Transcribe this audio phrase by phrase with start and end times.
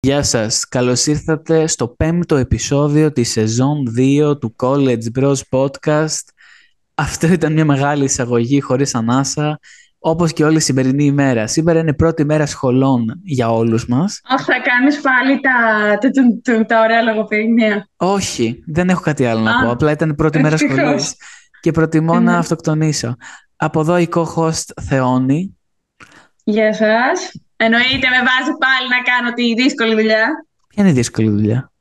[0.00, 0.68] Γεια σας.
[0.68, 6.22] Καλώς ήρθατε στο πέμπτο επεισόδιο της σεζόν 2 του College Bros Podcast.
[6.94, 9.58] Αυτό ήταν μια μεγάλη εισαγωγή χωρίς ανάσα,
[9.98, 11.46] όπως και όλη η σημερινή ημέρα.
[11.46, 14.20] Σήμερα είναι πρώτη μέρα σχολών για όλους μας.
[14.24, 15.98] Αχ, θα κάνεις πάλι τα,
[16.42, 17.88] τα, τα ωραία λογοπαίγνια.
[17.96, 19.70] Όχι, δεν έχω κάτι άλλο να Α, πω.
[19.70, 20.76] Απλά ήταν πρώτη μέρα ευτυχώς.
[20.78, 21.14] σχολής
[21.60, 22.36] και προτιμώ Ε, να ναι.
[22.36, 23.16] αυτοκτονήσω.
[23.56, 25.56] Από εδώ η co-host Θεόνη.
[26.44, 27.32] Γεια σας.
[27.60, 30.26] Εννοείται, με βάζει πάλι να κάνω τη δύσκολη δουλειά.
[30.68, 31.72] Ποια είναι η δύσκολη δουλειά;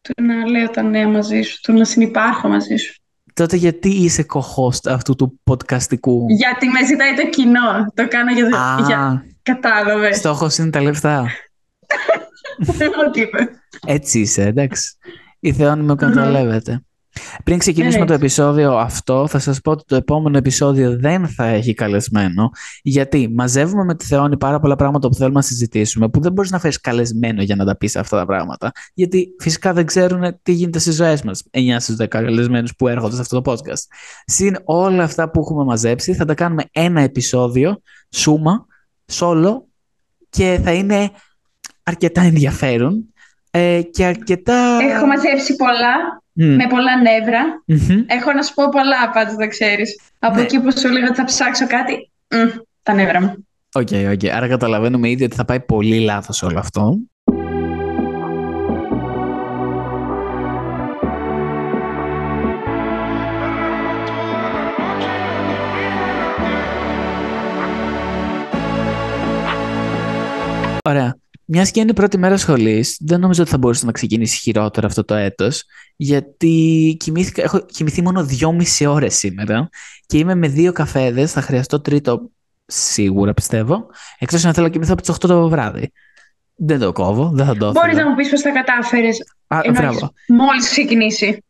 [0.00, 3.00] Του να λέω τα νέα μαζί σου, του να συνυπάρχω μαζί σου.
[3.34, 7.92] Τότε γιατί είσαι co-host αυτού του podcastικού; Γιατί με ζητάει το κοινό.
[7.94, 8.58] Το κάνω για...
[8.58, 9.26] Α, για...
[9.42, 10.16] Κατάλαβες.
[10.16, 11.26] στόχος είναι τα λεφτά.
[13.06, 13.48] Ό,τι είπε.
[13.86, 14.96] Έτσι είσαι, εντάξει.
[15.40, 16.80] Η Θεόνη με καταλαβαίνετε.
[17.44, 18.24] Πριν ξεκινήσουμε το Έτσι.
[18.24, 22.50] επεισόδιο αυτό, θα σας πω ότι το επόμενο επεισόδιο δεν θα έχει καλεσμένο,
[22.82, 26.50] γιατί μαζεύουμε με τη Θεόνη πάρα πολλά πράγματα που θέλουμε να συζητήσουμε, που δεν μπορείς
[26.50, 30.52] να φέρεις καλεσμένο για να τα πεις αυτά τα πράγματα, γιατί φυσικά δεν ξέρουν τι
[30.52, 33.82] γίνεται στις ζωές μας, 9 στους 10 καλεσμένους που έρχονται σε αυτό το podcast.
[34.26, 38.66] Συν όλα αυτά που έχουμε μαζέψει, θα τα κάνουμε ένα επεισόδιο, σούμα,
[39.12, 39.52] solo,
[40.28, 41.10] και θα είναι
[41.82, 43.04] αρκετά ενδιαφέρον
[43.58, 44.78] ε, και αρκετά...
[44.90, 46.54] Έχω μαζέψει πολλά, Μμ.
[46.54, 47.62] με πολλά νεύρα.
[47.66, 48.04] Μμμ.
[48.06, 50.00] Έχω να σου πω πολλά, πάντως δεν ξέρεις.
[50.18, 50.42] Από Ναι.
[50.42, 53.46] εκεί που σου λέγα ότι θα ψάξω κάτι, μ, τα νεύρα μου.
[53.74, 54.30] Οκ, οκ.
[54.34, 56.98] Άρα καταλαβαίνουμε ήδη ότι θα πάει πολύ λάθος όλο αυτό.
[70.88, 71.15] Ωραία.
[71.48, 74.86] Μιας και είναι η πρώτη μέρα σχολής, δεν νομίζω ότι θα μπορούσε να ξεκινήσει χειρότερο
[74.86, 75.64] αυτό το έτος.
[75.96, 79.68] Γιατί κοιμήθηκα, έχω κοιμηθεί μόνο δυόμιση ώρες σήμερα
[80.06, 81.32] και είμαι με δύο καφέδες.
[81.32, 82.30] Θα χρειαστώ τρίτο
[82.66, 83.86] σίγουρα πιστεύω.
[84.18, 85.92] Εκτός αν θέλω να κοιμηθώ από τις 8 το βράδυ.
[86.56, 88.04] Δεν το κόβω, δεν θα το Μπορείς ήθελα.
[88.04, 89.96] να μου πεις πώς τα κατάφερες, Α, ενώ μπράβο.
[89.96, 91.44] έχεις μόλις ξεκινήσει.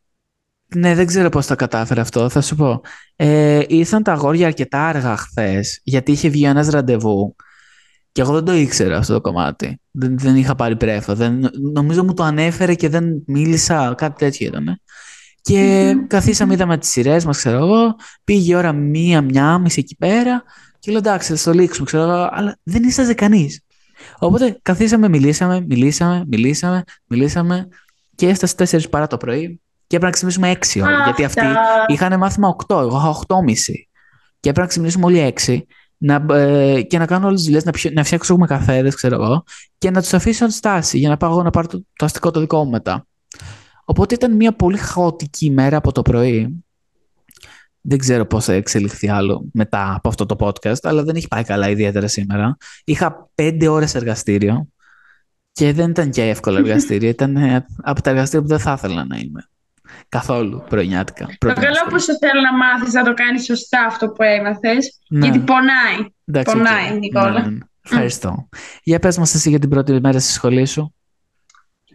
[0.75, 2.81] Ναι, δεν ξέρω πώς τα κατάφερα αυτό, θα σου πω.
[3.15, 7.35] Ε, ήρθαν τα αγόρια αρκετά αργά χθες, γιατί είχε βγει ένας ραντεβού
[8.17, 9.79] και εγώ δεν το ήξερα αυτό το κομμάτι.
[9.91, 11.15] Δεν, δεν είχα πάρει πρέφα.
[11.15, 14.81] Δεν, νομίζω μου το ανέφερε και δεν μίλησα, κάτι τέτοιο ήταν.
[15.41, 16.07] Και Μμμ.
[16.07, 20.43] καθίσαμε, είδαμε τις σειρές μας, ξέρω εγώ, πήγε η ώρα μία, μία, μισή εκεί πέρα
[20.79, 23.61] και λέω εντάξει, θα το λήξουμε, ξέρω εγώ, αλλά δεν ίσταζε κανείς.
[24.19, 27.67] Οπότε καθίσαμε, μιλήσαμε, μιλήσαμε, μιλήσαμε, μιλήσαμε
[28.15, 31.03] και έφτασε 4 παρά το πρωί και έπρεπε να ξυπνήσουμε 6 ώρα.
[31.03, 31.85] γιατί αυτοί Αυτά.
[31.87, 33.53] είχαν μάθημα 8, εγώ είχα 8.30.
[34.39, 35.59] Και έπρεπε να ξυπνήσουμε όλοι 6
[35.97, 39.43] να, ε, και να κάνω όλες τις δουλειές, να, πιω- να φτιάξουμε καφέδες, ξέρω εγώ,
[39.77, 42.31] και να τους αφήσω να στάση για να πάω εγώ να πάρω το, το αστικό
[42.31, 43.07] το δικό μου μετά.
[43.85, 46.63] Οπότε ήταν μια πολύ χαοτική ημέρα από το πρωί.
[47.81, 51.43] Δεν ξέρω πώς θα εξελιχθεί άλλο μετά από αυτό το podcast, αλλά δεν έχει πάει
[51.43, 52.57] καλά ιδιαίτερα σήμερα.
[52.83, 54.67] Είχα πέντε ώρες εργαστήριο
[55.51, 57.09] και δεν ήταν και εύκολο εργαστήριο.
[57.09, 59.49] ήταν ε, από τα εργαστήρια που δεν θα ήθελα να είμαι.
[60.09, 61.25] Καθόλου πρωινιάτικα.
[61.25, 62.03] Το πρώτη μέρα καλό που σχολής.
[62.03, 65.25] σου θέλω να μάθεις να το κάνεις σωστά αυτό που έμαθες, Ναι.
[65.25, 66.09] γιατί πονάει.
[66.25, 66.97] Εντάξει, πονάει, οκ.
[66.99, 67.31] Νικόλα.
[67.31, 67.57] Ναι, ναι, ναι.
[67.85, 68.49] Ευχαριστώ.
[68.83, 70.95] Για πες μας εσύ για την πρώτη μέρα στη σχολή σου.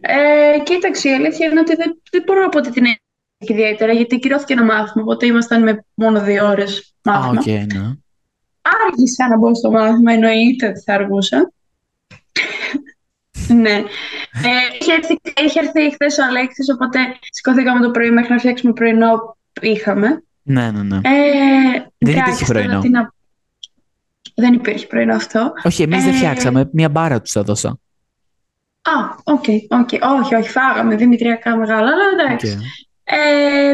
[0.00, 2.98] Ε, κοίταξε, η αλήθεια είναι ότι δεν, δεν μπορώ να πω ότι την έκανα
[3.38, 7.41] ιδιαίτερα, γιατί ακυρώθηκε ένα μάθημα, οπότε ήμασταν με μόνο δύο ώρες Α, μάθημα.
[7.41, 7.92] οκ, ναι.
[8.86, 11.52] Άργησα να μπω στο μάθημα, εννοείται ότι θα αργούσα.
[13.48, 13.70] Ναι.
[13.70, 13.82] Ε,
[14.80, 16.98] είχε, έρθει, είχε έρθει χθες ο Αλέξης, οπότε
[17.30, 20.22] σηκωθήκαμε το πρωί μέχρι να φτιάξουμε πρωινό είχαμε.
[20.42, 20.97] Ναι, ναι, ναι.
[20.97, 21.00] Ε,
[21.98, 22.81] Δεν εντάξει, υπήρχε τώρα πρωινό.
[22.81, 23.14] τι να-
[24.34, 25.52] Δεν υπήρχε πρωινό αυτό.
[25.62, 26.69] Όχι, εμείς δεν Ε, φτιάξαμε.
[26.72, 27.69] Μία μπάρα τους έδωσα.
[28.82, 28.92] Α,
[29.25, 29.88] οκ, οκ.
[30.22, 32.52] Όχι, όχι, φάγαμε δημητριακά μεγάλα, αλλά εντάξει.
[32.52, 32.64] Οκ.
[33.04, 33.72] Ε,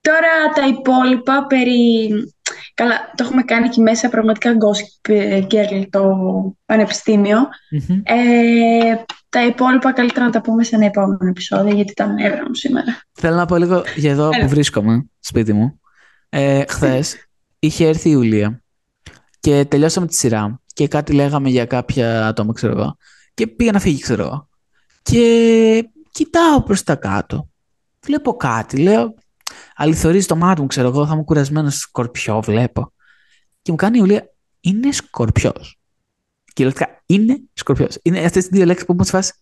[0.00, 2.08] τώρα τα υπόλοιπα περί...
[2.74, 5.12] Καλά, το έχουμε κάνει εκεί μέσα πραγματικά gossip
[5.50, 6.02] girl το
[6.66, 7.38] πανεπιστήμιο.
[7.70, 8.00] Μμμ.
[8.02, 12.54] Ε, τα υπόλοιπα καλύτερα να τα πούμε σε ένα επόμενο επεισόδιο, γιατί ήταν νεύρα μου
[12.54, 13.02] σήμερα.
[13.12, 14.42] Θέλω να πω λίγο για εδώ Έλα.
[14.42, 15.80] που βρίσκομαι, σπίτι μου.
[16.28, 17.16] Ε, Χθες
[17.58, 18.62] είχε έρθει η Ιουλία
[19.40, 22.96] και τελειώσαμε τη σειρά και κάτι λέγαμε για κάποια άτομα, ξέρω εγώ.
[23.34, 24.48] Και πήγα να φύγει, ξέρω εγώ.
[25.02, 27.48] Και κοιτάω προς τα κάτω.
[28.04, 29.14] Βλέπω κάτι, λέω.
[29.76, 32.92] Αληθωρίζει το μάτι μου, ξέρω εγώ, θα είμαι κουρασμένος σκορπιό, βλέπω.
[33.62, 35.78] Και μου κάνει η Ιουλία, είναι σκορπιός.
[36.54, 37.98] Κυριολεκτικά, είναι σκορπιός.
[38.02, 39.32] Είναι αυτές τις δύο λέξεις που μου φάσει.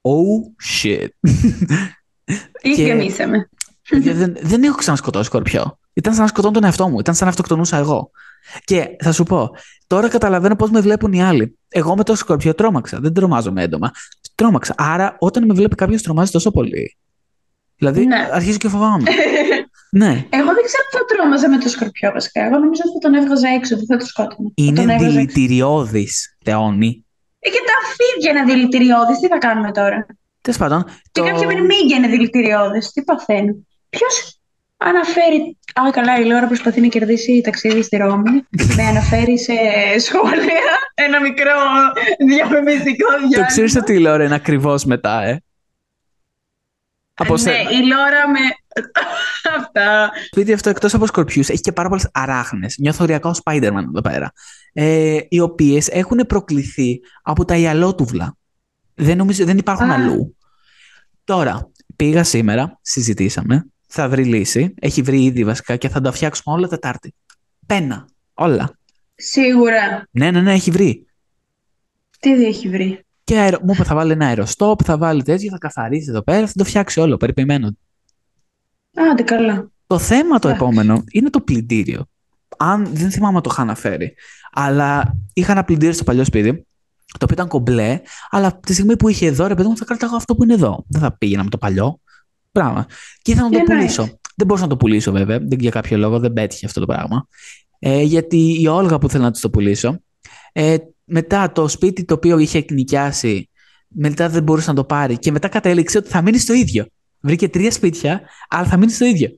[0.00, 1.08] Oh shit.
[2.62, 3.48] Τι Και- γεμίσαμε.
[3.88, 5.78] Παιδιά, δεν, δεν έχω ξανασκοτώσει σκορπιό.
[5.92, 6.98] Ήταν σαν να σκοτώνω τον εαυτό μου.
[6.98, 8.10] Ήταν σαν να αυτοκτονούσα εγώ.
[8.64, 9.50] Και θα σου πω,
[9.86, 11.58] τώρα καταλαβαίνω πώς με βλέπουν οι άλλοι.
[11.68, 13.00] Εγώ με το σκορπιό τρόμαξα.
[13.00, 13.90] Δεν τρομάζω με έντομα.
[14.34, 14.74] Τρόμαξα.
[14.76, 16.96] Άρα, όταν με βλέπει κάποιος τρομάζει τόσο πολύ.
[17.80, 18.28] Δηλαδή, Ναι.
[18.32, 19.02] αρχίζω και φοβάμαι.
[20.02, 20.12] ναι.
[20.38, 22.40] Εγώ δεν ξέρω αν θα τρόμαζα με το σκορπιό βασικά.
[22.46, 24.48] Εγώ νομίζω ότι θα τον έβγαζα έξω, δεν θα το σκότωνα.
[24.48, 25.16] Θα Είναι τον έβγαζα έξω.
[25.16, 27.04] δηλητηριώδης, Θεόνη.
[27.38, 29.18] Ε, και τα φίδια είναι δηλητηριώδες.
[29.20, 30.06] Τι θα κάνουμε τώρα;
[30.40, 30.84] Τέλος πάντων.
[31.12, 32.90] Και το- κάποια μυρμήγκια είναι δηλητηριώδες.
[32.92, 33.66] Τι παθαίνουν.
[33.90, 34.14] Ποιος
[34.76, 35.56] αναφέρει...
[35.80, 38.30] Α, καλά, η Λόρα προσπαθεί να κερδίσει ταξίδι στη Ρώμη.
[38.76, 39.52] με αναφέρει σε
[39.98, 40.60] σχόλια
[40.94, 41.52] ένα μικρό
[42.26, 43.46] διαφημιστικό Το διάλειμμα.
[43.46, 45.42] ξέρει ότι η Λόρα είναι ακριβώς μετά, ε;
[47.22, 47.70] Από Ναι, σένα.
[47.70, 48.38] η Λόρα με...
[49.58, 50.10] Αυτά.
[50.12, 52.76] Το σπίτι αυτό εκτός από σκορπιούς έχει και πάρα πολλές αράχνες.
[52.78, 54.32] Νιώθω οριακά ο Spider-Man εδώ πέρα.
[54.72, 58.36] Ε, οι οποίες έχουν προκληθεί από τα ιαλότουβλα.
[58.94, 59.94] Δεν, νομίζω, δεν υπάρχουν Α.
[59.94, 60.36] αλλού.
[61.24, 64.74] Τώρα, πήγα σήμερα, συζητήσαμε, θα βρει λύση.
[64.80, 67.14] Έχει βρει ήδη βασικά και θα τα φτιάξουμε όλα Τετάρτη.
[67.66, 68.08] Πένα.
[68.34, 68.78] Όλα.
[69.14, 70.08] Σίγουρα.
[70.10, 71.06] Ναι, ναι, ναι, έχει βρει.
[72.20, 73.58] Τι δεν έχει βρει; Και αερο...
[73.62, 76.64] μου είπε θα βάλει ένα αεροστόπ, θα βάλει τέτοιο, θα καθαρίσει εδώ πέρα, θα το
[76.64, 77.76] φτιάξει όλο, περιποιημένο.
[79.12, 79.70] Άντε καλά.
[79.86, 80.64] Το θέμα το Εντάξει.
[80.64, 82.06] επόμενο είναι το πλυντήριο.
[82.56, 84.14] Αν δεν θυμάμαι αν το είχα αναφέρει.
[84.52, 86.52] Αλλά είχα ένα πλυντήριο στο παλιό σπίτι,
[87.06, 88.00] το οποίο ήταν κομπλέ,
[88.30, 90.54] αλλά από τη στιγμή που είχε εδώ, ρε παιδί μου, θα κρατάγω αυτό που είναι
[90.54, 90.84] εδώ.
[90.88, 92.00] Δεν θα πήγαινα με το παλιό.
[92.52, 92.86] Πράγμα.
[93.22, 94.02] Και ήθελα να το Τι πουλήσω.
[94.02, 95.38] εννοείς; Δεν μπορούσα να το πουλήσω, βέβαια.
[95.38, 97.26] Δεν, για κάποιο λόγο δεν πέτυχε αυτό το πράγμα.
[97.78, 100.00] Ε, γιατί η Όλγα που ήθελα να της το πουλήσω,
[100.52, 100.76] ε,
[101.10, 103.48] μετά το σπίτι το οποίο είχε εκνοικιάσει,
[103.88, 106.86] μετά δεν μπορούσε να το πάρει και μετά κατέληξε ότι θα μείνει στο ίδιο.
[107.20, 109.28] Βρήκε τρία σπίτια, αλλά θα μείνει στο ίδιο.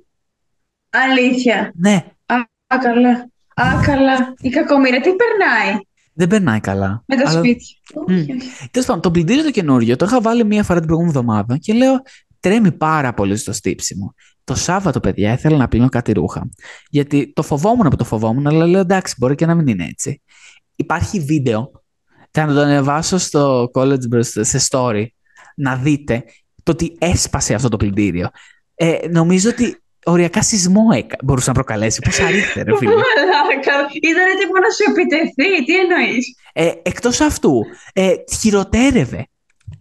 [0.91, 1.73] Αλήθεια.
[1.77, 3.31] Ναι, Α, καλά.
[3.55, 4.35] Α, καλά.
[4.41, 5.81] Η κακομοίρα τι περνάει;
[6.13, 7.03] Δεν περνάει καλά.
[7.07, 7.77] με τα Αλλά- σπίτια.
[8.07, 8.13] Μμ.
[8.15, 8.69] Όχι, όχι.
[8.71, 11.73] Τέλος πάντων, το πλυντήριο το καινούριο το είχα βάλει μία φορά την προηγούμενη εβδομάδα και
[11.73, 11.95] λέω
[12.41, 14.15] τρέμει πάρα πολύ στο στύψιμο.
[14.45, 16.49] Το Σάββατο, παιδιά, ήθελα να πλύνω κάτι ρούχα.
[16.89, 20.23] Γιατί το φοβόμουν από το φοβόμουν, αλλά λέω εντάξει, μπορεί και να μην είναι έτσι.
[20.83, 21.71] Υπάρχει βίντεο.
[22.31, 25.05] Θα το ανεβάσω στο college μπροστά, σε story,
[25.57, 26.25] να δείτε
[26.63, 28.29] το ότι έσπασε αυτό το πλυντήριο.
[28.75, 32.01] Ε, νομίζω ότι οριακά σεισμό έκα- μπορούσε να προκαλέσει.
[32.05, 33.73] Πώς αρίχτε, ρε φίλε; Μαλάκα.
[34.03, 35.65] Ήταν έτοιμο να σου επιτεθεί.
[35.65, 37.61] Τι εννοείς; Ε, εκτός αυτού,
[37.93, 39.27] ε, χειροτέρευε.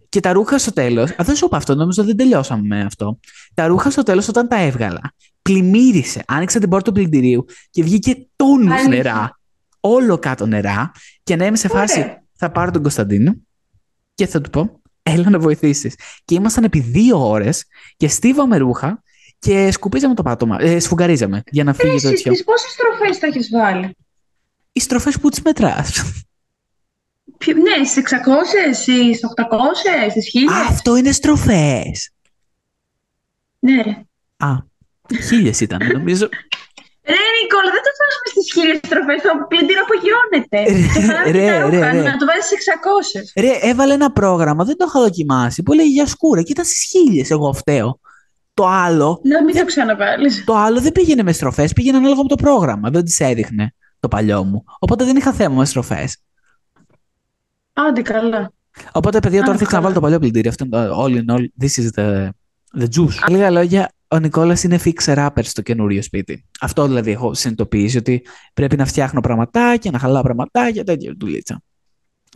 [0.09, 1.09] Και τα ρούχα στο τέλος.
[1.11, 3.19] Α, δεν σου είπα αυτό, νομίζω δεν τελειώσαμε με αυτό.
[3.53, 6.23] Τα ρούχα στο τέλος, όταν τα έβγαλα, πλημμύρισε.
[6.27, 8.89] Άνοιξα την πόρτα του πλυντηρίου και βγήκε τόνους Αλήθεια.
[8.89, 9.39] νερά.
[9.83, 10.91] Όλο κάτω νερά.
[11.23, 12.23] Και να είμαι σε φάση, Ωραία.
[12.33, 13.33] θα πάρω τον Κωνσταντίνο
[14.15, 15.95] και θα του πω, έλα να βοηθήσεις.
[16.25, 17.65] Και ήμασταν επί δύο ώρες
[17.97, 19.03] και στίβαμε ρούχα
[19.39, 20.57] και σκουπίζαμε το πάτωμα.
[20.61, 22.33] Ε, σφουγγαρίζαμε για να φύγει το Εσύ τέτοιο.
[22.33, 23.95] στις πόσες στροφές τα έχεις βάλει;
[24.71, 26.03] Οι στροφές που τις μετράς.
[27.37, 30.67] Ποιο- Ναι, στις 600, στις 800, στις 1000.
[30.69, 32.11] Αυτό είναι στροφές.
[33.59, 34.03] Ναι, ρε.
[34.37, 34.55] Α,
[35.27, 36.29] χίλιες ήταν, νομίζω.
[37.41, 40.59] Ρε Νικόλα, δεν το βάζουμε στις χίλιες στροφές, το πλυντήριο απογειώνεται.
[40.71, 42.01] Ρε, Και χαλάνε ρε, τα ρε, ρούχα, ρε.
[42.11, 43.41] να το βάζεις στις 600.
[43.43, 46.81] Ρε, έβαλε ένα πρόγραμμα, δεν το είχα δοκιμάσει, που έλεγε για σκούρα και ήταν στις
[46.89, 47.29] χίλιες.
[47.31, 47.99] Εγώ φταίω.
[48.53, 50.43] Το άλλο, Να μην το ξαναβάλεις.
[50.45, 52.89] το άλλο δεν πήγαινε με στροφές, πήγαινε ανάλογα με το πρόγραμμα.
[52.89, 54.63] Δεν τις έδειχνε το παλιό μου.
[54.79, 56.17] Οπότε δεν είχα θέμα με στροφές.
[57.73, 58.51] Άντε καλά.
[58.91, 59.93] Οπότε, παιδιά, τώρα Α, θα ξαναβάλω καλά.
[59.93, 60.49] το παλιό πλυντήριο.
[60.49, 61.45] Αυτό είναι το all in all.
[61.65, 62.29] This is the,
[62.81, 63.29] the juice.
[63.29, 66.45] Με λίγα λόγια, ο Νικόλας είναι fixer upper στο καινούριο σπίτι.
[66.61, 71.61] Αυτό δηλαδή έχω συνειδητοποιήσει ότι πρέπει να φτιάχνω πραγματάκια, να χαλάω πραγματάκια, τέτοια δουλίτσα.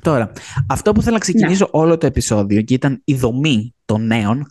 [0.02, 0.32] Τώρα,
[0.68, 4.46] αυτό που θέλω να ξεκινήσω όλο το επεισόδιο και ήταν η δομή των νέων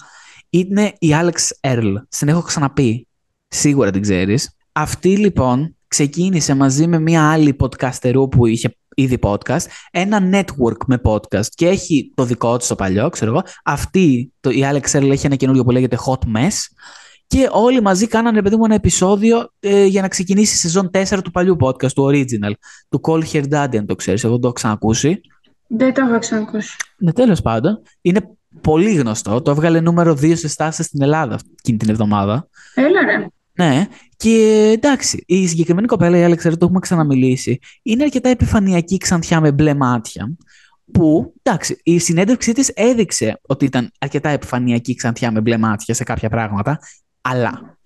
[0.50, 1.94] είναι η Alex Earl.
[2.08, 3.08] Στην έχω ξαναπεί.
[3.48, 4.56] Σίγουρα την ξέρεις.
[4.72, 11.00] Αυτή λοιπόν ξεκίνησε μαζί με μια άλλη podcasterού που είχε ήδη podcast, ένα network με
[11.04, 13.42] podcast και έχει το δικό της το παλιό, ξέρω εγώ.
[13.64, 16.52] Αυτή, το, η Alex Earl έχει ένα καινούριο που λέγεται Hot Mess
[17.26, 21.18] και όλοι μαζί κάνανε παιδί μου ένα επεισόδιο ε, για να ξεκινήσει η σεζόν 4
[21.24, 22.52] του παλιού podcast, του original,
[22.88, 25.20] του Call Her Daddy, αν το ξέρεις, εγώ δεν το έχω ξανακούσει.
[25.66, 26.76] Δεν το έχω ξανακούσει.
[26.96, 27.82] Ναι, τέλος πάντων.
[28.00, 29.42] Είναι πολύ γνωστό.
[29.42, 32.48] Το έβγαλε νούμερο 2 σε στάσει στην Ελλάδα εκείνη την εβδομάδα.
[32.74, 33.26] Έλα ρε.
[33.52, 33.86] Ναι.
[34.16, 39.52] Και εντάξει, η συγκεκριμένη κοπέλα, η Άλεξ, το έχουμε ξαναμιλήσει, είναι αρκετά επιφανειακή ξανθιά με
[39.52, 40.36] μπλε μάτια.
[40.92, 46.04] Που, εντάξει, η συνέντευξή της έδειξε ότι ήταν αρκετά επιφανειακή ξανθιά με μπλε μάτια σε
[46.04, 46.78] κάποια πράγματα,
[47.24, 47.78] αλλά.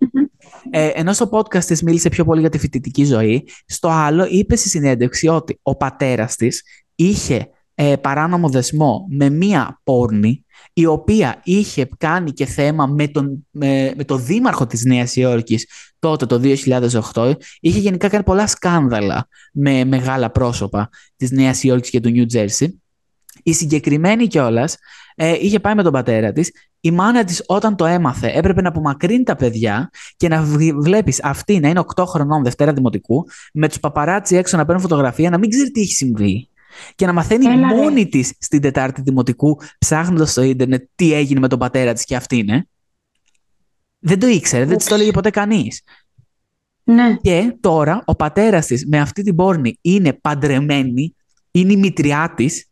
[0.71, 4.57] Ε, ενώ στο podcast της μίλησε πιο πολύ για τη φοιτητική ζωή, στο άλλο είπε
[4.57, 6.63] στη συνέντευξη ότι ο πατέρας της
[6.95, 13.47] είχε ε, παράνομο δεσμό με μία πόρνη η οποία είχε κάνει και θέμα με τον,
[13.51, 15.67] με, με τον δήμαρχο της Νέας Υόρκης
[15.99, 16.41] τότε το
[17.15, 22.27] 2008 είχε γενικά κάνει πολλά σκάνδαλα με μεγάλα πρόσωπα της Νέας Υόρκης και του Νιου
[22.27, 22.83] Τζέρσι
[23.49, 24.77] η συγκεκριμένη κιόλας
[25.15, 28.69] ε, είχε πάει με τον πατέρα της η μάνα της όταν το έμαθε έπρεπε να
[28.69, 33.69] απομακρύνει τα παιδιά και να β- βλέπεις αυτή να είναι 8 χρονών Δευτέρα Δημοτικού με
[33.69, 36.49] τους παπαράτσι έξω να παίρνουν φωτογραφία να μην ξέρει τι έχει συμβεί
[36.95, 37.75] και να μαθαίνει Έλα, ρε.
[37.75, 42.17] μόνη της στην Τετάρτη Δημοτικού, ψάχνοντας στο ίντερνετ τι έγινε με τον πατέρα της και
[42.17, 42.69] αυτή είναι.
[43.99, 45.83] Δεν το ήξερε, δεν της το έλεγε ποτέ κανείς.
[46.85, 47.17] Ναι.
[47.21, 51.15] Και τώρα ο πατέρας της με αυτή την πόρνη είναι παντρεμένη,
[51.51, 52.68] είναι η μητριά της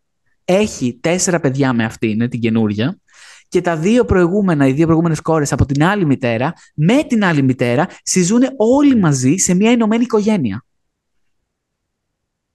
[0.48, 2.98] έχει τέσσερα παιδιά με αυτήν, την καινούρια,
[3.48, 7.42] και τα δύο προηγούμενα, οι δύο προηγούμενες κόρες από την άλλη μητέρα, με την άλλη
[7.42, 10.64] μητέρα, συζούν όλοι μαζί σε μια ενωμένη οικογένεια.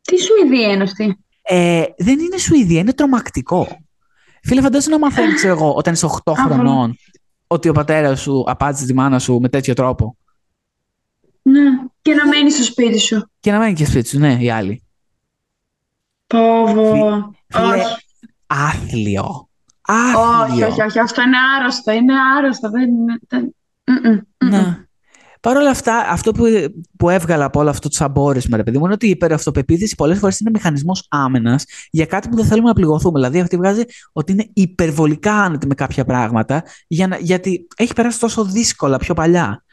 [0.02, 3.68] Τι Σουηδία είναι αυτή; Ε, δεν είναι Σουηδία, είναι τρομακτικό.
[4.44, 6.98] Φίλε, φαντάζομαι να μαθαίνει, ξέρω εγώ, όταν είσαι 8 χρονών,
[7.48, 10.18] ότι ο πατέρας σου απάντησε τη μάνα σου με τέτοιο τρόπο.
[11.42, 11.62] Ναι.
[12.02, 13.32] Και να μένει στο σπίτι σου.
[13.40, 14.84] Και να μένει και στο σπίτι σου, ναι, οι άλλοι.
[16.28, 17.32] Πόβο.
[17.52, 17.84] Φίλε,
[18.48, 19.50] άθλιο.
[20.44, 21.00] Όχι, όχι, όχι.
[21.00, 21.92] Αυτό είναι άρρωστο.
[21.92, 22.70] Είναι άρρωστο.
[22.70, 23.20] Δεν είναι.
[23.28, 23.56] Δεν...
[24.46, 24.86] Ναι.
[25.42, 26.46] Παρ' όλα αυτά, αυτό που,
[26.98, 30.20] που έβγαλα από όλο αυτό το σαμπόρισμα, ρε παιδί μου, είναι ότι η υπεραυτοπεποίθηση πολλές
[30.20, 33.20] φορές είναι μηχανισμός άμενας για κάτι που δεν θέλουμε να πληγωθούμε.
[33.20, 33.82] Δηλαδή, αυτή βγάζει
[34.12, 39.14] ότι είναι υπερβολικά άνετη με κάποια πράγματα, για να, γιατί έχει περάσει τόσο δύσκολα πιο
[39.14, 39.64] παλιά.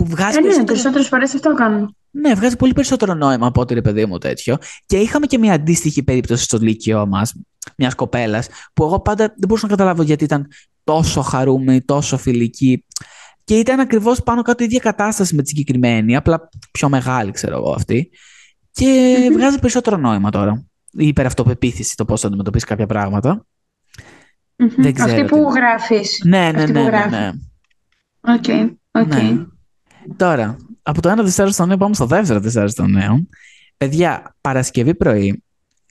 [0.00, 1.96] Που βγάζει ε, ναι, περισσότερες φορές αυτό κάνουν.
[2.10, 4.56] Ναι, βγάζει πολύ περισσότερο νόημα από ό,τι ρε παιδί μου τέτοιο.
[4.86, 7.34] Και είχαμε και μια αντίστοιχη περίπτωση στο Λύκειό μας,
[7.76, 10.46] μιας κοπέλας, που εγώ πάντα δεν μπορούσα να καταλάβω γιατί ήταν
[10.84, 12.84] τόσο χαρούμενη, τόσο φιλική.
[13.44, 17.56] Και ήταν ακριβώς πάνω κάτω η ίδια κατάσταση με τη συγκεκριμένη, απλά πιο μεγάλη, ξέρω
[17.56, 18.10] εγώ αυτή.
[18.70, 19.32] Και mm-hmm.
[19.32, 20.64] βγάζει περισσότερο νόημα τώρα.
[20.90, 23.46] Η υπεραυτοπεποίθηση, το πώς θα αντιμετωπίσεις κάποια πράγματα.
[24.56, 24.74] Mm-hmm.
[24.76, 25.58] Δεν ξέρω Αυτή που τι...
[25.58, 26.22] γράφεις.
[26.24, 26.82] Ναι, ναι, ναι.
[26.82, 27.30] ναι, ναι.
[28.26, 28.70] Okay.
[28.92, 29.06] Okay.
[29.06, 29.44] ναι.
[30.16, 33.26] Τώρα, από το ένα δευτερόλεπτο νέο πάμε στο δεύτερο δευτερόλεπτο νέο.
[33.76, 35.42] Παιδιά, Παρασκευή πρωί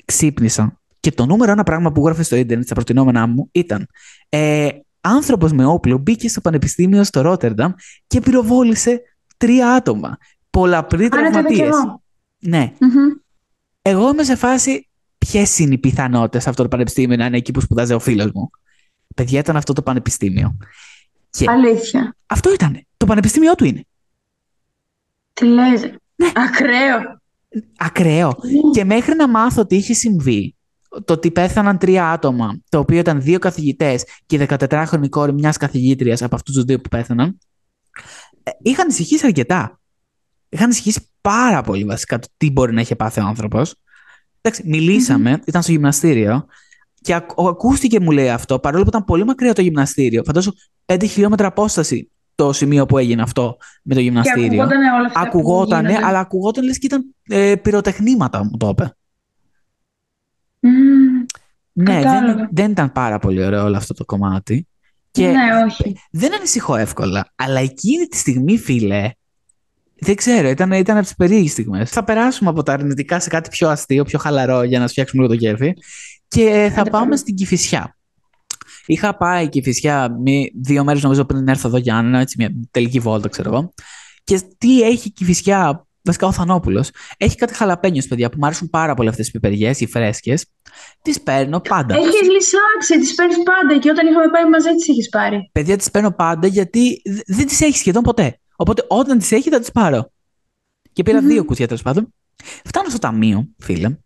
[0.05, 3.87] ξύπνησα και το νούμερο ένα πράγμα που γράφει στο ίντερνετ στα προτινόμενά μου ήταν
[4.29, 4.69] ε,
[5.01, 7.71] άνθρωπος με όπλο μπήκε στο πανεπιστήμιο στο Ρότερνταμ
[8.07, 9.01] και πυροβόλησε
[9.37, 10.17] τρία άτομα.
[10.49, 11.75] Πολλαπλή τραυματίες.
[12.39, 12.71] Ναι.
[12.73, 13.21] Mm-hmm.
[13.81, 17.61] Εγώ είμαι σε φάση ποιες είναι οι πιθανότητες αυτό το πανεπιστήμιο να είναι εκεί που
[17.61, 18.49] σπουδάζει ο φίλος μου.
[19.15, 20.57] Παιδιά, ήταν αυτό το πανεπιστήμιο.
[21.29, 22.15] Και Αλήθεια.
[22.25, 22.85] Αυτό ήταν.
[22.97, 23.85] Το πανεπιστήμιό του είναι.
[25.39, 25.81] Τι λες.
[26.15, 26.31] Ναι.
[26.35, 27.21] Ακραίο.
[27.77, 28.27] Ακραίο.
[28.27, 28.71] Ναι.
[28.73, 30.55] Και μέχρι να μάθω τι είχε συμβεί,
[31.05, 35.57] το ότι πέθαναν τρία άτομα, το οποίο ήταν δύο καθηγητές και η 14χρονη κόρη μιας
[35.57, 37.37] καθηγήτριας από αυτούς τους δύο που πέθαναν,
[38.43, 39.79] ε, είχαν ανησυχήσει αρκετά.
[40.49, 43.75] Είχαν ανησυχήσει πάρα πολύ βασικά το τι μπορεί να έχει πάθει ο άνθρωπος.
[44.41, 44.63] Εντάξει,
[45.45, 46.45] ήταν στο γυμναστήριο
[47.01, 50.23] και ακούστηκε μου λέει αυτό, παρόλο που ήταν πολύ μακριά το γυμναστήριο.
[50.23, 50.55] Φαντάζομαι
[50.85, 54.49] 5 χιλιόμετρα απόσταση το σημείο που έγινε αυτό με το γυμναστήριο.
[54.49, 58.95] Και ακουγόταν όλα αυτά ακουγότανε, αλλά ακουγόταν λες και ήταν ε, πυροτεχνήματα, μου το είπε.
[61.73, 64.67] ναι, δεν, δεν ήταν πάρα πολύ ωραίο όλο αυτό το κομμάτι.
[65.11, 65.97] Και ναι, όχι.
[66.11, 69.11] Δεν ανησυχώ εύκολα, αλλά εκείνη τη στιγμή, φίλε,
[69.99, 71.89] δεν ξέρω, ήταν, ήταν από τις περίεργες στιγμές.
[71.89, 75.33] Θα περάσουμε από τα αρνητικά σε κάτι πιο αστείο, πιο χαλαρό για να φτιάξουμε λίγο
[75.33, 75.73] το κέφι.
[76.27, 77.97] Και θα πάμε στην Κυφυσιά.
[78.85, 80.17] Είχα πάει και φυσικά
[80.61, 83.73] δύο μέρες νομίζω πριν έρθω εδώ για να έτσι μια τελική βόλτα, ξέρω εγώ.
[84.23, 88.69] Και τι έχει και φυσικά, βασικά ο Θανόπουλος, έχει κάτι χαλαπένιος, παιδιά, που μου αρέσουν
[88.69, 90.45] πάρα πολύ αυτές τις πιπεριές, οι φρέσκες.
[91.01, 91.95] Τις παίρνω πάντα.
[91.95, 93.79] Έχεις λυσάξει, τις παίρνεις πάντα.
[93.79, 95.49] Και όταν είχαμε πάει μαζί, τις έχεις πάρει.
[95.51, 98.39] Παιδιά, τις παίρνω πάντα γιατί δεν τις έχει σχεδόν ποτέ.
[98.55, 100.11] Οπότε όταν τις έχει, θα τις πάρω.
[100.93, 102.13] Και πηρα δύο κουτιά τέλος πάντων.
[102.65, 103.97] Φτάνω στο ταμείο, φίλε,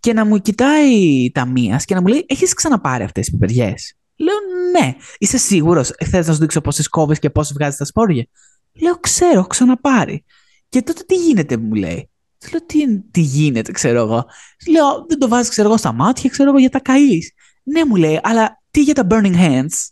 [0.00, 3.94] και να μου κοιτάει ταμείας και να μου λέει: Έχεις ξαναπάρει αυτές τις πιπεριές.
[4.16, 4.34] Λέω
[4.70, 4.94] ναι.
[5.18, 8.26] Είσαι σίγουρος, θες να σου δείξω πόσες κόβει και πόσες βγάζεις τα σπόρια;
[8.72, 10.24] Λέω ξέρω, έχω ξαναπάρει.
[10.68, 12.10] Και τότε τι γίνεται, μου λέει.
[12.50, 14.26] Λέω τι, τι γίνεται, ξέρω εγώ.
[14.68, 17.32] Λέω δεν το βάζεις, ξέρω εγώ, στα μάτια, ξέρω εγώ για τα καείς.
[17.62, 19.88] Ναι, μου λέει, αλλά τι για τα burning hands;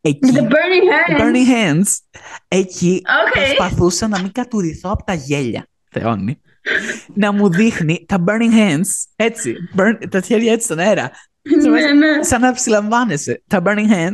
[0.00, 2.18] Εκεί, the burning hands; burning hands.
[2.48, 3.54] Εκεί okay.
[3.56, 5.68] προσπαθούσα να μην κατουριθώ από τα γέλια.
[5.90, 6.40] Θεώνει.
[7.14, 8.88] να μου δείχνει τα burning hands.
[9.16, 9.54] Έτσι.
[9.76, 11.10] Burn, τα χέρια έτσι στον αέρα.
[11.44, 12.22] Ναι, ναι.
[12.22, 14.12] Σαν να ψηλαμβάνεσαι τα burning hands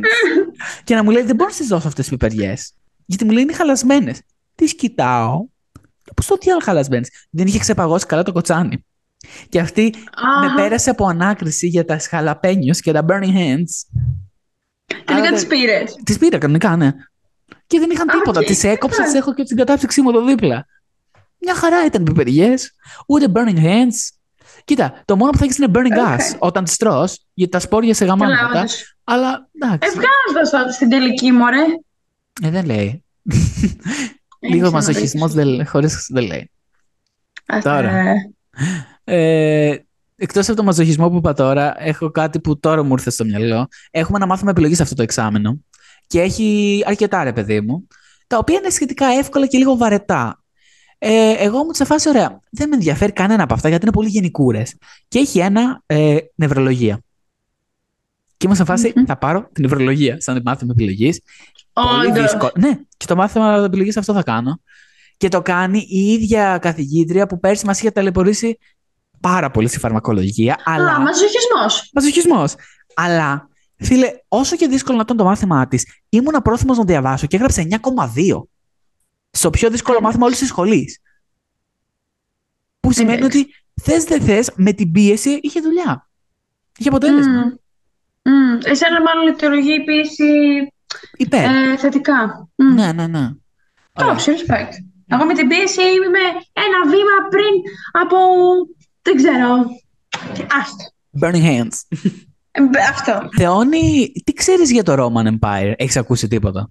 [0.83, 2.73] και να μου λέει δεν μπορώ να σα δώσω αυτές τις πιπεριές.
[3.05, 4.21] Γιατί μου λέει είναι χαλασμένες.
[4.55, 5.45] Τις κοιτάω.
[6.15, 7.09] Πώ το τι άλλο χαλασμένες.
[7.29, 8.85] Δεν είχε ξεπαγώσει καλά το κοτσάνι.
[9.49, 9.93] Και αυτή
[10.41, 14.01] με πέρασε από ανάκριση για τα χαλαπένιου και τα burning hands.
[15.05, 15.83] Τελικά τις πήρε.
[16.03, 16.91] Τις πήρα κανονικά, ναι.
[17.67, 18.43] Και δεν είχαν τίποτα.
[18.43, 20.65] Τις έκοψα, τις έχω και την κατάψυξή μου εδώ δίπλα.
[21.37, 22.71] Μια χαρά ήταν πιπεριές.
[23.07, 24.20] Ούτε burning hands.
[24.65, 27.93] Κοίτα, το μόνο που θα έχεις είναι burning gas όταν τις τρώ, γιατί τα σπόρια
[27.93, 28.65] σε γαμάνε μετά.
[29.03, 29.89] Αλλά εντάξει.
[29.89, 31.63] Ευγάζοντα στην τελική, μωρέ.
[32.43, 33.03] Ε, δεν λέει.
[34.39, 35.33] Λίγο μαζοχισμός
[35.65, 36.51] χωρί δεν λέει.
[37.63, 38.13] Τώρα.
[39.03, 39.75] Ε,
[40.23, 43.67] Εκτός από το μαζοχισμό που είπα τώρα, έχω κάτι που τώρα μου ήρθε στο μυαλό.
[43.91, 45.59] Έχουμε ένα μάθημα επιλογή σε αυτό το εξάμενο.
[46.07, 47.87] Και έχει αρκετά, ρε παιδί μου,
[48.27, 50.40] τα οποία είναι σχετικά εύκολα και λίγο βαρετά.
[51.03, 54.09] Ε, εγώ μου σε φάση, ωραία, δεν με ενδιαφέρει κανένα από αυτά γιατί είναι πολύ
[54.09, 54.75] γενικούρες.
[55.07, 56.99] Και έχει ένα ε, νευρολογία.
[58.37, 61.21] Και είμαι σε φαση θα πάρω την νευρολογία σαν μάθημα επιλογής.
[61.73, 62.51] Πολύ δύσκολο.
[62.55, 64.61] Ναι, και το μάθημα επιλογής αυτό θα κάνω.
[65.17, 68.57] Και το κάνει η ίδια καθηγήτρια που πέρσι μας είχε ταλαιπωρήσει
[69.19, 70.57] πάρα πολύ στη φαρμακολογία.
[70.63, 70.91] Αλλά...
[70.95, 71.89] Α, μαζοχισμός.
[71.93, 72.55] Μαζοχισμός.
[72.95, 77.35] Αλλά, φίλε, όσο και δύσκολο να ήταν το μάθημά της, ήμουν πρόθυμος να διαβάσω και
[77.35, 78.41] έγραψε 9,2.
[79.31, 80.01] Στο πιο δύσκολο Ε.
[80.01, 80.99] μάθημα όλης της σχολής.
[82.79, 83.37] Που σημαίνει Εντάξει.
[83.39, 86.09] ότι θες δεν θες, με την πίεση είχε δουλειά.
[86.77, 87.33] Είχε αποτέλεσμα.
[87.33, 87.53] Μμμ.
[88.33, 88.57] Μμμ.
[88.63, 90.25] Εσένα μάλλον λειτουργεί η πίεση
[91.17, 91.43] Υπέρ.
[91.45, 92.49] ε, θετικά.
[92.55, 92.73] Μμ.
[92.73, 93.17] ναι, ναι, ναι.
[93.93, 94.11] Ωραία.
[94.11, 94.71] Εντάξει, respect.
[95.07, 96.19] Εγώ με την πίεση είμαι
[96.53, 97.53] ένα βήμα πριν
[98.01, 98.17] από.
[99.01, 99.65] Δεν ξέρω.
[100.59, 100.91] Άστα.
[101.21, 101.97] Burning hands.
[102.51, 103.29] Ε, μπ- Αυτό.
[103.37, 106.69] Θεώνη, τι ξέρεις για το Roman Empire, έχεις ακούσει τίποτα;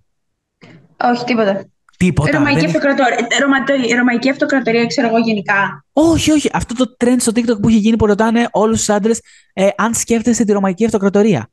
[0.96, 1.64] Όχι, τίποτα.
[2.04, 2.30] Τίποτα.
[2.38, 5.84] Ρωμαϊκή, δεν- αυτοκρατορία, ε, ρωμα- ρωμαϊκή αυτοκρατορία, ξέρω εγώ γενικά.
[5.92, 6.50] Όχι, όχι.
[6.52, 9.20] Αυτό το trend στο TikTok που έχει γίνει που ρωτάνε όλους τους άντρες
[9.52, 11.50] ε, αν σκέφτεσαι τη Ρωμαϊκή Αυτοκρατορία.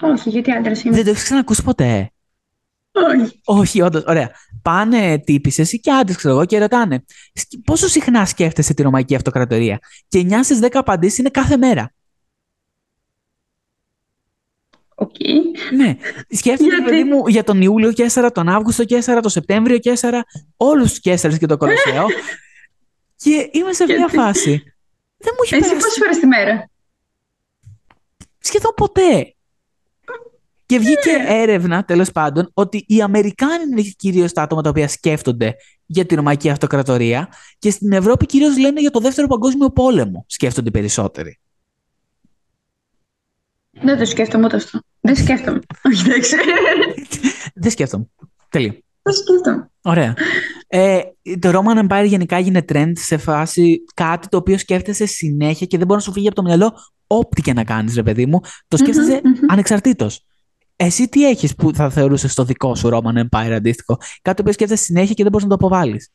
[0.00, 0.94] Όχι, γιατί άντρα είμαι.
[0.94, 2.10] Δεν το έχεις ξανακούσει ποτέ.
[2.92, 3.40] Όχι.
[3.44, 4.02] Όχι, όντως.
[4.06, 4.30] Ωραία.
[4.62, 9.14] Πάνε τύπισσες ή και άντρες, ξέρω εγώ, και ρωτάνε «Σκ- πόσο συχνά σκέφτεσαι τη Ρωμαϊκή
[9.14, 9.78] Αυτοκρατορία;
[10.08, 11.90] Και 9 στις 10 απαντήσεις είναι κάθε μέρα.
[14.98, 15.14] Οκ.
[15.76, 15.96] Ναι.
[16.28, 19.78] Σκέφτεται, Γιατί; παιδί μου, για τον Ιούλιο και 4, τον Αύγουστο και 4, τον Σεπτέμβριο
[19.78, 20.20] και 4,
[20.56, 22.06] όλους τους Κέσσερε και το Κολοσσέο.
[23.22, 24.62] και είμαι σε μια Γιατί; φάση.
[25.16, 26.70] Δεν μου έχει Εσύ περάσει πόσες φορές τη μέρα;
[28.38, 29.34] σχεδόν ποτέ.
[30.66, 35.54] Και βγήκε έρευνα, τέλος πάντων, ότι οι Αμερικάνοι είναι κυρίως τα άτομα τα οποία σκέφτονται
[35.86, 40.24] για τη Ρωμαϊκή Αυτοκρατορία και στην Ευρώπη κυρίως λένε για το Δεύτερο Παγκόσμιο Πόλεμο.
[40.28, 41.40] Σκέφτονται οι περισσότεροι.
[43.82, 44.80] Δεν το σκέφτομαι ούτε αυτό.
[45.00, 45.60] Δεν σκέφτομαι.
[45.84, 46.36] Όχι, εντάξει.
[47.54, 48.06] Δεν σκέφτομαι.
[48.48, 48.76] Τελεία.
[49.02, 49.70] Δεν σκέφτομαι.
[49.82, 50.14] Ωραία.
[50.68, 51.00] Ε,
[51.38, 55.86] το Roman Empire γενικά έγινε trend σε φάση κάτι το οποίο σκέφτεσαι συνέχεια και δεν
[55.86, 56.72] μπορεί να σου φύγει από το μυαλό
[57.06, 58.40] ό,τι και να κάνεις, ρε παιδί μου.
[58.68, 59.50] Το σκέφτεσαι Μμμ, μμμ.
[59.50, 60.26] ανεξαρτήτως.
[60.76, 64.52] Εσύ τι έχεις που θα θεωρούσες το δικό σου Roman Empire αντίστοιχο; Κάτι το οποίο
[64.52, 66.10] σκέφτεσαι συνέχεια και δεν μπορείς να το αποβάλεις.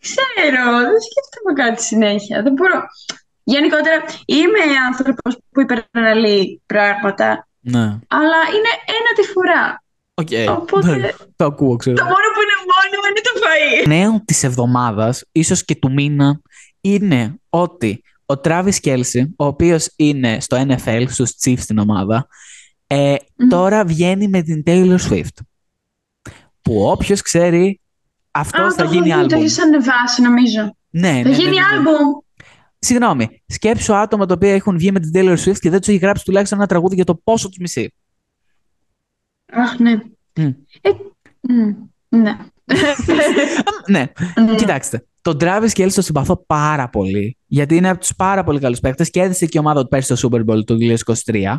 [0.00, 2.42] Ξέρω, δεν σκέφτομαι κάτι συνέχεια.
[2.42, 2.80] Δεν μπορώ.
[3.48, 7.80] Γενικότερα, είμαι άνθρωπος που υπεραναλύει πράγματα, Ναι.
[8.06, 9.82] αλλά είναι ένα τη φορά.
[10.14, 10.58] Οκ.
[10.60, 11.96] Οπότε- Ναι, Το ακούω, ξέρω.
[11.96, 13.86] Το μόνο που είναι μόνιμο είναι το φαΐ.
[13.88, 16.40] νέο της εβδομάδας, ίσως και του μήνα,
[16.80, 22.26] είναι ότι ο Travis Kelce, ο οποίος είναι στο NFL, στους Chiefs στην ομάδα,
[22.86, 23.48] ε, Μμμ.
[23.48, 25.36] τώρα βγαίνει με την Taylor Swift.
[26.62, 27.80] Που όποιος ξέρει,
[28.30, 29.38] αυτός θα το γίνει έχω δει, Το άλμπουμ.
[29.40, 30.76] έχεις ανεβάσει, νομίζω.
[30.90, 31.66] Ναι, ναι, Θα ναι, γίνει ναι, ναι.
[31.72, 32.18] άλμπουμ.
[32.86, 35.98] Συγγνώμη, σκέψου άτομα τα οποία έχουν βγει με την Taylor Swift και δεν τους έχει
[35.98, 37.92] γράψει τουλάχιστον ένα τραγούδι για το πόσο τους μισεί.
[39.52, 39.92] Αχ, ναι.
[40.34, 40.46] Μμ.
[40.80, 40.90] Ε,
[41.40, 41.74] μ,
[42.08, 42.36] ναι.
[43.86, 44.12] ναι,
[44.44, 44.54] Ναι.
[44.56, 47.36] Κοιτάξτε, τον Travis Kelce το συμπαθώ πάρα πολύ.
[47.46, 50.16] Γιατί είναι από τους πάρα πολύ καλούς παίκτες και έδειξε και η ομάδα του πέρσι
[50.16, 50.76] στο Super Bowl το
[51.24, 51.56] 2023.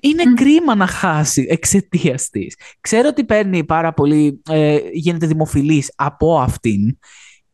[0.00, 0.34] Είναι Μμ.
[0.34, 2.56] κρίμα να χάσει εξαιτίας της.
[2.80, 4.42] Ξέρω ότι παίρνει πάρα πολύ.
[4.50, 6.98] Ε, γίνεται δημοφιλής από αυτήν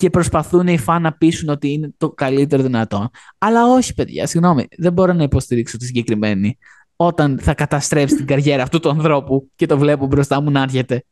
[0.00, 3.10] και προσπαθούν οι φαν να πείσουν ότι είναι το καλύτερο δυνατό.
[3.38, 4.66] Αλλά όχι, παιδιά, συγγνώμη.
[4.78, 6.58] Δεν μπορώ να υποστηρίξω τη συγκεκριμένη
[6.96, 11.04] όταν θα καταστρέψει την καριέρα αυτού του ανθρώπου και το βλέπω μπροστά μου να έρχεται.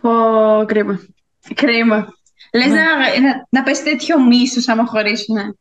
[0.00, 0.10] Πω,
[0.66, 1.00] κρίμα.
[1.54, 2.06] Κρίμα.
[2.54, 2.72] Λες Ναι.
[2.74, 2.80] να,
[3.20, 5.54] να, να πες τέτοιο μίσος άμα χωρίσουνε.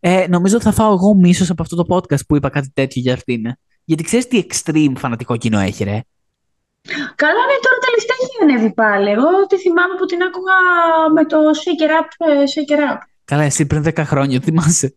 [0.00, 3.00] Ε, νομίζω ότι θα φάω εγώ μίσος από αυτό το podcast που είπα κάτι τέτοιο
[3.02, 3.46] για αυτήν.
[3.46, 3.58] ε.
[3.84, 6.00] Γιατί ξέρεις τι extreme φανατικό κοινό έχει, ρε;
[7.22, 9.08] Καλά, ναι, τώρα τελευταία έχει ανέβει πάλι.
[9.16, 10.58] Εγώ τη θυμάμαι που την άκουγα
[11.16, 12.98] με το Shake It Up, ε, Shake It Up.
[13.24, 14.96] Καλά, εσύ πριν 10 χρόνια, θυμάσαι.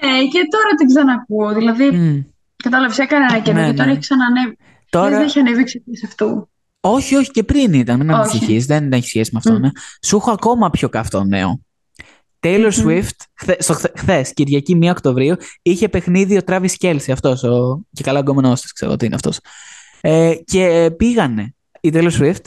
[0.00, 1.54] Ναι, και τώρα την ξανακούω.
[1.54, 2.20] Δηλαδή, Μμ.
[2.56, 3.90] κατάλαβες, έκανε ένα καιρό Ναι, και τώρα ναι.
[3.90, 4.56] έχει ξανανέβει.
[4.90, 5.10] Τώρα.
[5.10, 6.50] Δεν έχει ανέβει εξαιτίας αυτού.
[6.80, 7.98] Όχι, όχι, και πριν ήταν.
[7.98, 8.18] Μην Όχι.
[8.18, 8.66] ανησυχείς.
[8.66, 9.52] Δεν έχει σχέση με αυτό.
[9.52, 9.60] Μμ.
[9.60, 9.70] Ναι.
[10.06, 11.60] Σου έχω ακόμα πιο καυτό νέο.
[12.40, 12.86] Taylor Μμμ.
[12.86, 17.80] Swift, χθε, στο χθε, χθες, Κυριακή 1 Οκτωβρίου, είχε παιχνίδι ο Travis Kelsey, αυτός, ο,
[17.92, 19.38] και καλά γκόμενός της, ξέρω τι είναι αυτός.
[20.08, 22.40] Ε, και πήγανε η Taylor Swift,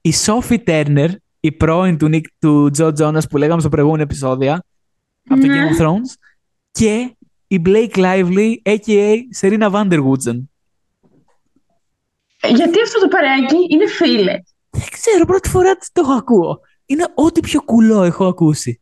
[0.00, 1.08] η Sophie Turner,
[1.40, 4.52] η πρώην του, Nick, του Joe Jonas που λέγαμε στο προηγούμενο επεισόδιο,
[5.28, 5.54] από το Ναι.
[5.54, 6.14] Game of Thrones,
[6.70, 9.16] και η Blake Lively, a.k.a.
[9.40, 10.42] Serena Vanderwoodsen.
[12.40, 16.60] Ε, Γιατί αυτό το παρέακι είναι φίλες; Δεν ξέρω, πρώτη φορά το έχω ακούω.
[16.86, 18.80] Είναι ό,τι πιο κουλό έχω ακούσει.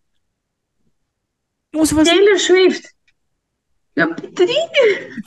[1.71, 2.85] Ήμουν σε φάση- Taylor Swift.
[3.95, 4.45] Ε, Τι.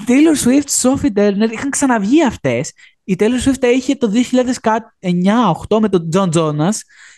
[0.07, 2.73] Taylor Swift, Sophie Turner είχαν ξαναβγεί αυτές.
[3.03, 4.11] Η Taylor Swift τα είχε το
[5.69, 6.73] 2009-8 με τον John Jonas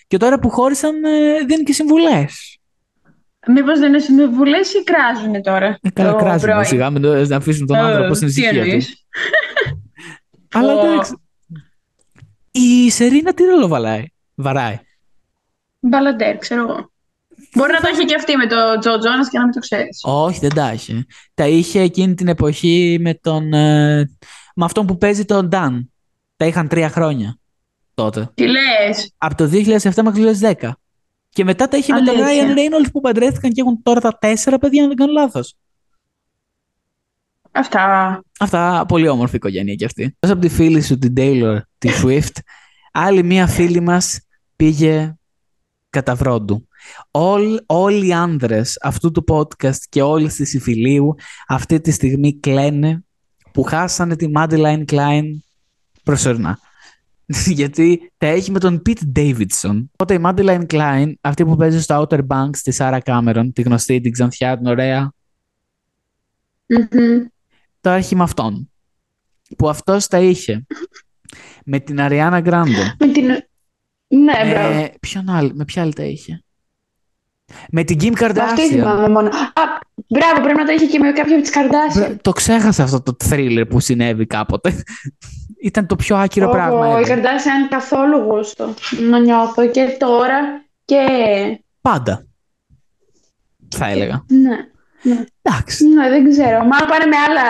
[0.07, 2.57] και τώρα που χώρισαν ε, δίνει και συμβουλές.
[3.47, 5.77] Μήπως δεν είναι συμβουλές ή κράζουνε τώρα.
[5.81, 8.33] Ε, καλά, το κράζουν πρώην; σιγά με το, να αφήσουν τον Ε, άνθρωπο στην τι
[8.33, 8.57] ησυχία του.
[8.67, 9.05] εννοείς;
[10.53, 10.79] Αλλά Πω.
[10.87, 11.13] εντάξει.
[12.51, 14.03] Η Σερίνα τι ρόλο βαλάει,
[14.35, 14.79] βαράει.
[15.79, 16.91] Μπαλαντέρ, ξέρω εγώ.
[17.53, 19.99] Μπορεί να το έχει και αυτή με τον Τζο Τζόνας και να μην το ξέρεις.
[20.03, 21.05] Όχι, δεν τα είχε.
[21.33, 23.53] Τα είχε εκείνη την εποχή με τον.
[23.53, 23.97] ε,
[24.55, 25.85] με αυτόν που παίζει τον Dan.
[26.37, 27.39] Τα είχαν τρία χρόνια
[27.93, 28.31] τότε.
[28.33, 30.69] Τι λες; Από το 2007 μέχρι το 2010.
[31.29, 32.45] Και μετά τα είχε με τον Αλήθεια.
[32.47, 35.55] Ryan Reynolds που παντρεύτηκαν και έχουν τώρα τα τέσσερα παιδιά, αν δεν κάνω λάθος.
[37.51, 38.21] Αυτά.
[38.39, 40.15] Αυτά, πολύ όμορφη οικογένεια κι αυτή.
[40.19, 42.39] Όσο από τη φίλη σου, την Taylor, τη Swift,
[42.91, 44.19] άλλη μία φίλη μας
[44.55, 45.15] πήγε
[45.89, 46.66] κατά βρόντου.
[47.11, 51.15] Όλ, όλοι οι άνδρες αυτού του podcast και όλες της υφηλίου
[51.47, 53.03] αυτή τη στιγμή κλαίνε
[53.51, 55.23] που χάσανε τη Madeline Klein
[56.03, 56.59] προσωρινά.
[57.59, 59.85] Γιατί τα έχει με τον Pete Davidson.
[59.91, 64.01] Οπότε η Madeline Klein, αυτή που παίζει στο Outer Banks της Sarah Cameron, τη γνωστή,
[64.01, 65.11] την ξανθιά, την ωραία,
[66.67, 67.25] Μμμ.
[67.81, 68.71] το έχει με αυτόν.
[69.57, 70.65] Που αυτός τα είχε.
[71.65, 72.95] με την Ariana Grande.
[72.99, 73.25] Με την...
[74.07, 74.75] Ναι, μπράβο.
[74.75, 76.43] με, ποιον άλλο, με ποια άλλη τα είχε;
[77.71, 78.69] Με την Kim Με αυτή Kardashian.
[78.69, 79.27] θυμάμαι μόνο.
[79.27, 79.61] Α,
[80.07, 81.93] μπράβο, πρέπει να το είχε και με κάποια από τις Kardashian.
[82.07, 84.83] Βρε, Το ξέχασα αυτό το thriller που συνέβη κάποτε.
[85.61, 86.87] Ήταν το πιο άκυρο πράγμα.
[86.87, 87.11] Εγώ, η ever.
[87.11, 88.73] Kardashian καθόλου γούστο
[89.09, 90.39] να νιώθω και τώρα
[90.85, 90.97] και...
[91.81, 92.25] Πάντα.
[93.75, 94.23] Θα έλεγα.
[94.27, 94.55] Ναι,
[95.01, 95.23] ναι.
[95.41, 95.87] Εντάξει.
[95.87, 96.57] Ναι, δεν ξέρω.
[96.65, 97.41] Μάλλον πάνε με άλλα,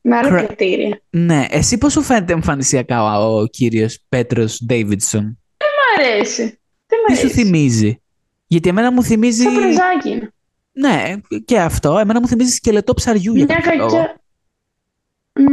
[0.00, 1.00] με άλλα Κρε- κριτήρια.
[1.10, 5.24] Ναι, εσύ πώς σου φαίνεται εμφανισιακά ο, ο κύριος Πέτρος Ντέιβιντσον.
[5.58, 6.42] Μ' αρέσει.
[6.86, 7.34] Δεν μ' Τι σου αρέσει.
[7.42, 8.02] θυμίζει;
[8.46, 9.42] Γιατί εμένα μου θυμίζει...
[9.42, 10.30] Σαν πρεζάκι είναι.
[10.72, 11.98] Ναι, και αυτό.
[11.98, 13.96] Εμένα μου θυμίζει σκελετό ψαριού για Μια κάποιο λόγο.
[13.96, 14.20] κακιά,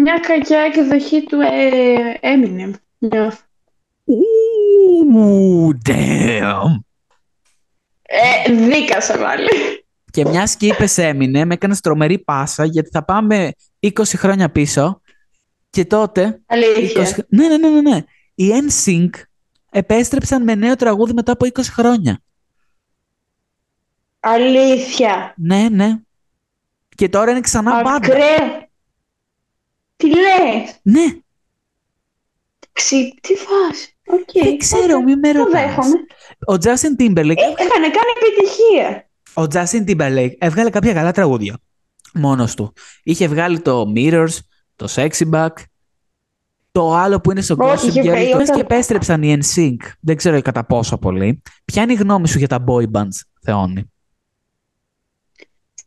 [0.01, 2.71] μια κακιά εκδοχή του ε, Eminem.
[2.97, 3.41] νιώθω.
[4.05, 6.79] Ου, damn.
[8.01, 9.47] Ε, δίκασα πάλι.
[10.11, 15.01] Και μια και είπες έμεινε, με έκανες τρομερή πάσα γιατί θα πάμε 20 χρόνια πίσω
[15.69, 16.41] και τότε.
[16.45, 17.15] Αλήθεια.
[17.15, 17.19] 20...
[17.27, 18.01] Ναι, ναι, ναι, ναι, ναι.
[18.35, 19.09] Οι NSYNC
[19.71, 22.19] επέστρεψαν με νέο τραγούδι μετά από 20 χρόνια.
[24.25, 25.33] Αλήθεια.
[25.37, 25.97] Ναι, ναι.
[26.95, 27.95] Και τώρα είναι ξανά μπάντα.
[27.95, 28.67] Ακραίο.
[29.95, 31.05] Τι λες; Ναι,
[32.71, 33.13] Ξυ...
[33.21, 33.97] Τι φάση.
[34.07, 34.43] Οκ.
[34.43, 35.03] δεν ξέρω, Οκ.
[35.03, 35.61] μη με Το ρωτάς.
[35.61, 35.95] δέχομαι.
[36.47, 39.09] Ο Justin Timberlake, Είχαν κάνει επιτυχία.
[39.33, 41.57] ο Justin Timberlake έβγαλε κάποια καλά τραγούδια
[42.13, 42.73] μόνος του.
[43.03, 44.37] Είχε βγάλει το Mirrors,
[44.75, 45.49] το Sexy Back,
[46.71, 48.05] το άλλο που είναι στο Όχι, Gossip είχε Girl.
[48.05, 48.55] βγάλει Πες όλα.
[48.55, 49.77] και επέστρεψαν οι NSYNC.
[49.99, 51.41] Δεν ξέρω κατά πόσο πολύ.
[51.65, 53.91] Ποια είναι η γνώμη σου για τα boy bands, Θεόνι.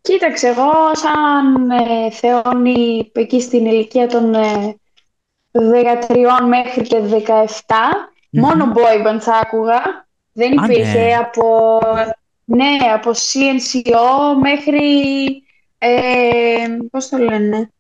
[0.07, 4.77] Κοίταξε, εγώ σαν ε, θεώνη εκεί στην ηλικία των ε,
[5.53, 7.75] 13 μέχρι και 17,
[8.31, 10.07] μόνο boy bands άκουγα.
[10.33, 11.16] Δεν Α, υπήρχε ναι.
[11.16, 11.79] από,
[12.45, 14.83] ναι, από CNCO μέχρι,
[15.79, 17.71] ε, πώς το λένε,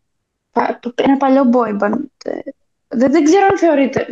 [0.52, 1.98] πα- ένα παλιό boy band.
[2.24, 2.38] Ε,
[2.88, 4.06] Δεν, δεν ξέρω αν θεωρείται.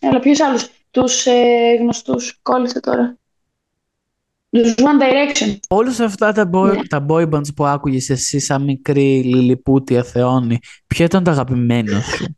[0.00, 3.16] Αλλά ποιους άλλους, τους ε, γνωστούς, κόλλησα τώρα.
[4.50, 5.56] Τους One Direction.
[5.68, 6.86] Όλους αυτά τα boy, Ναι.
[6.86, 12.36] τα boy bands που άκουγες εσύ σαν μικρή λιλιπούτια Θεόνι, ποιο ήταν το αγαπημένο σου;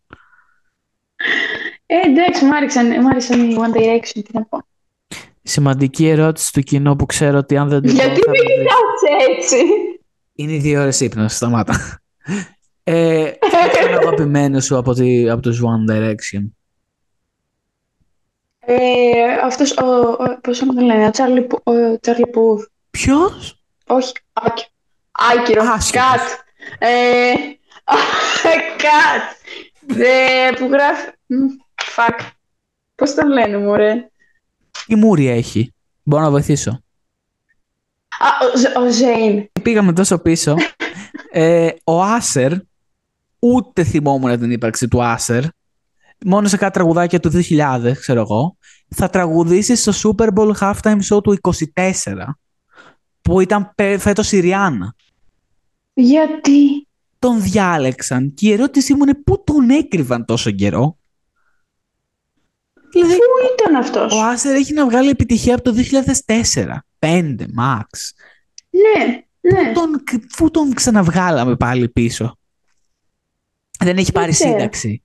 [1.87, 4.59] Ε, εντάξει, μου άρεσαν, μου άρεσαν οι One Direction, τι να πω.
[5.43, 8.43] Σημαντική ερώτηση του κοινού που ξέρω ότι αν δεν την πω Γιατί θα με το
[8.43, 8.57] δεις.
[8.57, 9.57] κοιτάς έτσι.
[10.35, 12.01] Είναι οι δύο ώρες ύπνος, σταμάτα.
[12.85, 13.49] Ε, ποιο
[13.89, 16.51] ήταν το αγαπημένο σου από, τη, από τους One Direction;
[18.73, 22.65] Ε, αυτός, ο, ο, πώς το λένε, ο Charlie, Που- ο Charlie Puth.
[22.91, 24.65] Ποιος; Όχι, Άκη.
[25.11, 26.07] Άκυρο, Άσχετος.
[26.09, 26.21] Κατ.
[26.79, 27.33] Ε,
[28.85, 29.39] Κατ.
[29.99, 31.35] Ε, που γράφει, μ,
[31.97, 32.19] fuck.
[32.95, 34.11] Πώς το λένε, μωρέ;
[34.87, 35.75] Τι μούρη έχει.
[36.03, 36.71] Μπορώ να βοηθήσω.
[38.19, 39.51] Α, ο, Ζ- ο Ζέιν.
[39.63, 40.55] Πήγαμε τόσο πίσω.
[41.33, 42.53] Ε, ο Άσερ,
[43.39, 45.43] ούτε θυμόμουν την ύπαρξη του Άσερ,
[46.27, 48.57] μόνο σε κάτι τραγουδάκια του 2000, ξέρω εγώ,
[48.97, 52.25] θα τραγουδήσεις στο Super Bowl Halftime Show του 24,
[53.23, 54.95] που ήταν πε- φέτος η Ριάννα.
[55.95, 60.99] Γιατί; Τον διάλεξαν και η ερώτησή μου είναι πού τον έκρυβαν τόσο καιρό;
[62.93, 63.23] Δηλαδή, Πού
[63.59, 67.85] ήταν αυτός; ο Άσερ έχει να βγάλει επιτυχία από το 2004, 5 max.
[68.71, 69.73] Ναι, ναι.
[69.73, 70.03] Τον,
[70.37, 72.39] πού τον ξαναβγάλαμε πάλι πίσω;
[73.79, 74.51] Δεν έχει πάρει ξέρω.
[74.51, 75.03] σύνταξη.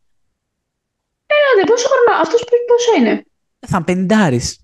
[1.25, 3.25] Έλατε, πόσο χρόνο, αυτός π- πόσο είναι;
[3.67, 4.59] Θα πενιντάρεις.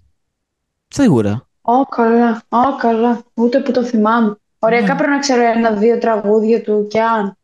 [0.88, 1.48] Σίγουρα.
[1.62, 2.42] Ω, καλά.
[2.50, 3.24] Ω, καλά.
[3.34, 4.36] Ούτε που το θυμάμαι.
[4.60, 4.96] Ωραία, Ναι.
[4.96, 7.38] πρέπει να ξέρω ένα-δύο τραγούδια του κι αν.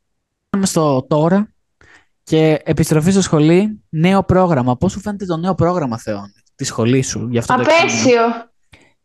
[0.50, 1.48] Πάμε στο τώρα
[2.24, 3.84] και επιστροφή στο σχολή.
[3.90, 4.78] Νέο πρόγραμμα.
[4.78, 8.22] Πώς σου φαίνεται το νέο πρόγραμμα, Θεόν, τη σχολή σου για αυτό το εξάμηνο; Απέσιο.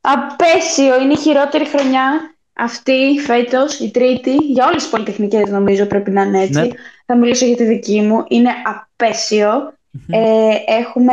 [0.00, 1.02] Απέσιο.
[1.02, 4.34] Είναι η χειρότερη χρονιά αυτή φέτος, η τρίτη.
[4.34, 6.60] Για όλες τις πολυτεχνικές νομίζω πρέπει να είναι έτσι.
[6.60, 6.68] Ναι.
[7.06, 8.24] Θα μιλήσω για τη δική μου.
[8.28, 9.50] Είναι απέσιο.
[10.08, 11.12] Ε, έχουμε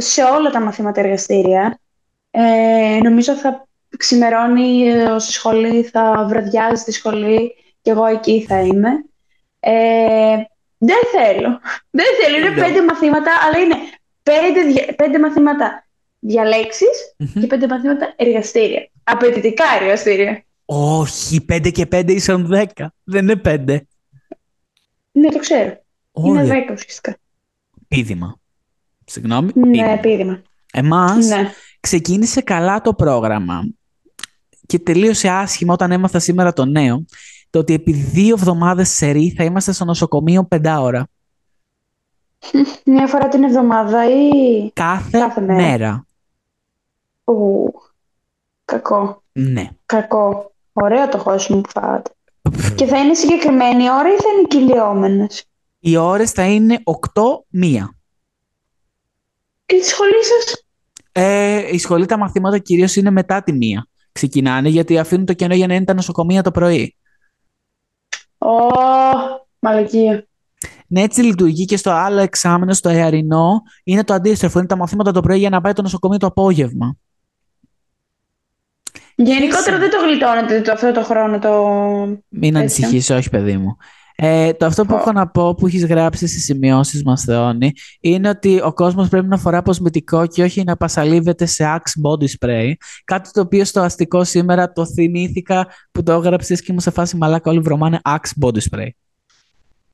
[0.00, 1.78] σε όλα τα μαθήματα εργαστήρια.
[2.30, 8.60] Ε, νομίζω θα ξημερώνει ε, στη σχολή, θα βραδιάζει στη σχολή και εγώ εκεί θα
[8.60, 8.88] είμαι.
[9.60, 10.36] Ε,
[10.78, 11.60] δεν θέλω.
[11.98, 12.36] Δεν θέλω.
[12.36, 12.64] Είναι Τέλειο.
[12.64, 13.74] πέντε μαθήματα, αλλά είναι
[14.22, 15.86] πέντε, δια- πέντε μαθήματα
[16.18, 17.40] διαλέξεις Μμμ.
[17.40, 18.88] και πέντε μαθήματα εργαστήρια.
[19.04, 20.42] Απαιτητικά εργαστήρια.
[20.64, 22.86] Όχι, 5 και 5 ίσον 10.
[23.04, 23.78] Δεν είναι 5.
[25.12, 25.80] Ναι, το ξέρω.
[26.12, 26.48] Είναι Όχι.
[26.48, 27.16] δέκα ουσιαστικά.
[27.88, 28.38] Πίδημα.
[29.10, 29.50] Συγγνώμη.
[29.54, 29.90] Ναι, πίδημα.
[29.90, 30.42] επίδημα.
[30.72, 31.50] Εμάς Ναι.
[31.80, 33.60] ξεκίνησε καλά το πρόγραμμα
[34.66, 37.04] και τελείωσε άσχημα όταν έμαθα σήμερα το νέο
[37.50, 41.06] το ότι επί δύο εβδομάδες σερή θα είμαστε στο νοσοκομείο πεντάωρα.
[42.84, 44.70] Μια φορά την εβδομάδα ή...
[44.72, 46.06] Κάθε, Κάθε μέρα; μέρα.
[47.24, 47.72] Ου,
[48.64, 49.22] κακό.
[49.32, 49.70] Ναι.
[49.86, 50.52] Κακό.
[50.72, 52.10] Ωραίο το χώσιμο που φάγατε.
[52.74, 55.44] Και θα είναι συγκεκριμένη ώρα ή θα είναι κυλιόμενες;
[55.78, 56.82] Οι ώρες θα είναι
[57.52, 57.88] 8-1.
[59.68, 60.64] Και τη σχολή σας;
[61.12, 63.86] Ε, η σχολή τα μαθήματα κυρίως είναι μετά τη μία.
[64.12, 66.96] Ξεκινάνε γιατί αφήνουν το κενό για να είναι τα νοσοκομεία το πρωί.
[68.38, 68.48] Ω,
[69.58, 70.26] μαλακία.
[70.86, 74.58] Ναι, έτσι λειτουργεί και στο άλλο εξάμενο, στο εαρινό, είναι το αντίστροφο.
[74.58, 76.96] Είναι τα μαθήματα το πρωί για να πάει το νοσοκομείο το απόγευμα.
[79.14, 81.50] Γενικότερα δεν το γλιτώνετε το, αυτό το χρόνο το...
[82.28, 82.82] Μην Έτσι.
[82.84, 83.76] ανησυχείς, όχι παιδί μου.
[84.20, 84.96] Ε, το αυτό που Ω.
[84.96, 89.26] έχω να πω που έχεις γράψει στις σημειώσεις μας, Θεόνη, είναι ότι ο κόσμος πρέπει
[89.26, 92.72] να φορά αποσμητικό και όχι να πασαλίβεται σε Axe Body Spray.
[93.04, 97.16] Κάτι το οποίο στο αστικό σήμερα το θυμήθηκα που το έγραψες και ήμουν σε φάση
[97.16, 98.88] μαλάκα όλοι βρωμάνε Axe Body Spray.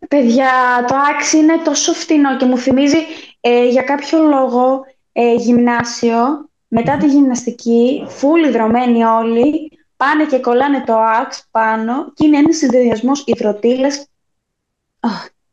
[0.08, 0.50] Παιδιά,
[0.88, 2.98] το άξι είναι τόσο φτηνό και μου θυμίζει
[3.40, 4.80] ε, για κάποιο λόγο
[5.12, 12.26] ε, γυμνάσιο, μετά τη γυμναστική, φούλοι δρομένοι όλοι, πάνε και κολλάνε το άξ πάνω και
[12.26, 14.13] είναι ένας συνδυασμός υδροτήλας Αχ,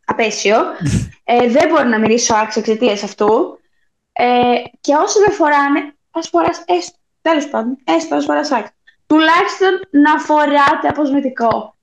[0.06, 0.58] απέσιο.
[1.24, 3.60] Ε, δεν μπορώ να μυρίσω άξ εξαιτίας αυτού.
[4.12, 4.26] Ε,
[4.82, 8.70] και όσοι δεν φοράνε, ας φοράς έστω, τέλος πάντων, έστω ας φοράς άξ.
[9.06, 11.76] Τουλάχιστον να φοράτε αποσμητικό.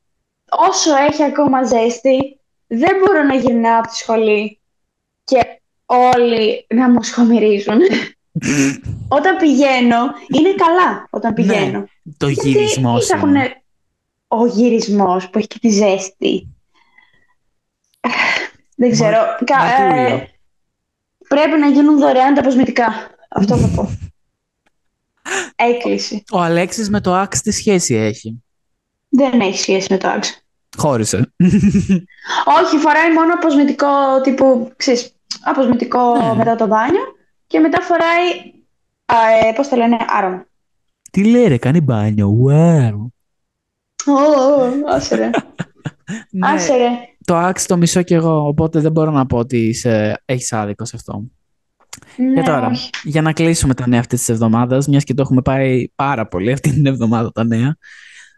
[0.50, 4.60] Όσο έχει ακόμα ζέστη, δεν μπορώ να γυρνάω από τη σχολή
[5.24, 7.78] και όλοι να μου σχομυρίζουν.
[9.18, 9.96] Όταν πηγαίνω,
[10.34, 11.42] είναι καλά όταν Ναι.
[11.42, 11.88] πηγαίνω.
[12.16, 13.16] το Γιατί γυρισμός σου.
[13.16, 13.36] υπάρχουν
[14.28, 16.57] ο γυρισμός που έχει και τη ζέστη.
[18.76, 19.16] Δεν ξέρω.
[19.44, 20.16] Κα- μαρτύριο.
[20.16, 20.28] ε,
[21.28, 22.86] πρέπει να γίνουν δωρεάν τα αποσμητικά.
[23.28, 23.90] Αυτό θα πω.
[25.56, 26.24] Έκκληση.
[26.32, 28.42] Ο Αλέξης με το Axe τι σχέση έχει;
[29.08, 30.36] Δεν έχει σχέση με το άξιο.
[30.76, 31.16] Χώρισε.
[32.64, 36.34] Όχι, φοράει μόνο αποσμητικό τύπου, ξέρεις, αποσμητικό Ναι.
[36.34, 37.00] μετά το μπάνιο
[37.46, 38.30] και μετά φοράει,
[39.04, 40.46] α, ε, πώς το λένε, άρωμα.
[41.10, 42.36] τι λέει ρε, κάνει μπάνιο.
[42.46, 42.92] Wow.
[44.06, 45.30] Ω, ω, άσε ρε.
[46.30, 46.88] Ναι, Άσε ρε.
[47.24, 50.84] το Axe το μισώ κι εγώ, οπότε δεν μπορώ να πω ότι είσαι, έχεις άδικο
[50.84, 51.22] σε αυτό.
[52.16, 52.90] Και Ναι, τώρα, όχι.
[53.04, 56.52] για να κλείσουμε τα νέα αυτής της εβδομάδας, μιας και το έχουμε πάει πάρα πολύ
[56.52, 57.76] αυτή την εβδομάδα τα νέα.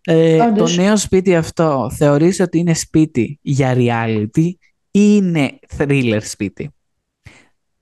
[0.05, 0.77] Ε, το Όντως.
[0.77, 4.45] νέο σπίτι αυτό θεωρείς ότι είναι σπίτι για reality
[4.91, 6.71] ή είναι thriller σπίτι;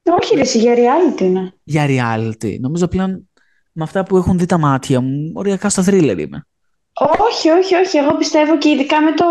[0.03, 1.53] Όχι ρε, εσύ, για reality είναι.
[1.65, 2.61] Για reality.
[2.61, 3.29] Νομίζω πλέον
[3.73, 6.47] με αυτά που έχουν δει τα μάτια μου, οριακά στο thriller είμαι.
[7.31, 7.97] Όχι, όχι, όχι.
[7.97, 9.25] Εγώ πιστεύω και ειδικά με το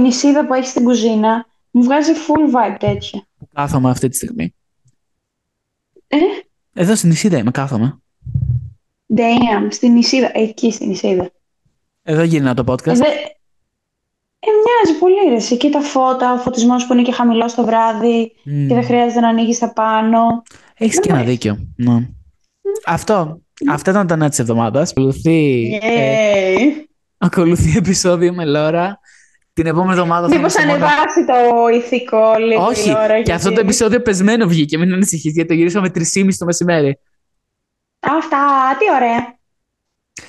[0.00, 3.26] νησίδα που έχει στην κουζίνα, μου βγάζει full vibe τέτοια.
[3.38, 4.54] Που κάθομαι αυτή τη στιγμή.
[6.08, 6.16] Ε,
[6.74, 7.98] Εδώ στην Ισίδα είμαι, κάθομαι.
[9.16, 11.30] damn, στην νησίδα, εκεί στην νησίδα.
[12.02, 12.94] Εδώ γυρνά το Ε, podcast.
[12.96, 13.04] δε...
[14.38, 15.56] ε, μοιάζει πολύ ρε, εσύ.
[15.56, 18.66] Και τα φώτα, ο φωτισμός που είναι και χαμηλός το βράδυ Μμ.
[18.68, 20.42] και δεν χρειάζεται να ανοίγεις τα πάνω.
[20.76, 21.30] Έχεις Δεν και μου ένα αρέσει.
[21.30, 21.68] δίκιο.
[21.76, 22.08] Ναι.
[22.86, 23.40] Αυτό.
[23.70, 24.90] Αυτά ήταν τα νέα της εβδομάδας.
[24.90, 26.58] Ακολουθεί, ε, Yay.
[27.24, 28.98] Ακολουθεί επεισόδιο με Λόρα.
[29.52, 30.84] Την επόμενη εβδομάδα θα Μήπως είμαστε μόνο...
[30.84, 33.22] ανεβάσει το ηθικό λίγο Όχι, η ώρα.
[33.22, 34.78] και αυτό το γιατί- επεισόδιο πεσμένο βγήκε.
[34.78, 36.98] Μην ανησυχείς, γιατί το γυρίσαμε 3.30 το μεσημέρι.
[38.00, 38.36] Αυτά,
[38.78, 39.38] τι ωραία.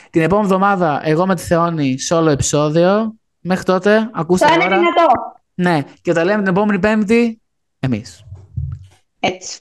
[0.09, 3.15] Την επόμενη εβδομάδα, εγώ με τη Θεόνη, solo επεισόδιο.
[3.39, 4.77] Μέχρι τότε, ακούστε Θα είναι Λόρα.
[4.77, 5.07] δυνατό.
[5.55, 7.41] Ναι, και τα λέμε την επόμενη Πέμπτη,
[7.79, 8.23] εμείς.
[9.19, 9.59] Έτσι.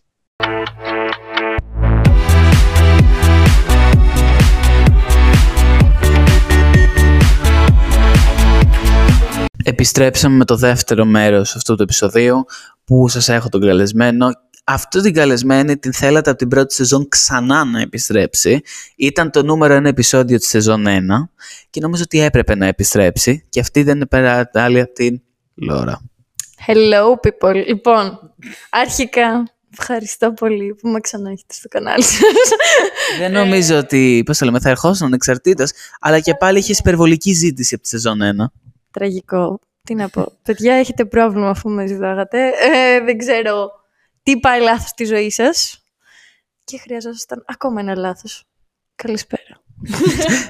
[9.66, 12.44] Επιστρέψαμε με το δεύτερο μέρος αυτού του επεισοδίου
[12.84, 14.26] που σας έχω τον καλεσμένο.
[14.64, 18.60] Αυτό την καλεσμένη την θέλατε από την πρώτη σεζόν ξανά να επιστρέψει.
[18.96, 20.88] Ήταν το νούμερο ένα επεισόδιο της σεζόν 1
[21.70, 25.22] και νομίζω ότι έπρεπε να επιστρέψει και αυτή δεν είναι πέρα άλλη από την
[25.54, 26.00] Λόρα.
[26.66, 27.54] Hello people.
[27.66, 28.34] Λοιπόν,
[28.70, 32.20] αρχικά ευχαριστώ πολύ που με ξανά έχετε στο κανάλι σας.
[33.18, 37.74] δεν νομίζω ότι, πώς το λέμε, θα ερχόσουν ανεξαρτήτως, αλλά και πάλι είχε υπερβολική ζήτηση
[37.74, 38.63] από τη σεζόν 1.
[38.94, 39.58] Τραγικό.
[39.82, 40.32] Τι να πω.
[40.46, 42.46] Παιδιά, έχετε πρόβλημα αφού με ζητάγατε.
[42.46, 43.70] Ε, δεν ξέρω
[44.22, 45.84] τι πάει λάθος στη ζωή σας.
[46.64, 48.44] Και χρειαζόταν ακόμα ένα λάθος.
[48.94, 49.62] Καλησπέρα.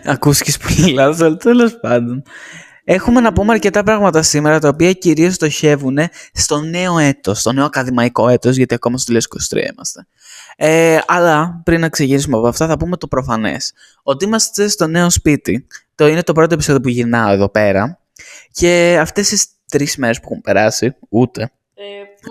[0.15, 2.23] Ακούσκεις πολύ λάθος, αλλά τέλος πάντων.
[2.85, 5.99] Έχουμε να πούμε αρκετά πράγματα σήμερα, τα οποία κυρίως στοχεύουν
[6.33, 10.07] στο νέο έτος, στο νέο ακαδημαϊκό έτος, γιατί ακόμα στο 2023 είμαστε.
[10.57, 13.73] Ε, αλλά πριν να ξεκινήσουμε από αυτά, θα πούμε το προφανές.
[14.03, 15.67] Ότι είμαστε στο νέο σπίτι.
[15.95, 18.04] Το είναι το πρώτο επεισόδιο που γυρνάω εδώ πέρα.
[18.53, 21.53] Και αυτές τις τρεις μέρες που έχουν περάσει, ούτε.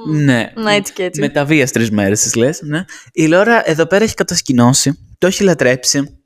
[0.07, 1.19] Ναι, Να έτσι και έτσι.
[1.21, 2.61] με τα βίας τρεις μέρες, τις λες.
[2.61, 2.85] Ναι.
[3.13, 6.17] Η Λόρα εδώ πέρα έχει κατασκηνώσει, το έχει λατρέψει.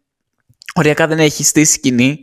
[0.76, 2.20] Οριακά δεν έχει στήσει σκηνή.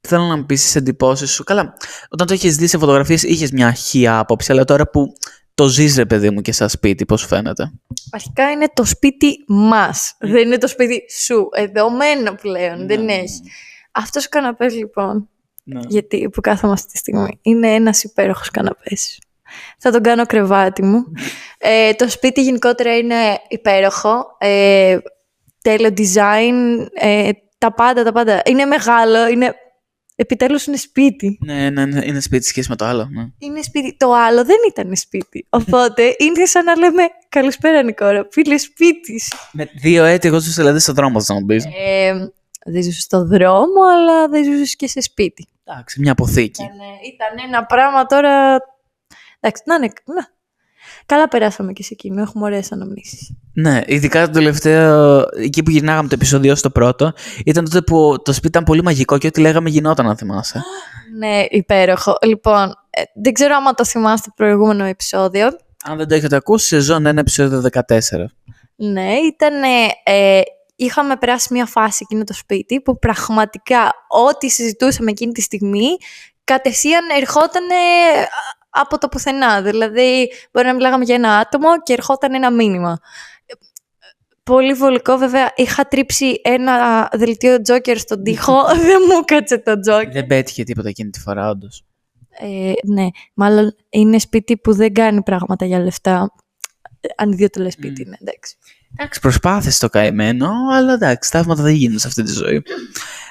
[0.00, 1.44] Θέλω να μου πεις τις εντυπώσεις σου.
[1.44, 1.74] Καλά,
[2.08, 5.12] όταν το έχεις δει σε φωτογραφίες, είχες μια χεία άποψη, αλλά τώρα που
[5.54, 7.72] το ζεις, ρε παιδί μου, και σαν σπίτι, πώς φαίνεται;
[8.10, 10.14] Αρχικά είναι το σπίτι μας.
[10.18, 11.48] Δεν είναι το σπίτι σου.
[11.54, 12.86] Εδωμένο πλέον.
[12.86, 13.12] δεν Ναι.
[13.12, 13.42] έχει.
[13.92, 15.28] Αυτός ο καναπές λοιπόν,
[15.70, 15.80] Ναι.
[15.88, 19.18] γιατί που κάθομαι αυτή τη στιγμή, είναι ένας υπέροχος καναπές.
[19.78, 21.04] Θα τον κάνω κρεβάτι μου.
[21.58, 23.14] Ε, το σπίτι γενικότερα είναι
[23.48, 24.36] υπέροχο.
[24.38, 24.98] Ε,
[25.62, 26.86] τέλειο design.
[26.94, 28.42] Ε, τα πάντα, τα πάντα.
[28.44, 29.28] Είναι μεγάλο.
[29.28, 29.54] Είναι...
[30.16, 31.38] Επιτέλους είναι σπίτι.
[31.44, 33.08] Ναι, ναι, ναι, είναι σπίτι σχέση με το άλλο.
[33.10, 33.26] Ναι.
[33.38, 33.96] Είναι σπίτι.
[33.96, 35.46] Το άλλο δεν ήταν σπίτι.
[35.48, 38.24] Οπότε είναι σαν να λέμε Καλησπέρα Νικόρα.
[38.24, 39.20] Πήλε σπίτι.
[39.52, 41.64] Με δύο έτη, εγώ ζούσα δηλαδή στον δρόμο, θα μου πεις.
[41.64, 42.32] Ε,
[42.64, 45.46] δεν ζούσε στο δρόμο, αλλά δεν ζούσε και σε σπίτι.
[45.70, 46.62] Εντάξει, μια αποθήκη.
[46.62, 46.78] Ήταν,
[47.12, 48.56] ήταν ένα πράγμα τώρα.
[49.40, 49.92] Εντάξει, να είναι.
[50.04, 50.36] Να.
[51.06, 52.20] Καλά περάσαμε και σε εκείνο.
[52.20, 53.36] Έχουμε ωραίες αναμνήσεις.
[53.52, 57.12] Ναι, ειδικά το τελευταίο, εκεί που γυρνάγαμε το επεισόδιο στο πρώτο,
[57.44, 60.62] ήταν τότε που το σπίτι ήταν πολύ μαγικό και ό,τι λέγαμε γινόταν, αν θυμάσαι.
[61.18, 62.18] Ναι, υπέροχο.
[62.26, 65.46] Λοιπόν, ε, δεν ξέρω άμα το θυμάστε το προηγούμενο επεισόδιο.
[65.84, 67.82] Αν δεν το έχετε ακούσει, σεζόν 1, επεισόδιο 14.
[68.76, 69.62] Ναι, ήταν.
[70.04, 70.40] Ε,
[70.78, 75.88] είχαμε περάσει μια φάση εκείνο το σπίτι που πραγματικά ό,τι συζητούσαμε εκείνη τη στιγμή
[76.44, 77.66] κατευθείαν ερχόταν
[78.70, 79.62] από το πουθενά.
[79.62, 82.98] Δηλαδή, μπορεί να μιλάγαμε για ένα άτομο και ερχόταν ένα μήνυμα.
[84.42, 85.52] Πολύ βολικό, βέβαια.
[85.56, 88.64] Είχα τρίψει ένα δελτίο τζόκερ στον τοίχο.
[88.88, 90.12] Δεν μου κάτσε το τζόκερ.
[90.12, 91.84] Δεν πέτυχε τίποτα εκείνη τη φορά, όντως.
[92.30, 96.34] Ε, ναι, μάλλον είναι σπίτι που δεν κάνει πράγματα για λεφτά.
[97.00, 98.06] Ε, Αν δύο το λες σπίτι, Μμ.
[98.06, 98.56] είναι εντάξει.
[98.96, 102.62] Εντάξει, προσπάθησε το καημένο, αλλά εντάξει, θαύματα δεν γίνουν σε αυτή τη ζωή.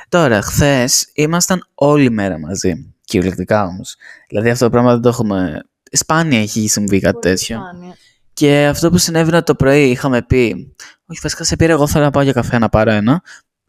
[0.09, 2.93] Τώρα, χθες ήμασταν όλη μέρα μαζί.
[3.03, 3.95] Κυριολεκτικά όμως.
[4.29, 5.63] Δηλαδή αυτό το πράγμα δεν το έχουμε.
[5.91, 7.57] Σπάνια έχει συμβεί κάτι τέτοιο.
[7.57, 7.95] Σπάνια.
[8.33, 10.73] Και αυτό που συνέβαινε το πρωί, είχαμε πει.
[11.05, 13.21] Όχι, βασικά σε πήρα, εγώ θέλω να πάω για καφέ να πάρω ένα.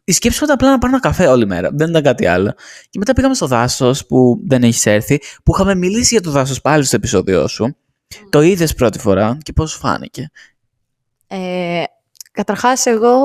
[0.03, 1.69] Η σκέψη μου ήταν απλά να πάρω ένα καφέ όλη μέρα.
[1.73, 2.53] Δεν ήταν κάτι άλλο.
[2.89, 6.61] Και μετά πήγαμε στο δάσος που δεν έχεις έρθει, που είχαμε μιλήσει για το δάσος
[6.61, 7.75] πάλι στο επεισόδιό σου.
[8.29, 10.31] Το είδες πρώτη φορά και πώς σου φάνηκε.
[11.31, 11.83] Ε,
[12.31, 13.17] καταρχάς, εγώ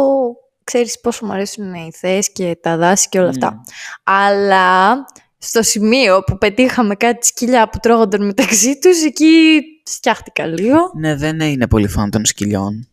[0.64, 3.50] ξέρεις πόσο μου αρέσουν οι θέες και τα δάση και όλα αυτά.
[3.50, 3.60] Μμ.
[4.02, 5.04] Αλλά
[5.38, 10.90] στο σημείο που πετύχαμε κάτι σκυλιά που τρώγονταν μεταξύ τους, εκεί σκιάχτηκα λίγο.
[10.94, 12.88] Ναι, δεν είναι πολύ φαν των σκυλιών.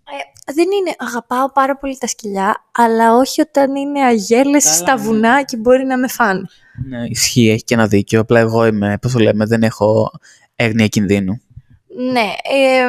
[0.45, 4.95] Ε, δεν είναι, αγαπάω πάρα πολύ τα σκυλιά, αλλά όχι όταν είναι αγέλες Καλά, στα
[4.95, 5.01] ναι.
[5.01, 6.41] βουνά και μπορεί να με φάνε.
[6.87, 8.19] Ναι, ισχύει, έχει και ένα δίκιο.
[8.19, 10.11] Απλά εγώ είμαι, πώς το λέμε, δεν έχω
[10.55, 11.41] έγνοια κινδύνου.
[12.11, 12.87] Ναι, ε,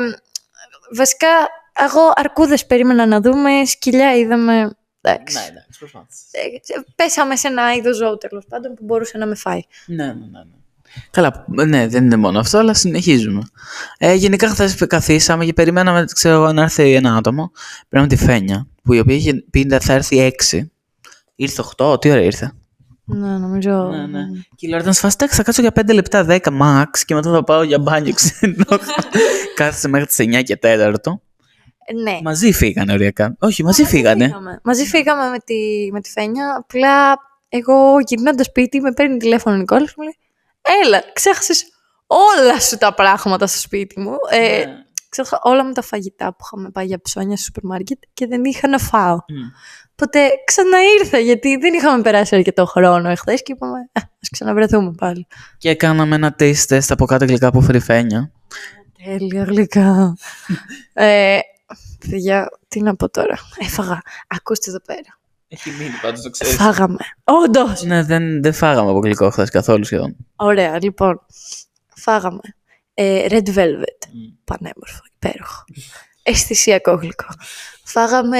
[0.97, 1.29] βασικά
[1.73, 5.39] εγώ αρκούδες περίμενα να δούμε, σκυλιά είδαμε, εντάξει.
[5.51, 6.29] εντάξει, προσπάθησες.
[6.31, 9.61] Ε, πέσαμε σε ένα είδος ζώου τέλος πάντων που μπορούσε να με φάει.
[9.87, 10.27] Ναι, ναι, ναι.
[10.27, 10.57] ναι.
[11.11, 13.43] Καλά, ναι, δεν είναι μόνο αυτό, αλλά συνεχίζουμε.
[13.99, 17.53] Ε, γενικά, χθες καθίσαμε και περιμέναμε ξέρω, εγώ, να έρθει ένα άτομο.
[17.89, 20.61] Πρέπει τη Φένια, που η οποία είχε πει θα έρθει 6.
[21.35, 22.53] Ήρθε 8, τι ώρα ήρθε;
[23.05, 23.71] Ναι, νομίζω.
[23.71, 24.21] Ναι, ναι.
[24.55, 27.45] Και η Λόρα ήταν σφαστά, θα κάτσω για 5 λεπτά, 10 max και μετά θα
[27.45, 28.65] πάω για μπάνιο ξένο.
[29.57, 30.95] Κάθεσε μέχρι τις 9 και 4.
[32.03, 32.19] Ναι.
[32.23, 33.37] Μαζί φύγανε οριακά.
[33.39, 34.25] Όχι, μαζί φύγανε.
[34.25, 34.61] Φύγαμε.
[34.65, 35.55] Μαζί φύγαμε με τη,
[35.93, 36.57] με τη Φένια.
[36.59, 37.17] Απλά
[37.49, 40.17] εγώ γυρνώντας σπίτι με παίρνει τηλέφωνο ο Νικόλας και μου λέει:
[40.85, 41.65] Έλα, ξέχασες
[42.07, 44.17] όλα σου τα πράγματα στο σπίτι μου.
[44.31, 44.73] Ε, Ναι.
[45.09, 48.45] Ξέχασα όλα μου τα φαγητά που είχαμε πάει για ψώνια στο σούπερ μάρκετ και δεν
[48.45, 49.15] είχα να φάω.
[49.15, 49.49] Μμ.
[49.93, 55.27] Οπότε ξαναήρθα γιατί δεν είχαμε περάσει αρκετό χρόνο εχθές και είπαμε: Α ξαναβρεθούμε πάλι.
[55.59, 58.33] Και κάναμε ένα taste test από κάτω γλυκά από φρυφένια.
[59.05, 60.17] Τέλεια γλυκά.
[60.93, 61.39] ε,
[62.11, 63.39] παιδιά, τι να πω τώρα.
[63.59, 64.03] Έφαγα.
[64.27, 65.19] Ακούστε εδώ πέρα.
[65.49, 66.97] Έχει μείνει πάντως, το Φάγαμε.
[67.25, 67.83] Όντως.
[67.83, 70.17] Ναι, δεν, δεν φάγαμε από γλυκό χθες καθόλου σχεδόν.
[70.37, 71.21] Ωραία, λοιπόν.
[71.95, 72.41] Φάγαμε.
[72.95, 74.09] Ε, red velvet.
[74.45, 75.65] Πανέμορφο, υπέροχο.
[76.23, 77.27] Αισθησιακό γλυκό.
[77.85, 78.39] Φάγαμε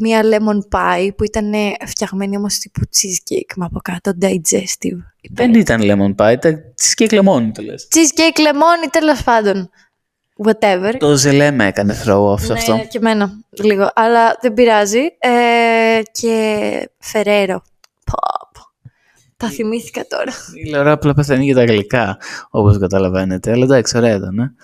[0.00, 1.52] μία lemon pie που ήταν
[1.86, 4.98] φτιαγμένη όμως τύπου cheesecake με από κάτω digestive.
[5.30, 7.88] Δεν ήταν lemon pie, ήταν cheesecake lemon το λες.
[7.94, 9.70] Cheesecake lemon ή τέλος πάντων.
[10.44, 10.94] Whatever.
[10.98, 12.86] Το ζελέ με έκανε throw off σε ναι, αυτό.
[12.88, 13.90] και εμένα λίγο.
[13.94, 15.00] Αλλά δεν πειράζει.
[15.18, 17.62] Ε, και Φεραίρο.
[18.04, 18.14] Πω,
[18.52, 18.60] πω.
[19.36, 20.32] Τα θυμήθηκα τώρα.
[20.64, 22.18] Η Λωρά απλά πεθαίνει για τα γλυκά,
[22.50, 23.52] όπως καταλαβαίνετε.
[23.52, 24.38] Αλλά εντάξει, ωραία ήταν.
[24.38, 24.54] ε.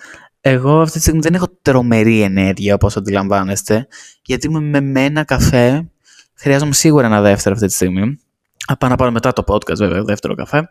[0.41, 3.87] Εγώ αυτή τη στιγμή δεν έχω τρομερή ενέργεια, όπως αντιλαμβάνεστε,
[4.25, 5.89] γιατί είμαι με μένα καφέ.
[6.35, 8.19] Χρειάζομαι σίγουρα ένα δεύτερο αυτή τη στιγμή.
[8.67, 10.69] Θα πάω να πάρω μετά το podcast, βέβαια, δεύτερο καφέ.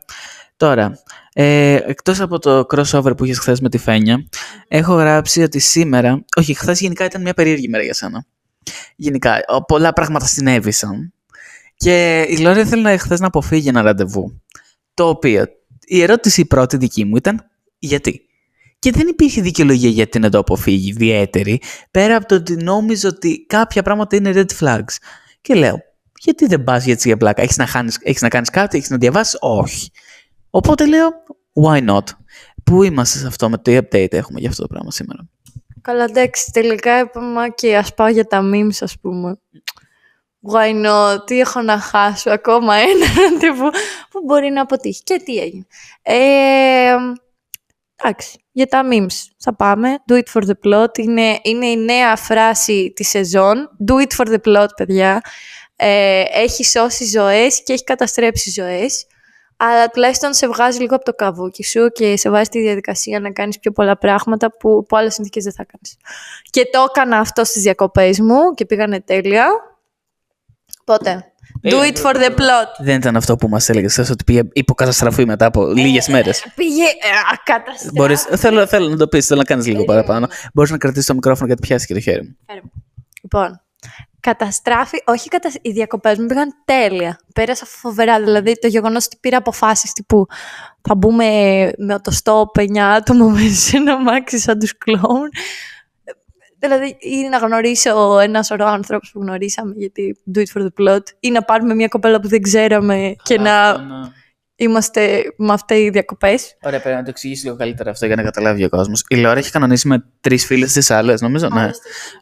[0.56, 0.98] Τώρα,
[1.32, 4.28] ε, εκτός από το crossover που είχες χθες με τη Φένια,
[4.72, 8.24] έχω γράψει ότι σήμερα, όχι, χθες γενικά ήταν μια περίεργη μέρα για σένα.
[8.96, 11.12] Γενικά, ο- πολλά πράγματα συνέβησαν.
[11.76, 14.40] Και η Λόρια ήθελε να χθες να αποφύγει ένα ραντεβού.
[14.94, 15.44] Το οποίο
[15.80, 17.44] η ερώτηση η πρώτη δική μου ήταν
[17.78, 18.20] γιατί;
[18.78, 21.60] Και δεν υπήρχε δικαιολογία γιατί να το αποφύγει ιδιαίτερη,
[21.90, 24.94] πέρα από το ότι νόμιζε ότι κάποια πράγματα είναι red flags.
[25.40, 25.78] Και λέω,
[26.20, 28.96] γιατί δεν πας έτσι για πλάκα, έχεις να, χάνεις, έχεις να κάνεις κάτι, έχεις να
[28.96, 29.90] διαβάσεις, όχι.
[30.50, 31.08] Οπότε λέω,
[31.64, 32.04] why not;
[32.70, 35.28] Πού είμαστε σε αυτό, με το update έχουμε για αυτό το πράγμα σήμερα;
[35.80, 39.40] Καλά, εντάξει, τελικά είπαμε και ας πάω για τα memes, ας πούμε.
[40.52, 43.70] Why not, τι έχω να χάσω, ακόμα ένα ραντεβού
[44.10, 45.02] που μπορεί να αποτύχει.
[45.02, 45.66] Και τι έγινε.
[46.02, 46.94] Ε,
[47.96, 49.98] εντάξει, για τα memes θα πάμε.
[50.12, 50.98] Do it for the plot.
[50.98, 53.70] Είναι, είναι η νέα φράση της σεζόν.
[53.88, 55.20] Do it for the plot, παιδιά.
[55.76, 59.06] Ε, έχει σώσει ζωές και έχει καταστρέψει ζωές.
[59.62, 63.30] Αλλά τουλάχιστον σε βγάζει λίγο από το καβούκι σου και σε βάζει τη διαδικασία να
[63.30, 65.96] κάνεις πιο πολλά πράγματα που από άλλες συνθήκες δεν θα κάνεις.
[66.50, 69.46] Και το έκανα αυτό στις διακοπές μου και πήγανε τέλεια.
[70.80, 71.32] Οπότε,
[71.62, 72.70] do it for the plot.
[72.78, 76.46] Δεν ήταν αυτό που μας έλεγες χθες, ότι πήγε υποκαταστραφή μετά από λίγες μέρες.
[76.54, 76.88] Πήγε ε,
[77.32, 77.94] ακαταστρέφει.
[77.94, 80.26] Μπορείς, θέλω, θέλω να το πεις, θέλω να κάνεις λίγο παραπάνω.
[80.54, 82.36] Μπορείς να κρατήσεις το μικρόφωνο γιατί πιάσεις και το χέρι μου.
[83.22, 83.60] Λοιπόν,
[84.20, 85.50] καταστράφη, όχι κατα...
[85.62, 87.20] οι διακοπές μου πήγαν τέλεια.
[87.34, 90.26] Πέρασα φοβερά, δηλαδή το γεγονός ότι πήρα αποφάσεις τύπου
[90.82, 91.26] θα μπούμε
[91.78, 95.28] με το stop 9 άτομα μέσα σε ένα μάξι σαν τους κλόουν.
[96.58, 101.02] Δηλαδή, ή να γνωρίσω ένας σωρό ανθρώπου που γνωρίσαμε, γιατί do it for the plot,
[101.20, 103.76] ή να πάρουμε μια κοπέλα που δεν ξέραμε και να
[104.56, 106.56] είμαστε με αυτές οι διακοπές.
[106.62, 109.04] Ωραία, πρέπει να το εξηγήσει λίγο καλύτερα αυτό για να καταλάβει ο κόσμος.
[109.08, 111.70] Η Λόρα έχει κανονίσει με τρεις φίλες της άλλες, νομίζω, ναι,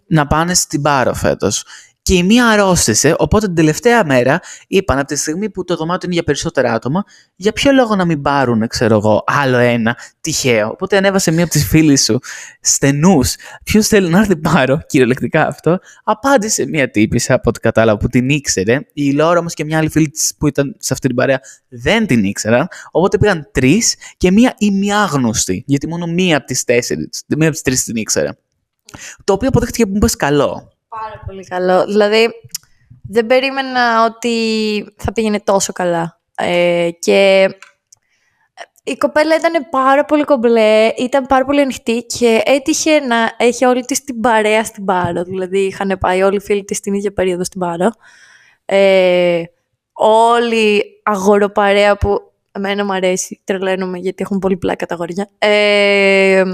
[0.07, 1.64] να πάνε στην Πάρο φέτος.
[2.09, 6.00] Και η μία αρρώστησε, οπότε την τελευταία μέρα είπαν από τη στιγμή που το δωμάτιο
[6.04, 7.04] είναι για περισσότερα άτομα,
[7.36, 10.68] για ποιο λόγο να μην πάρουν, ξέρω εγώ, άλλο ένα τυχαίο.
[10.68, 12.18] Οπότε ανέβασε μία από τις φίλες σου
[12.61, 13.34] στενούς,
[13.64, 15.78] ποιος θέλει να έρθει πάρο, κυριολεκτικά αυτό.
[16.04, 18.80] Απάντησε μία τύπησα από ό,τι κατάλαβα που την ήξερε.
[18.92, 22.06] Η Λόρα όμως και μια άλλη φίλη της που ήταν σε αυτή την παρέα δεν
[22.06, 22.68] την ήξεραν.
[22.90, 25.62] Οπότε πήγαν τρεις και μία ημιάγνωστη.
[25.66, 28.30] Γιατί μόνο μία από τις τέσσερις, μία από τις τρεις την ήξερε.
[29.24, 30.72] Το οποίο αποδείχτηκε που μπες καλό.
[31.01, 31.84] Πάρα πολύ καλό.
[31.84, 32.28] Δηλαδή,
[33.03, 36.20] δεν περίμενα ότι θα πήγαινε τόσο καλά.
[36.34, 37.49] Ε, και
[38.82, 43.84] η κοπέλα ήταν πάρα πολύ κομπλέ, ήταν πάρα πολύ ανοιχτή και έτυχε να έχει όλη
[43.84, 45.22] της την παρέα στην Πάρο.
[45.22, 47.90] Δηλαδή, είχαν πάει όλοι οι φίλοι της την ίδια περίοδο στην Πάρο.
[48.64, 49.42] Ε,
[49.92, 55.28] όλη αγοροπαρέα που εμένα μου αρέσει, τρελαίνομαι γιατί έχουν πολύ πλάκα τα αγόρια.
[55.38, 56.44] Ε,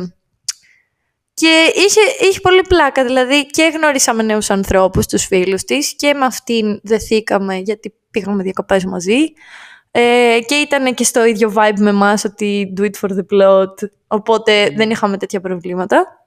[1.34, 6.24] και είχε, είχε πολύ πλάκα, δηλαδή και γνωρίσαμε νέους ανθρώπους, τους φίλους της και με
[6.24, 9.32] αυτήν δεθήκαμε γιατί πήγαμε διακοπές μαζί
[9.90, 13.88] ε, και ήταν και στο ίδιο vibe με εμάς ότι do it for the plot,
[14.06, 16.26] οπότε δεν είχαμε τέτοια προβλήματα.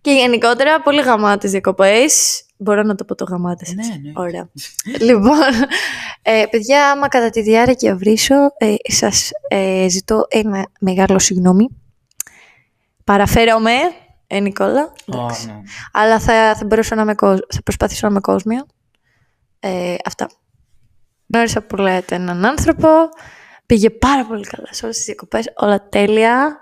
[0.00, 2.42] Και γενικότερα πολύ γαμάτες διακοπές.
[2.56, 3.72] Μπορώ να το πω το γαμάτες.
[3.72, 3.90] έτσι.
[3.90, 4.12] Ναι, ναι.
[4.14, 4.50] Ωραία.
[5.08, 5.52] λοιπόν,
[6.22, 11.79] ε, παιδιά, άμα κατά τη διάρκεια βρίσω, ε, σας ε, ζητώ ένα μεγάλο συγγνώμη.
[13.04, 13.72] Παραφέρομαι,
[14.26, 14.92] ε, Νικόλα.
[15.12, 15.46] εντάξει.
[15.46, 15.60] ναι.
[15.92, 18.66] Αλλά θα, θα, μπορέσω να είμαι κόσμ- θα προσπαθήσω να είμαι κόσμια.
[19.60, 20.28] Ε, αυτά.
[21.32, 22.88] Γνώρισα που λέτε έναν άνθρωπο.
[23.66, 25.52] Πήγε πάρα πολύ καλά σε όλες τις διακοπές.
[25.56, 26.58] Όλα τέλεια.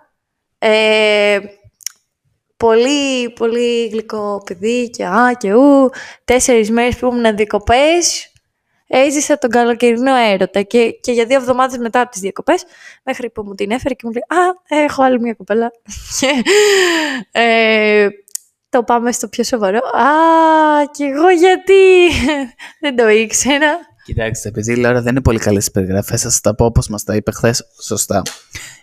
[0.58, 1.38] Ε,
[2.56, 5.90] πολύ, πολύ γλυκό παιδί και α και ου.
[6.24, 8.32] Τέσσερις μέρες που ήμουν διακοπές.
[8.90, 12.64] Έζησα τον καλοκαιρινό έρωτα και, και για δύο εβδομάδες μετά από τις διακοπές
[13.04, 15.70] μέχρι που μου την έφερε και μου λέει «Α, έχω άλλη μια κοπέλα».
[16.20, 16.42] Και,
[17.40, 18.08] ε,
[18.68, 19.78] το πάμε στο πιο σοβαρό.
[19.78, 20.10] Α,
[20.90, 21.82] και εγώ γιατί;
[22.80, 23.78] Δεν το ήξερα.
[24.04, 26.88] Κοιτάξτε, επειδή η Λόρα δεν είναι πολύ καλή στις περιγραφές, θα σας τα πω όπως
[26.88, 28.22] μας τα είπε χθες σωστά.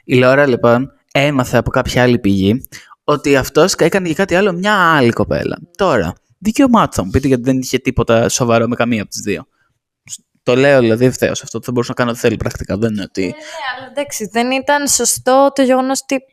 [0.03, 2.68] Η Λόρα, λοιπόν, έμαθε από κάποια άλλη πηγή
[3.03, 5.58] ότι αυτός έκανε για κάτι άλλο μια άλλη κοπέλα.
[5.78, 9.20] Τώρα, δικαίωμά του θα μου πείτε γιατί δεν είχε τίποτα σοβαρό με καμία από τις
[9.20, 9.47] δύο.
[10.46, 11.60] Το λέω δηλαδή ευθέως αυτό.
[11.64, 12.78] Θα μπορούσε να κάνω ό,τι θέλει πρακτικά.
[12.78, 13.26] Δεν είναι ότι.
[13.26, 13.34] Ναι,
[13.78, 16.26] αλλά εντάξει, δεν ήταν σωστό το γεγονός ότι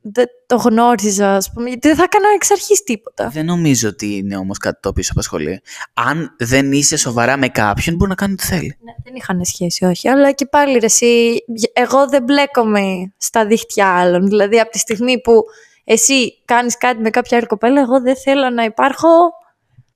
[0.00, 3.28] δεν το γνώριζα, ας πούμε, γιατί δεν θα έκανα εξ αρχής τίποτα.
[3.28, 5.62] Δεν νομίζω ότι είναι όμως κάτι το οποίο σε απασχολεί.
[5.94, 8.78] Αν δεν είσαι σοβαρά με κάποιον, μπορεί να κάνει ό,τι θέλει.
[8.80, 10.08] Ναι, δεν είχαν σχέση, όχι.
[10.08, 14.26] Αλλά και πάλι, ρε, εσύ, εγώ δεν μπλέκομαι στα δίχτυα άλλων.
[14.26, 15.44] Δηλαδή, από τη στιγμή που
[15.84, 19.08] εσύ κάνεις κάτι με κάποια άλλη κοπέλα, εγώ δεν θέλω να υπάρχω.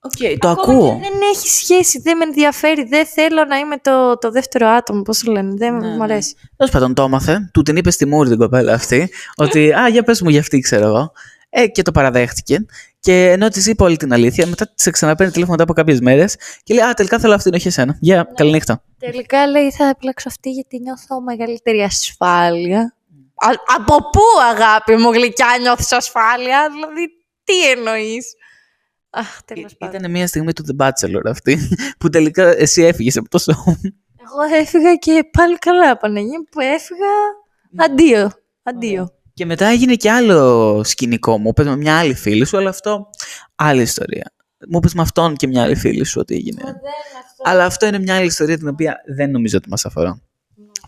[0.00, 0.92] Οκ, το Ακόμα ακούω.
[0.94, 2.84] και Δεν έχει σχέση, δεν με ενδιαφέρει.
[2.84, 5.54] Δεν θέλω να είμαι το, το δεύτερο άτομο, πώς το λένε.
[5.54, 6.34] Δεν Ναι, μου αρέσει.
[6.56, 7.50] Τέλος πάντων, το έμαθε.
[7.52, 9.10] Του την είπε στη μούρη την κοπέλα αυτή.
[9.36, 11.12] ότι Α, για πες μου για αυτή, ξέρω εγώ.
[11.50, 12.66] Ε, και το παραδέχτηκε.
[13.00, 16.36] Και ενώ της είπε όλη την αλήθεια, μετά τη ξαναπαίρνει τηλέφωνο μετά από κάποιες μέρες
[16.62, 17.96] και λέει Α, τελικά θέλω αυτήν, όχι εσένα.
[18.00, 18.82] Γεια, καληνύχτα.
[18.98, 22.94] Τελικά λέει θα επιλέξω αυτή γιατί νιώθω μεγαλύτερη ασφάλεια.
[23.34, 24.22] Α, από πού
[24.52, 27.08] αγάπη μου γλυκιά νιώθεις ασφάλεια, δηλαδή
[27.44, 28.26] τι εννοείς;
[29.10, 29.94] Αχ, τέλος πάντων.
[29.94, 31.58] Ήταν μια στιγμή του The Bachelor αυτή,
[31.98, 33.72] που τελικά εσύ έφυγες από το show.
[34.30, 37.06] Εγώ έφυγα και πάλι καλά, Παναγία που έφυγα.
[37.76, 38.30] Αντίο.
[38.62, 39.12] Αντίο.
[39.34, 41.52] Και μετά έγινε και άλλο σκηνικό μου.
[41.52, 43.10] Πες με μια άλλη φίλη σου, αλλά αυτό
[43.54, 44.32] άλλη ιστορία.
[44.68, 46.62] Μου πες με αυτόν και μια άλλη φίλη σου ότι έγινε.
[47.42, 50.20] Αλλά αυτό είναι μια άλλη ιστορία την οποία δεν νομίζω ότι μας αφορά.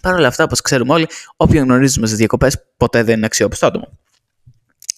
[0.02, 1.06] Παρ' όλα αυτά, όπως ξέρουμε όλοι,
[1.36, 3.98] όποιον γνωρίζουμε στις διακοπές ποτέ δεν είναι αξιόπιστο άτομο.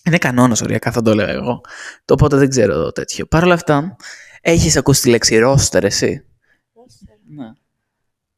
[0.05, 1.61] Είναι κανόνας οριακά, θα το έλεγα εγώ.
[2.05, 3.27] Το οπότε δεν ξέρω εδώ τέτοιο.
[3.27, 3.97] Παρ' όλα αυτά,
[4.41, 6.25] έχεις ακούσει τη λέξη ρόστερ εσύ;
[7.37, 7.53] Ναι.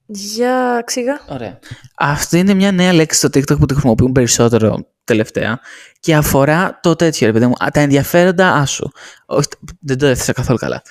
[0.06, 1.20] Για ξύγα.
[1.28, 1.58] Ωραία.
[1.96, 5.60] Αυτή είναι μια νέα λέξη στο TikTok που τη χρησιμοποιούν περισσότερο τελευταία
[6.00, 8.88] και αφορά το τέτοιο, ρε παιδί μου, α, τα ενδιαφέροντα άσου.
[9.26, 9.48] Όχι,
[9.80, 10.82] δεν το έθεσα καθόλου καλά.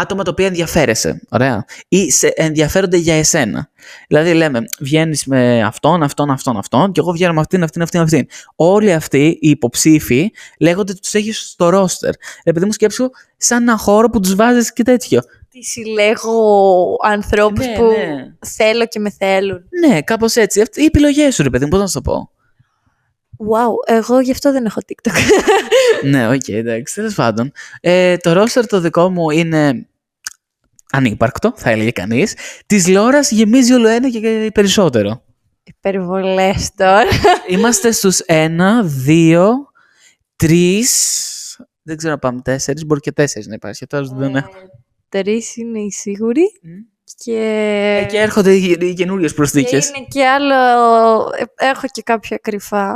[0.00, 3.70] Άτομα τα οποία ενδιαφέρεσαι, ωραία, ή σε ενδιαφέρονται για εσένα.
[4.08, 8.00] Δηλαδή λέμε, βγαίνεις με αυτόν, αυτόν, αυτόν, αυτόν, και εγώ βγαίνω με αυτήν, αυτήν, αυτήν,
[8.00, 8.26] αυτήν.
[8.56, 12.10] Όλοι αυτοί οι υποψήφοι λέγονται ότι τους έχεις στο ρόστερ.
[12.44, 15.20] Ρε παιδί μου, σκέψου σαν ένα χώρο που τους βάζεις και τέτοιο.
[15.50, 18.34] Τι συλλέγω ανθρώπους Ναι, που ναι.
[18.46, 19.60] θέλω και με θέλουν.
[19.88, 20.60] Ναι, κάπως έτσι.
[20.60, 22.30] Αυτ- Οι επιλογές σου, ρε παιδί μου, πώς να σου το πω.
[23.38, 25.12] Wow, εγώ γι' αυτό δεν έχω TikTok.
[26.10, 27.52] ναι, οκ, εντάξει, τέλος πάντων.
[27.80, 29.86] Ε, το roster το δικό μου είναι
[30.92, 32.34] ανύπαρκτο, θα έλεγε κανείς.
[32.66, 35.22] Της Λόρας γεμίζει όλο ένα και περισσότερο.
[35.64, 37.08] Υπερβολές τώρα.
[37.48, 39.54] Είμαστε στους ένα, δύο,
[40.36, 41.20] τρεις.
[41.82, 43.86] Δεν ξέρω να πάμε τέσσερις, μπορεί και τέσσερις να υπάρχει.
[43.86, 44.52] Τώρα δεν έχω.
[45.08, 46.91] Τρεις είναι οι σίγουροι Μμ.
[47.16, 47.38] Και...
[48.02, 49.76] Ε, και έρχονται οι, οι καινούριε και προσθήκε.
[49.76, 50.54] είναι και άλλο...
[51.56, 52.94] ε, Έχω και κάποια κρυφά.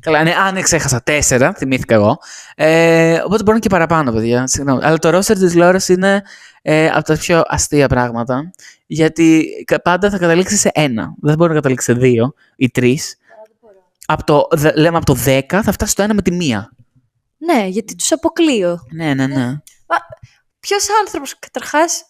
[0.00, 1.02] Καλά, ναι, α, ναι, ξέχασα.
[1.02, 2.18] Τέσσερα, θυμήθηκα εγώ.
[2.54, 4.46] Ε, οπότε μπορούν και παραπάνω, παιδιά.
[4.46, 4.84] Συγγνώμη.
[4.84, 6.22] Αλλά το roster της Λόρας είναι
[6.62, 8.50] ε, από τα πιο αστεία πράγματα.
[8.86, 11.14] Γιατί κα- πάντα θα καταλήξει σε ένα.
[11.20, 13.16] Δεν μπορεί να καταλήξει σε δύο ή τρεις.
[14.06, 16.70] Από το, δε- λέμε από το δέκα θα φτάσει στο ένα με τη μία.
[17.38, 18.78] Ναι, γιατί τους αποκλείω.
[18.94, 19.52] Ναι, ναι, ναι.
[20.60, 22.02] Ποιος άνθρωπος, καταρχάς,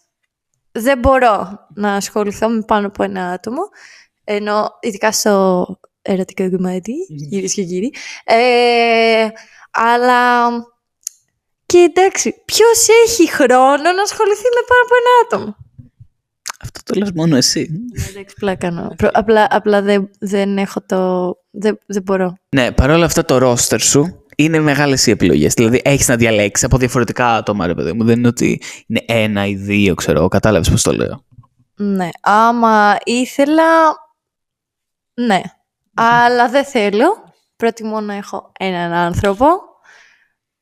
[0.71, 3.61] δεν μπορώ να ασχοληθώ με πάνω από ένα άτομο,
[4.23, 5.65] ενώ ειδικά στο
[6.01, 6.93] ερωτικό κομμάτι,
[7.29, 7.93] κυρίες και κύριοι,
[8.23, 9.27] ε,
[9.71, 10.49] αλλά
[11.65, 15.55] και εντάξει, ποιος έχει χρόνο να ασχοληθεί με πάνω από ένα άτομο;
[16.61, 17.69] Αυτό το λες μόνο εσύ.
[17.97, 18.93] Ναι, εντάξει, πλάκα κάνω.
[18.97, 21.33] Προ- Απλά, απλά δεν, δεν έχω το...
[21.51, 22.37] Δεν, δεν μπορώ.
[22.55, 25.53] Ναι, παρόλα αυτά το roster σου είναι μεγάλες οι επιλογές.
[25.53, 28.03] Δηλαδή έχεις να διαλέξεις από διαφορετικά άτομα, ρε παιδί μου.
[28.03, 30.27] Δεν είναι ότι είναι ένα ή δύο, ξέρω.
[30.27, 31.25] Κατάλαβες πώς το λέω.
[31.75, 33.63] Ναι, άμα ήθελα,
[35.13, 35.41] ναι.
[35.93, 37.33] Αλλά δεν θέλω.
[37.55, 39.47] Προτιμώ να έχω έναν άνθρωπο.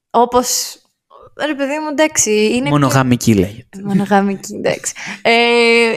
[0.09, 0.78] Όπως,
[1.45, 3.78] ρε παιδί μου, εντάξει, είναι Μονογαμική λέγεται.
[3.78, 3.84] και...
[3.84, 4.93] Μονογαμική, εντάξει.
[5.21, 5.32] Ε,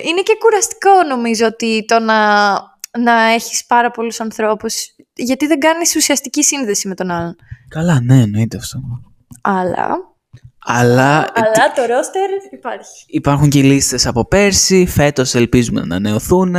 [0.05, 2.51] είναι και κουραστικό νομίζω ότι το να,
[2.99, 4.75] να έχεις πάρα πολλούς ανθρώπους,
[5.23, 7.37] γιατί δεν κάνεις ουσιαστική σύνδεση με τον άλλον.
[7.69, 8.81] Καλά, ναι, εννοείται αυτό.
[9.43, 9.89] Αλλά,
[10.59, 13.05] Αλλά αλλά το ρόστερ υπάρχει.
[13.07, 14.87] υπάρχουν και λίστες από πέρσι.
[14.87, 16.57] Φέτος ελπίζουμε να ανανεωθούν.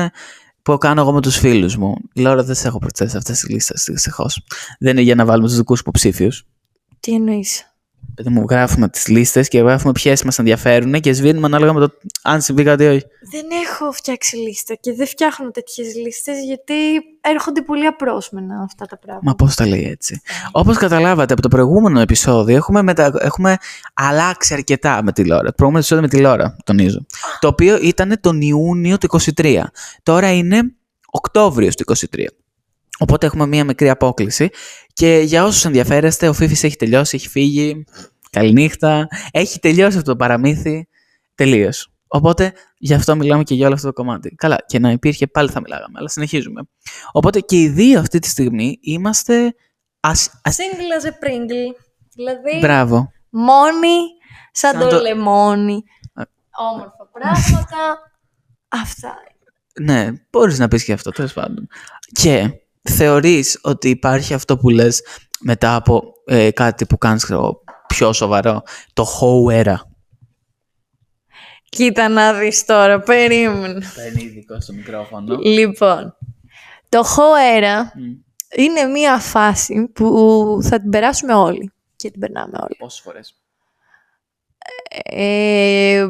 [0.61, 1.93] Που κάνω εγώ με τους φίλους μου.
[2.15, 4.45] Λόρα, δεν σε έχω προσθέσει αυτές τις λίστες δυστυχώς.
[4.79, 6.45] Δεν είναι για να βάλουμε τους δικούς υποψήφιους.
[6.99, 7.70] Τι εννοείς;
[8.15, 11.91] Παιδί μου, γράφουμε τις λίστες και γράφουμε ποιες μας ενδιαφέρουν και σβήνουμε ανάλογα με το
[12.21, 13.05] αν συμβεί κάτι ή όχι.
[13.31, 16.73] Δεν έχω φτιάξει λίστα και δεν φτιάχνω τέτοιες λίστες γιατί
[17.21, 19.29] έρχονται πολύ απρόσμενα αυτά τα πράγματα.
[19.29, 20.21] Μα πώς τα λέει έτσι.
[20.51, 23.13] Όπως καταλάβατε από το προηγούμενο επεισόδιο, έχουμε, μετα...
[23.19, 23.57] έχουμε
[23.93, 25.43] αλλάξει αρκετά με τη Λόρα.
[25.43, 27.05] Το προηγούμενο επεισόδιο με τη Λόρα, τονίζω.
[27.39, 29.63] Το οποίο ήταν τον Ιούνιο του 23.
[30.03, 30.61] Τώρα είναι
[31.11, 32.25] Οκτώβριος του 23.
[33.01, 34.49] Οπότε έχουμε μία μικρή απόκληση.
[34.93, 37.83] Και για όσους ενδιαφέρεστε, ο Φίφης έχει τελειώσει, έχει φύγει.
[38.29, 39.07] Καληνύχτα.
[39.31, 40.87] Έχει τελειώσει αυτό το παραμύθι.
[41.35, 41.91] Τελείως.
[42.07, 44.35] Οπότε γι' αυτό μιλάμε και για όλο αυτό το κομμάτι.
[44.35, 46.61] Καλά, και να υπήρχε πάλι θα μιλάγαμε, αλλά συνεχίζουμε.
[47.11, 49.55] Οπότε και οι δύο αυτή τη στιγμή είμαστε.
[49.99, 50.57] Ας, ας...
[50.57, 51.75] Single as a pringle.
[52.15, 53.11] Δηλαδή, Μπράβο.
[53.29, 53.97] μόνοι
[54.51, 55.83] σαν, Σαν το, το- λεμόνι.
[56.13, 56.23] Α.
[56.71, 58.11] Όμορφα πράγματα.
[58.67, 59.15] Αυτά.
[59.81, 61.67] Ναι, μπορείς να πεις και αυτό, τέλος πάντων.
[62.11, 62.49] Και
[62.81, 65.01] θεωρείς ότι υπάρχει αυτό που λες
[65.39, 68.61] μετά από ε, κάτι που κάνεις ξέρω, εγώ, πιο σοβαρό,
[68.93, 69.75] το how era;
[71.69, 73.81] Κοίτα να δεις τώρα, περίμενε.
[73.95, 75.35] Παίρνει ειδικό στο μικρόφωνο.
[75.35, 76.17] Λοιπόν,
[76.89, 77.93] το χοέρα
[78.55, 81.71] είναι μία φάση που θα την περάσουμε όλοι.
[81.95, 82.75] Και την περνάμε όλοι.
[82.77, 83.35] Πόσες φορές;
[85.03, 86.07] Ε,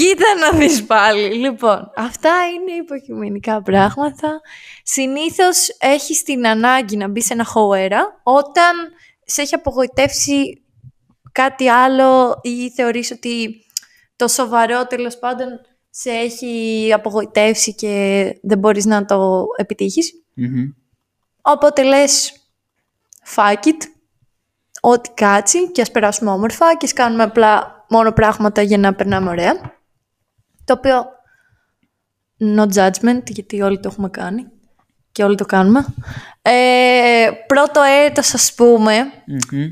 [0.00, 1.34] κοίτα να δεις πάλι.
[1.34, 4.40] Λοιπόν, αυτά είναι υποκειμενικά πράγματα.
[4.82, 8.72] Συνήθως έχεις την ανάγκη να μπεις σε ένα χοέρα όταν
[9.24, 10.62] σε έχει απογοητεύσει
[11.32, 13.64] κάτι άλλο ή θεωρείς ότι
[14.16, 15.48] το σοβαρό τέλος πάντων
[15.90, 20.12] σε έχει απογοητεύσει και δεν μπορείς να το επιτύχεις.
[20.34, 20.70] Μμμ.
[21.42, 22.32] Οπότε λες,
[23.34, 23.82] fuck it,
[24.80, 29.30] ό,τι κάτσει και ας περάσουμε όμορφα και ας κάνουμε απλά μόνο πράγματα για να περνάμε
[29.30, 29.79] ωραία.
[30.70, 31.04] Το οποίο,
[32.56, 34.46] no judgment, γιατί όλοι το έχουμε κάνει
[35.12, 35.86] και όλοι το κάνουμε.
[36.42, 38.94] Ε, πρώτο έτος, ας πούμε,
[39.26, 39.66] Μμμ.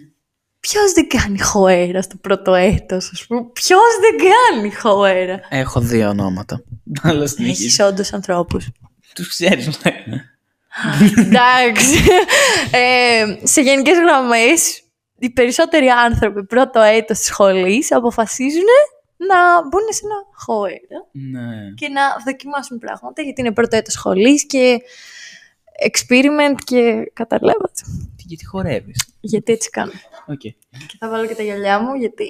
[0.60, 6.08] ποιος δεν κάνει χοέρα στο πρώτο έτος, ας πούμε; Ποιος δεν κάνει χοέρα; Έχω δύο
[6.08, 6.62] ονόματα.
[7.02, 7.82] Αλλά Έχεις συνεχίζει.
[7.82, 8.68] όντως ανθρώπους.
[9.14, 9.80] Τους ξέρεις.
[9.84, 9.92] ναι.
[11.16, 11.98] Εντάξει.
[12.70, 14.82] Ε, σε γενικές γραμμές,
[15.18, 18.64] οι περισσότεροι άνθρωποι πρώτο έτος της σχολής αποφασίζουν
[19.26, 20.68] να μπουν σε ένα χώρο
[21.12, 21.72] Ναι.
[21.74, 24.80] και να δοκιμάσουν πράγματα γιατί είναι πρώτο έτος σχολής και
[25.90, 27.82] experiment και καταλάβατε.
[28.16, 29.92] Γιατί χορεύεις; Γιατί έτσι κάνω.
[30.26, 30.38] Οκ.
[30.38, 32.24] Και θα βάλω και τα γυαλιά μου γιατί...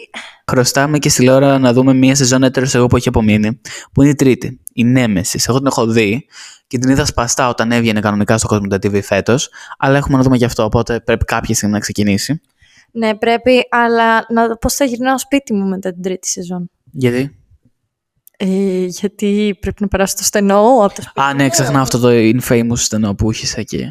[0.51, 3.61] Χρωστάμε και στη Λόρα να δούμε μία σεζόν Έτερος Εγώ που έχει απομείνει,
[3.93, 5.49] που είναι η τρίτη, η Νέμεσης.
[5.49, 6.27] Εγώ την έχω δει
[6.67, 10.37] και την είδα σπαστά όταν έβγαινε κανονικά στο Cosmo TV φέτος, αλλά έχουμε να δούμε
[10.37, 12.41] και αυτό, οπότε πρέπει κάποια στιγμή να ξεκινήσει.
[12.91, 16.71] Ναι, πρέπει, αλλά να δω πώς θα γυρνάω σπίτι μου μετά την τρίτη σεζόν.
[16.91, 17.33] Γιατί;
[18.41, 21.49] Ε, γιατί πρέπει να περάσω το στενό από το σπίτι Α, ναι, μου.
[21.51, 23.87] ξεχνάω αυτό το infamous στενό που είχες εκεί.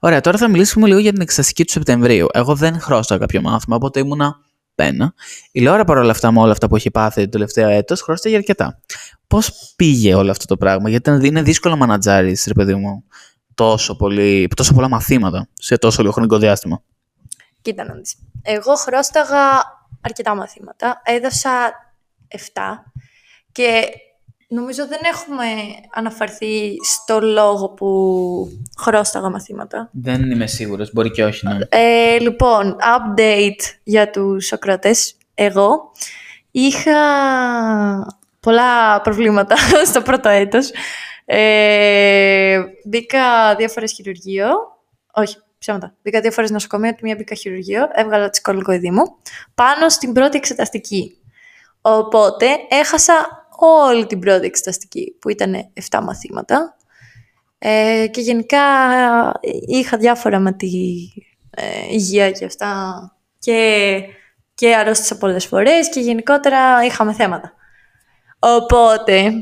[0.00, 2.26] Ωραία, τώρα θα μιλήσουμε λίγο για την εξεταστική του Σεπτεμβρίου.
[2.32, 4.36] Εγώ δεν χρώσταγα κάποιο μάθημα, οπότε ήμουνα
[4.74, 5.14] πένα.
[5.52, 8.80] Η Λόρα παρόλα αυτά, με όλα αυτά που έχει πάθει το τελευταίο έτος, χρώσταγε αρκετά.
[9.26, 13.04] Πώς πήγε όλο αυτό το πράγμα, Γιατί είναι δύσκολο να μανατζάρεις, ρε παιδί μου,
[13.54, 16.82] τόσο, πολύ, τόσο πολλά μαθήματα σε τόσο λίγο χρονικό διάστημα.
[17.62, 18.16] Κοίτα να δεις.
[18.42, 19.38] Εγώ χρώσταγα
[20.00, 21.00] αρκετά μαθήματα.
[21.04, 21.83] Έδωσα 7
[23.52, 23.84] και
[24.48, 25.44] νομίζω δεν έχουμε
[25.94, 27.88] αναφερθεί στο λόγο που
[28.78, 29.88] χρώσταγα μαθήματα.
[29.92, 31.58] Δεν είμαι σίγουρος, μπορεί και όχι να.
[31.68, 35.16] Ε, λοιπόν, update για τους Σοκράτες.
[35.34, 35.92] Εγώ
[36.50, 37.00] είχα
[38.40, 39.56] πολλά προβλήματα
[39.90, 40.70] στο πρώτο έτος.
[41.24, 44.48] Ε, μπήκα δύο φορές χειρουργείο.
[45.12, 45.94] Όχι, ψέματα.
[46.02, 47.88] Μπήκα δύο φορές νοσοκομείο, τη μία μπήκα χειρουργείο.
[47.92, 49.16] Έβγαλα τη σκολικοειδή μου.
[49.54, 51.18] Πάνω στην πρώτη εξεταστική.
[51.86, 55.54] Οπότε έχασα όλη την πρώτη εξεταστική, που ήταν
[55.90, 56.76] 7 μαθήματα.
[57.58, 58.60] Ε, και γενικά
[59.40, 60.68] ε, είχα διάφορα με τη
[61.50, 62.98] ε, υγεία και αυτά
[63.38, 64.00] και,
[64.54, 67.52] και αρρώστησα πολλές φορές και γενικότερα είχαμε θέματα.
[68.38, 69.32] Οπότε,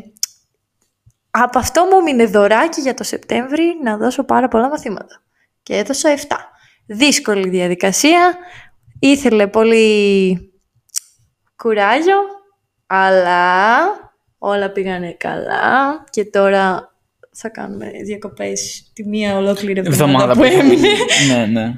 [1.31, 5.23] από αυτό μου μείνε δωράκι για το Σεπτέμβρη να δώσω πάρα πολλά μαθήματα.
[5.63, 6.21] Και έδωσα 7.
[6.87, 8.37] Δύσκολη διαδικασία,
[8.99, 10.52] ήθελε πολύ
[11.63, 12.17] κουράγιο,
[12.87, 13.77] αλλά
[14.39, 16.93] όλα πήγανε καλά και τώρα
[17.33, 20.89] θα κάνουμε διακοπές τη μία ολόκληρη εβδομάδα που έμεινε.
[21.29, 21.75] ναι, ναι.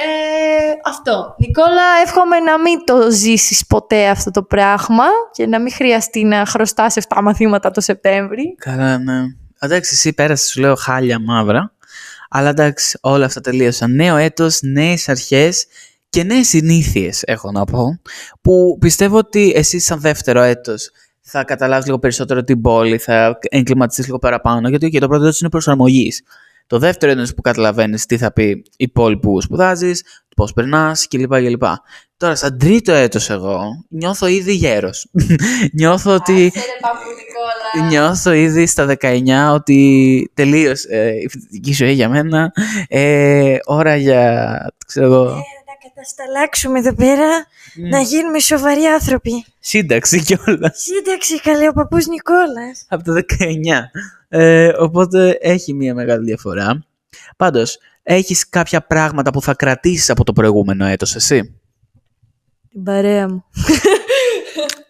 [0.00, 1.34] Ε, αυτό.
[1.38, 6.46] Νικόλα, εύχομαι να μην το ζήσεις ποτέ αυτό το πράγμα και να μην χρειαστεί να
[6.46, 8.54] χρωστάς 7 μαθήματα το Σεπτέμβρη.
[8.58, 9.22] Καλά, ναι.
[9.60, 11.72] Εντάξει, εσύ πέρασες, σου λέω, χάλια μαύρα.
[12.30, 13.94] Αλλά εντάξει, όλα αυτά τελείωσαν.
[13.94, 15.66] Νέο έτος, νέες αρχές
[16.08, 18.00] και νέες συνήθειες, έχω να πω.
[18.40, 20.90] Που πιστεύω ότι εσύ σαν δεύτερο έτος
[21.20, 25.40] θα καταλάβεις λίγο περισσότερο την πόλη, θα εγκληματιστείς λίγο παραπάνω, γιατί okay, το πρώτο έτος
[25.40, 26.22] είναι προσαρμογής.
[26.66, 30.02] Το δεύτερο έτος που καταλαβαίνεις τι θα πει η πόλη που σπουδάζεις,
[30.36, 31.34] πώς περνάς κλπ.
[31.34, 31.62] κλπ.
[32.16, 35.10] Τώρα, σαν τρίτο έτος εγώ, νιώθω ήδη γέρος.
[35.78, 36.52] νιώθω ότι...
[37.88, 42.52] Νιώθω ήδη στα 19 ότι τελείωσε ε, η φοιτητική ζωή για μένα.
[42.88, 44.56] Ε, ώρα για,
[44.86, 45.42] ξέρω εγώ,
[45.98, 47.46] να κατασταλάξουμε εδώ πέρα,
[47.90, 49.44] να γίνουμε σοβαροί άνθρωποι.
[49.58, 52.86] σύνταξη κιόλας Σύνταξη, καλέ ο παππούς Νικόλας.
[52.88, 53.90] από το 19.
[54.28, 56.86] Ε, οπότε έχει μια μεγάλη διαφορά.
[57.36, 61.60] Πάντως, έχεις κάποια πράγματα που θα κρατήσεις από το προηγούμενο έτος, εσύ;
[62.70, 63.44] Την παρέα μου.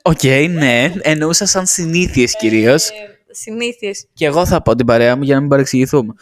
[0.03, 0.93] Οκ, ναι.
[1.01, 2.91] Εννοούσα σαν συνήθειες κυρίως.
[3.31, 4.07] Συνήθειες.
[4.13, 6.15] Και εγώ θα πω την παρέα μου για να μην παρεξηγηθούμε.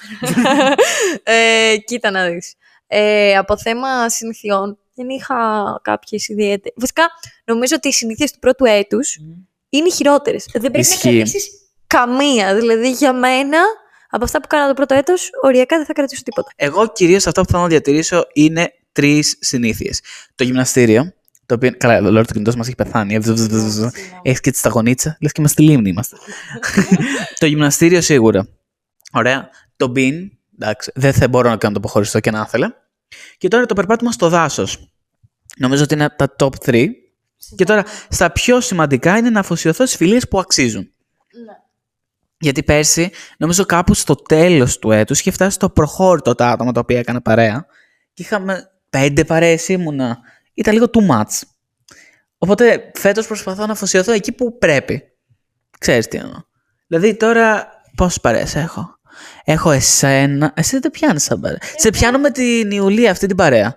[1.22, 2.54] ε, κοίτα να δεις.
[2.86, 5.36] Ε, από θέμα συνηθιών δεν είχα
[5.82, 6.72] κάποιες ιδιαίτερες.
[6.76, 7.02] Βασικά,
[7.44, 9.16] νομίζω ότι οι συνήθειες του πρώτου έτους
[9.68, 10.48] είναι οι χειρότερες.
[10.52, 11.06] Δεν πρέπει Ισχύει.
[11.06, 11.50] να κρατήσεις
[11.86, 12.54] καμία.
[12.54, 13.58] Δηλαδή, για μένα,
[14.10, 16.50] από αυτά που κάνα το πρώτο έτος, οριακά δεν θα κρατήσω τίποτα.
[16.56, 20.00] Εγώ κυρίως αυτό που θέλω να διατηρήσω είναι τρεις συνήθειες.
[20.34, 21.12] Το γυμναστήριο,
[21.46, 23.14] το οποίο, καλά, ο Λόρ το κινητός μας έχει πεθάνει.
[24.22, 26.16] Έχεις και τη σταγονίτσα, λες και είμαστε λίμνη είμαστε.
[27.40, 28.48] το γυμναστήριο σίγουρα.
[29.12, 29.48] Ωραία.
[29.76, 30.30] Το μπιν,
[30.60, 32.74] εντάξει, δεν θα μπορώ να κάνω το αποχωριστό και να ήθελα.
[33.38, 34.90] Και τώρα το περπάτημα στο δάσος.
[35.56, 36.88] Νομίζω ότι είναι τα top 3.
[37.56, 40.82] Και τώρα στα πιο σημαντικά είναι να αφοσιωθώ στις φιλίες που αξίζουν.
[41.44, 41.52] Ναι.
[42.38, 46.80] Γιατί πέρσι, νομίζω κάπου στο τέλος του έτους είχε φτάσει στο προχώρητο τα άτομα τα
[46.80, 47.66] οποία έκανα παρέα.
[48.14, 50.18] Και είχαμε πέντε παρέες ήμουνα.
[50.54, 51.40] Ήταν λίγο too much.
[52.38, 55.02] Οπότε φέτος προσπαθώ να αφοσιωθώ εκεί που πρέπει.
[55.78, 56.40] Ξέρεις τι εννοώ.
[56.86, 58.95] Δηλαδή τώρα πόσες παρέες έχω;
[59.44, 60.52] Έχω εσένα.
[60.56, 61.58] Εσύ δεν πιάνεις σαν παρέα.
[61.76, 63.76] Σε πιάνω με την Ιουλία αυτή την παρέα.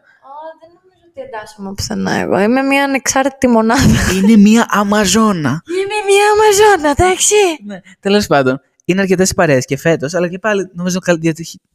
[0.59, 2.39] δεν νομίζω ότι εντάσσομαι πουθενά εγώ.
[2.39, 4.11] Είμαι μια ανεξάρτητη μονάδα.
[4.13, 5.61] Είναι μια Αμαζόνα.
[5.67, 7.35] Είμαι μια Αμαζόνα, εντάξει.
[7.65, 7.79] ναι.
[7.99, 10.99] Τέλος πάντων, είναι αρκετές οι παρέες και φέτος, αλλά και πάλι νομίζω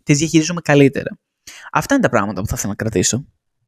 [0.02, 1.18] τις διαχειρίζομαι καλύτερα.
[1.72, 3.24] Αυτά είναι τα πράγματα που θα ήθελα να κρατήσω.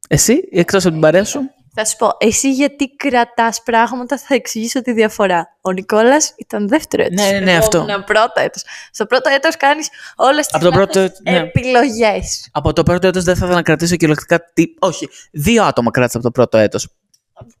[0.07, 1.39] Εσύ, εκτός από την παρέα σου;
[1.79, 5.57] Θα σου πω, εσύ γιατί κρατάς πράγματα, θα εξηγήσω τη διαφορά.
[5.61, 7.25] Ο Νικόλας ήταν δεύτερο έτος.
[7.25, 7.77] Ναι, ναι, ναι, Εγώ αυτό.
[7.89, 8.63] ήμουν πρώτο έτος.
[8.91, 10.99] Στο πρώτο έτος κάνεις όλες τι Από το πρώτο,
[11.29, 11.37] ναι.
[11.37, 12.49] επιλογές.
[12.51, 14.51] Από το πρώτο έτος δεν θα ήθελα να κρατήσω κυριολεκτικά.
[14.53, 14.63] Τι...
[14.79, 16.87] Όχι, δύο άτομα κράτησα από το πρώτο έτος.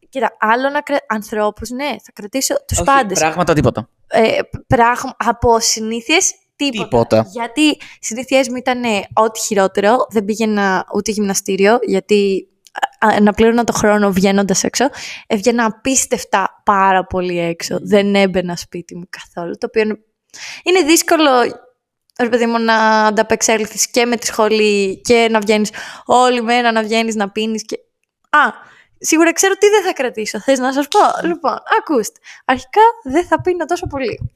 [0.09, 1.05] Κοίτα, άλλο να κρατήσω.
[1.09, 3.19] Ανθρώπους, ναι, θα κρατήσω τους Όχι, πάντες.
[3.19, 3.89] Πράγματα τίποτα.
[4.07, 6.83] ε, πράγμα, από συνήθειες τίποτα.
[6.83, 7.27] Τίποτα.
[7.31, 9.95] Γιατί συνήθειές μου ήταν ε, ό,τι χειρότερο.
[10.09, 12.47] Δεν πήγαινα ούτε γυμναστήριο, γιατί
[12.99, 14.89] α, α, να πλήρωνα το χρόνο βγαίνοντας έξω.
[15.27, 17.77] Έβγαινα απίστευτα πάρα πολύ έξω.
[17.81, 19.57] Δεν έμπαινα σπίτι μου καθόλου.
[19.57, 19.99] Το οποίο είναι,
[20.63, 21.29] είναι δύσκολο.
[22.19, 25.71] Ρε παιδί μου, να ανταπεξέλθεις και με τη σχολή και να βγαίνεις
[26.05, 27.75] όλη μέρα, να βγαίνεις, να πίνεις και...
[28.29, 28.39] Α,
[28.99, 30.39] σίγουρα ξέρω τι δεν θα κρατήσω.
[30.39, 32.19] Θες να σας πω; Λοιπόν, ακούστε.
[32.45, 34.31] Αρχικά δεν θα πίνω τόσο πολύ.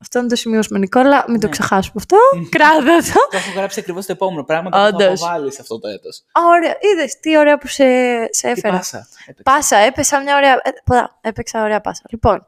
[0.00, 1.24] Αυτό είναι το σημειώσουμε, Νικόλα.
[1.28, 1.52] Μην το Ναι.
[1.52, 2.16] ξεχάσουμε αυτό.
[2.56, 3.12] Κράτα το.
[3.30, 5.22] Το έχω γράψει ακριβώς το επόμενο πράγμα που θα Όντως.
[5.22, 6.22] αποβάλει αυτό το έτος.
[6.32, 6.76] Α, Ωραία.
[6.80, 7.84] Είδες τι ωραία που σε,
[8.30, 8.76] σε Τι έφερα.
[8.76, 9.06] πάσα.
[9.26, 9.42] έπαιξες.
[9.42, 10.52] Πάσα, έπεσα μια ωραία.
[10.52, 12.02] Ε, ποδά, έπαιξα ωραία πάσα.
[12.10, 12.46] Λοιπόν,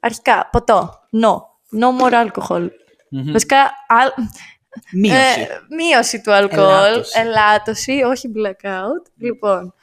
[0.00, 1.00] αρχικά, ποτό.
[1.22, 1.34] No.
[1.80, 2.68] No more alcohol.
[3.10, 3.32] Μμμ.
[3.32, 3.56] Βασικά,
[3.88, 4.08] αλ...
[4.92, 5.40] Μείωση.
[5.40, 5.46] Ε,
[5.76, 6.66] μείωση του αλκοόλ.
[6.66, 7.20] Ελάττωση.
[7.20, 9.10] Ελάττωση, όχι blackout.
[9.18, 9.74] Λοιπόν.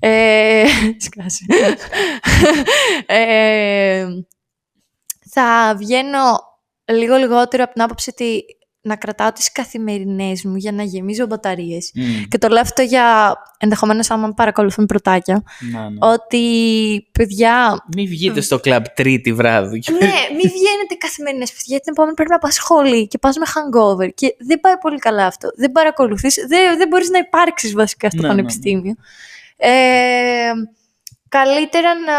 [0.00, 0.64] Ε,
[1.04, 1.44] σκάσε.
[3.06, 4.06] ε,
[5.30, 6.20] θα βγαίνω
[6.84, 8.44] λίγο λιγότερο από την άποψη ότι
[8.80, 11.90] να κρατάω τις καθημερινές μου για να γεμίζω μπαταρίες.
[11.94, 12.22] Μμ.
[12.28, 15.42] Και το λέω αυτό για ενδεχομένως άμα με παρακολουθούν πρωτάκια.
[15.72, 15.96] Να, ναι.
[16.00, 16.44] Ότι,
[17.12, 19.82] παιδιά, Μην βγείτε στο κλαμπ τρίτη βράδυ.
[19.90, 19.98] ναι,
[20.30, 21.64] μην βγαίνετε καθημερινές παιδιά.
[21.66, 24.08] Γιατί την επόμενη πρέπει να πας σχολή και πας με hangover.
[24.14, 25.48] Και δεν πάει πολύ καλά αυτό.
[25.56, 28.36] Δεν παρακολουθείς, δεν, δεν μπορείς να υπάρξεις βασικά στο Ναι, ναι, ναι.
[28.36, 28.94] πανεπιστήμιο.
[29.56, 29.70] Ε,
[31.28, 32.16] καλύτερα να,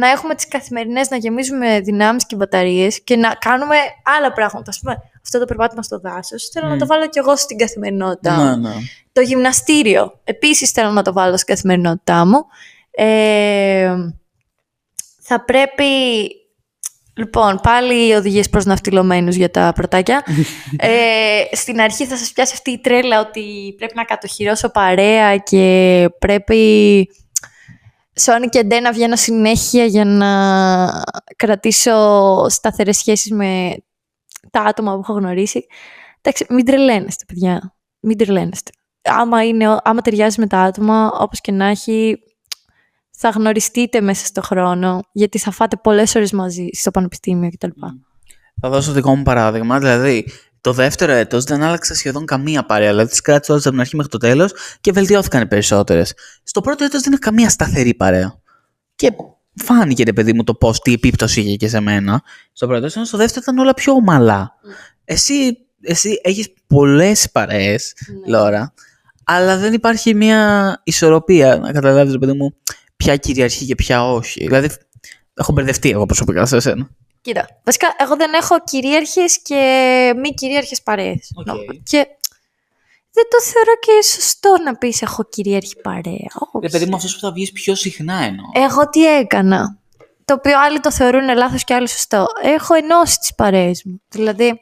[0.00, 3.76] να έχουμε τις καθημερινές, να γεμίζουμε δυνάμεις και μπαταρίες και να κάνουμε
[4.18, 4.70] άλλα πράγματα.
[4.70, 6.78] Ας πούμε, αυτό το περπάτημα στο δάσος, θέλω να Μμ.
[6.78, 8.44] το βάλω κι εγώ στην καθημερινότητά μου.
[8.44, 8.74] Ναι, ναι.
[9.12, 12.46] Το γυμναστήριο, επίσης θέλω να το βάλω στην καθημερινότητά μου.
[12.90, 13.94] Ε,
[15.20, 15.84] θα πρέπει...
[17.16, 20.24] Λοιπόν, πάλι οδηγίες προς ναυτιλωμένους για τα πρωτάκια.
[20.76, 26.08] ε, στην αρχή θα σας πιάσει αυτή η τρέλα ότι πρέπει να κατοχυρώσω παρέα και
[26.18, 27.08] πρέπει
[28.18, 30.30] Σόνι και Ντέ να βγαίνω συνέχεια για να
[31.36, 33.76] κρατήσω σταθερές σχέσεις με
[34.50, 35.66] τα άτομα που έχω γνωρίσει.
[36.20, 37.74] Εντάξει, μην τρελαίνεστε, παιδιά.
[38.00, 38.70] Μην τρελαίνεστε.
[39.02, 42.18] Άμα, είναι, άμα ταιριάζει με τα άτομα, όπως και να έχει,
[43.10, 47.70] θα γνωριστείτε μέσα στο χρόνο, γιατί θα φάτε πολλές ώρες μαζί στο πανεπιστήμιο κτλ.
[48.60, 49.78] Θα δώσω δικό μου παράδειγμα.
[49.78, 50.28] Δηλαδή,
[50.60, 52.90] το δεύτερο έτος δεν άλλαξα σχεδόν καμία παρέα.
[52.90, 56.14] Δηλαδή, τις κράτησα όλες από την αρχή μέχρι το τέλος και βελτιώθηκαν οι περισσότερες.
[56.42, 58.40] Στο πρώτο έτος δεν είχα καμία σταθερή παρέα.
[58.96, 59.12] Και
[59.54, 62.22] φάνηκε, ρε παιδί μου, το πώς, τι επίπτωση είχε και σε μένα.
[62.52, 64.52] Στο πρώτο έτος, ενώ στο δεύτερο ήταν όλα πιο ομαλά.
[65.04, 68.36] Εσύ, εσύ έχεις πολλές παρέες, Ναι.
[68.36, 68.74] Λόρα,
[69.24, 72.54] αλλά δεν υπάρχει μια ισορροπία να καταλάβεις, ρε παιδί μου,
[72.96, 74.46] ποια κυριαρχεί και ποια όχι.
[74.46, 74.68] Δηλαδή,
[75.34, 76.88] έχω μπερδευτεί εγώ προσωπικά σε εσένα.
[77.20, 81.32] Κοίτα, βασικά εγώ δεν έχω κυρίαρχες και μη κυρίαρχες παρέες.
[81.34, 81.46] Οκ.
[81.46, 82.06] Νο- Και
[83.12, 86.28] δεν το θεωρώ και σωστό να πεις έχω κυρίαρχη παρέα.
[86.52, 86.58] Όχι.
[86.62, 88.44] Ρε παιδί μου, αυτός που θα βγεις πιο συχνά εννοώ.
[88.54, 89.78] Εγώ τι έκανα.
[90.24, 92.26] Το οποίο άλλοι το θεωρούν λάθος και άλλοι σωστό.
[92.42, 94.02] Έχω ενώσεις τις παρέες μου.
[94.08, 94.60] Δηλαδή,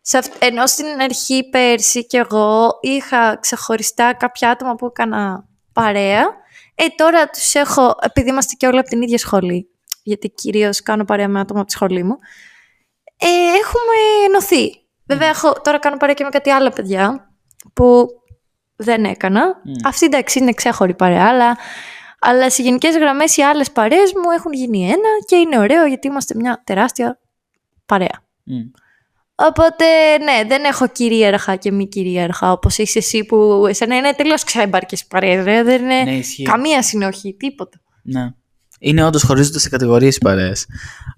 [0.00, 6.24] σε αυ- ενώ στην αρχή πέρσι κι εγώ είχα ξεχωριστά κάποια άτομα που έκανα παρέα,
[6.74, 9.68] ε, τώρα τους έχω, επειδή είμαστε και όλοι από την ίδια σχολή,
[10.02, 12.16] γιατί κυρίως κάνω παρέα με άτομα από τη σχολή μου,
[13.16, 13.26] ε,
[13.58, 14.80] έχουμε ενωθεί.
[15.06, 17.30] Βέβαια, έχω, τώρα κάνω παρέα και με κάτι άλλα παιδιά
[17.72, 18.06] που
[18.76, 19.60] δεν έκανα.
[19.64, 19.72] Μμ.
[19.86, 21.58] Αυτή εντάξει είναι ξέχωρη παρέα, αλλά,
[22.18, 26.06] αλλά σε γενικές γραμμές οι άλλες παρέες μου έχουν γίνει ένα και είναι ωραίο γιατί
[26.06, 27.18] είμαστε μια τεράστια
[27.86, 28.22] παρέα.
[28.42, 28.60] Μμ.
[29.34, 29.84] Οπότε,
[30.18, 35.06] ναι, δεν έχω κυρίαρχα και μη κυρίαρχα όπως είσαι εσύ που εσένα είναι τελείως ξέμπαρκες
[35.06, 35.42] παρέε.
[35.42, 36.42] Δεν είναι Ναι, ισχύει.
[36.42, 37.80] καμία συνοχή, τίποτα.
[38.02, 38.30] Ναι.
[38.84, 40.66] Είναι όντως χωρίζονται σε κατηγορίες οι παρέες.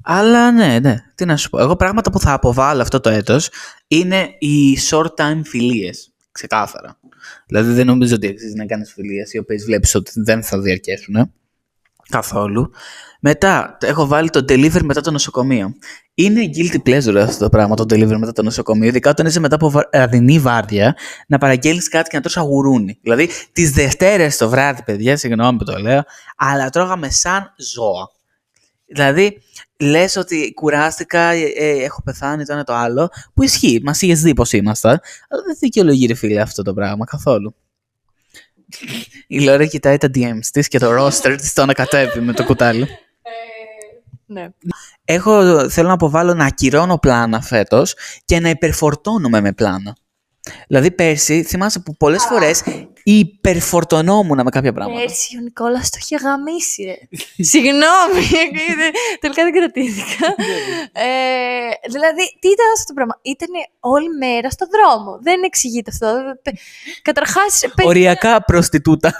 [0.02, 0.96] Αλλά ναι, ναι.
[1.14, 1.60] Τι να σου πω.
[1.60, 3.50] Εγώ πράγματα που θα αποβάλω αυτό το έτος
[3.86, 6.12] είναι οι short time φιλίες.
[6.32, 6.98] Ξεκάθαρα.
[7.46, 11.32] Δηλαδή δεν νομίζω ότι αξίζει να κάνεις φιλίες οι οποίες βλέπεις ότι δεν θα διαρκέσουν.
[12.08, 12.70] Καθόλου.
[13.27, 15.75] Μετά έχω βάλει το delivery μετά το νοσοκομείο.
[16.14, 18.89] Είναι guilty pleasure αυτό το πράγμα, το delivery μετά το νοσοκομείο.
[18.89, 20.97] Ειδικά όταν είσαι μετά από βραδινή βάρδια
[21.27, 22.99] να παραγγέλνεις κάτι και να τρως αγουρούνι.
[23.03, 26.03] Δηλαδή τις Δευτέρες το βράδυ, παιδιά, συγγνώμη που το λέω,
[26.37, 28.11] αλλά τρώγαμε σαν ζώα.
[28.87, 29.43] Δηλαδή,
[29.81, 33.81] λες ότι κουράστηκα, ε, ε, έχω πεθάνει το ένα το άλλο, που ισχύει.
[33.85, 35.01] Μας είχες δει πώ ήμασταν.
[35.29, 37.55] Αλλά δεν δικαιολογεί, ρε φίλε, αυτό το πράγμα καθόλου.
[39.27, 42.89] Η Λόρα κοιτάει τα DMs της και το roster της το ανακατεύει με το κουτάλι.
[44.27, 44.49] Ναι.
[45.05, 47.95] Έχω, θέλω να αποβάλω να ακυρώνω πλάνα φέτος
[48.25, 49.97] και να υπερφορτώνουμε με πλάνα.
[50.68, 52.62] Δηλαδή πέρσι θυμάσαι που πολλές φορές
[53.03, 55.01] υπερφορτωνόμουν με κάποια πράγματα.
[55.01, 56.95] Πέρσι ο Νικόλας το είχε γαμίσει, ρε.
[57.51, 58.27] Συγγνώμη,
[58.77, 60.27] δεν- τελικά δεν κρατήθηκα.
[60.93, 61.07] ε,
[61.91, 63.49] δηλαδή, τι ήταν αυτό το πράγμα; Ήταν
[63.81, 65.18] όλη μέρα στο δρόμο.
[65.22, 66.22] Δεν εξηγείται αυτό.
[67.03, 69.12] Καταρχάς, Οριακά προστιτούτα.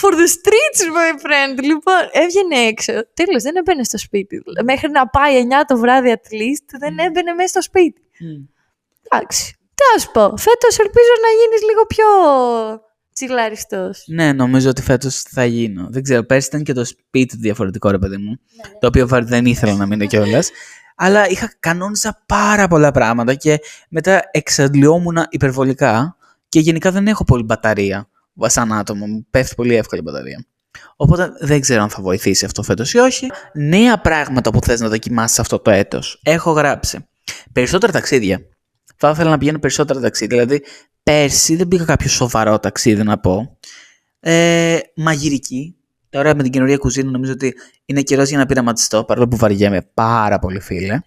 [0.00, 1.54] For the streets, my friend.
[1.62, 2.92] Λοιπόν, έβγαινε έξω.
[3.14, 4.42] Τέλος, δεν έμπαινε στο σπίτι.
[4.64, 8.00] Μέχρι να πάει 9 το βράδυ at least, δεν έμπαινε μέσα στο σπίτι.
[9.08, 9.54] Εντάξει.
[9.74, 10.22] Τι να σου πω.
[10.36, 12.06] Φέτος ελπίζω να γίνεις λίγο πιο
[13.12, 13.90] τσιλαριστό.
[14.06, 15.86] Ναι, νομίζω ότι φέτος θα γίνω.
[15.90, 18.38] Δεν ξέρω, πέρσι ήταν και το σπίτι διαφορετικό, ρε παιδί μου.
[18.80, 20.50] Το οποίο βα- δεν ήθελα να μείνω κιόλας.
[20.96, 26.16] Αλλά είχα κανόνιζα πάρα πολλά πράγματα και μετά εξαντλειόμουν υπερβολικά
[26.48, 28.08] και γενικά δεν έχω πολύ μπαταρία
[28.40, 29.06] σαν άτομο.
[29.06, 30.46] Μου πέφτει πολύ εύκολα η μπαταρία.
[30.96, 33.26] Οπότε δεν ξέρω αν θα βοηθήσει αυτό φέτος ή όχι.
[33.54, 36.20] Νέα πράγματα που θες να δοκιμάσεις αυτό το έτος.
[36.24, 37.06] Έχω γράψει.
[37.52, 38.40] Περισσότερα ταξίδια.
[38.96, 40.44] Θα ήθελα να πηγαίνω περισσότερα ταξίδια.
[40.44, 40.64] Δηλαδή,
[41.02, 43.58] πέρσι δεν πήγα κάποιο σοβαρό ταξίδι να πω.
[44.20, 45.76] Ε, μαγειρική.
[46.08, 49.90] Τώρα με την καινούργια κουζίνα νομίζω ότι είναι καιρός για να πειραματιστώ, παρόλο που βαριέμαι
[49.94, 50.98] πάρα πολύ, φίλε.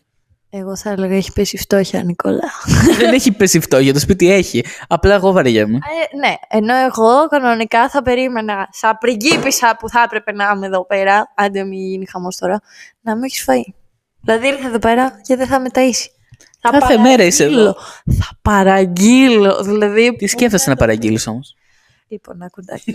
[0.52, 2.52] Εγώ θα έλεγα έχει πέσει φτώχεια, Νικόλα.
[3.00, 4.66] δεν έχει πέσει αυτό, για το σπίτι έχει.
[4.88, 5.76] Απλά εγώ βαριέμαι.
[5.76, 10.86] Ε, ναι, ενώ εγώ κανονικά θα περίμενα σαν πριγκίπισσα που θα έπρεπε να είμαι εδώ
[10.86, 12.62] πέρα, άντε μην γίνει χαμός τώρα,
[13.02, 13.74] να μην έχεις φαΐ.
[14.22, 16.08] Δηλαδή ήρθα εδώ πέρα και δεν θα με ταΐσει.
[16.62, 17.54] Θα Κάθε μέρα είσαι εδώ.
[17.56, 17.78] παραγγείλω.
[18.20, 19.64] Θα παραγγείλω.
[19.64, 20.16] Δηλαδή.
[20.16, 21.56] Τι σκέφτεσαι να παραγγείλεις όμως;
[22.08, 22.94] Λοιπόν, άκου εντάξει.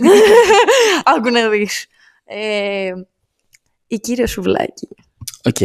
[1.15, 1.85] Άκου να δεις.
[2.25, 2.91] Ε,
[3.87, 4.87] η κύριο σουβλάκι.
[5.43, 5.57] Οκ.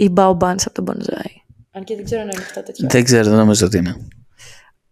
[0.00, 1.42] Η bao buns από τον Μπονζάι.
[1.70, 2.88] Αν και δεν ξέρω αν είναι αυτά τέτοια.
[2.90, 3.96] Δεν ξέρω, δεν νομίζω ότι είναι.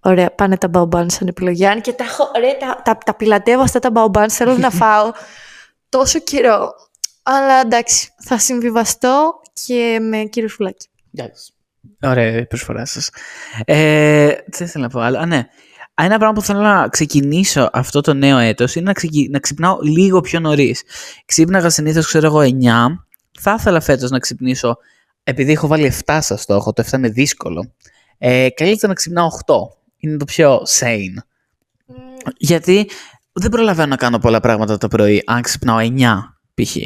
[0.01, 1.67] Ωραία, πάνε τα bao bun σαν επιλογή.
[1.67, 4.71] Αν και τα, έχω, ρε, τα, τα, τα πιλατεύω αυτά τα bao bun, θέλω να
[4.81, 5.13] φάω
[5.89, 6.73] τόσο καιρό.
[7.23, 10.89] Αλλά εντάξει, θα συμβιβαστώ και με κύριο σουβλάκι.
[11.15, 11.53] Εντάξει.
[12.03, 13.11] Ωραία η προσφορά σας.
[13.65, 15.19] Ε, τι ήθελα να πω άλλο.
[15.19, 15.47] Α, ναι.
[15.95, 19.29] Ένα πράγμα που θέλω να ξεκινήσω αυτό το νέο έτος είναι να, ξεκι...
[19.31, 20.83] να ξυπνάω λίγο πιο νωρίς.
[21.25, 22.47] Ξύπναγα συνήθως, ξέρω εγώ, 9.
[23.41, 24.79] Θα ήθελα φέτος να ξυπνήσω,
[25.29, 27.73] επειδή έχω βάλει 7 σαν στόχο, το 7 είναι δύσκολο.
[28.19, 29.55] Ε, καλύτερα να ξυπνάω 8.
[29.97, 31.15] Είναι το πιο sane.
[32.37, 32.91] Γιατί
[33.33, 36.15] δεν προλαβαίνω να κάνω πολλά πράγματα το πρωί, αν ξυπνάω 9
[36.55, 36.77] π.χ.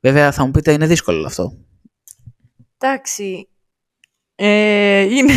[0.00, 1.52] Βέβαια θα μου πείτε είναι δύσκολο αυτό.
[2.78, 3.48] Εντάξει.
[4.34, 5.32] Ε, είναι.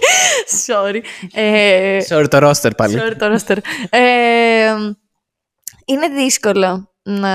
[0.66, 1.00] Sorry.
[1.32, 2.98] Ε, Sorry το roster πάλι.
[3.00, 3.56] Sorry, το roster.
[3.90, 4.74] Ε,
[5.84, 7.30] είναι δύσκολο να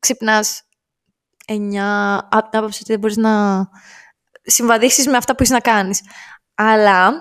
[0.00, 0.62] ξυπνάς
[1.50, 1.56] 9
[2.30, 3.66] από την άποψη ότι δεν μπορείς να
[4.42, 6.00] συμβαδίσεις με αυτά που έχεις να κάνεις.
[6.54, 7.12] Αλλά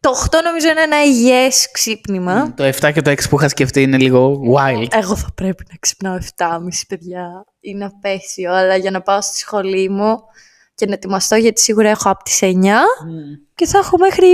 [0.00, 2.54] το 8 νομίζω είναι ένα υγιές ξύπνημα.
[2.54, 4.86] Το 7 και το 6 που είχα σκεφτεί είναι λίγο wild.
[4.90, 7.44] Εγώ θα πρέπει να ξυπνάω 7.30 παιδιά.
[7.60, 10.18] Είναι απέσιο, αλλά για να πάω στη σχολή μου
[10.74, 12.46] και να ετοιμαστώ γιατί σίγουρα έχω από τις 9
[13.54, 14.26] και θα έχω μέχρι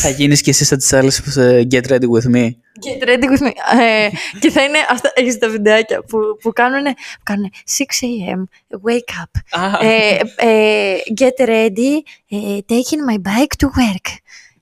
[0.00, 2.50] Θα γίνεις και εσύ σαν τις άλλες που σε Get Ready With Me.
[2.86, 3.52] Get ready with me.
[3.80, 4.08] Ε,
[4.40, 8.42] και θα είναι αυτά, έχεις τα βιντεάκια που, που κάνουν, που κάνουν 6 a.m.
[8.84, 11.92] wake up, ε, ε, get ready,
[12.28, 14.14] ε, taking my bike to work.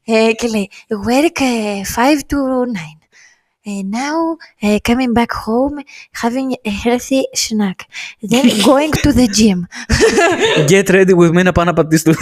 [0.05, 0.70] Ε, και λέει
[1.07, 3.03] work ε, 5 to 9.
[3.67, 5.77] Ε, now ε, coming back home,
[6.23, 7.79] having a healthy snack.
[8.31, 9.59] Then going to the gym.
[10.69, 12.15] Get Ready With Me να πάω να πατήσω το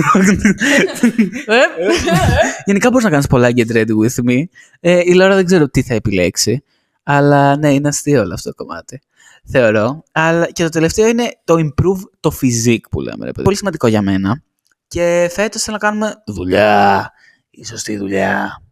[2.64, 4.44] Γενικά μπορείς να κάνεις πολλά Get Ready With Me.
[4.80, 6.62] Ε, η Λόρα δεν ξέρω τι θα επιλέξει.
[7.02, 9.00] Αλλά ναι, είναι αστείο όλο αυτό το κομμάτι.
[9.44, 10.02] Θεωρώ.
[10.12, 13.24] Αλλά και το τελευταίο είναι το improve το physique που λέμε.
[13.24, 13.42] Ρε, παιδί.
[13.42, 14.42] Πολύ σημαντικό για μένα.
[14.86, 17.12] Και φέτος θέλω να κάνουμε δουλειά.
[17.50, 18.62] Η σωστή δουλειά.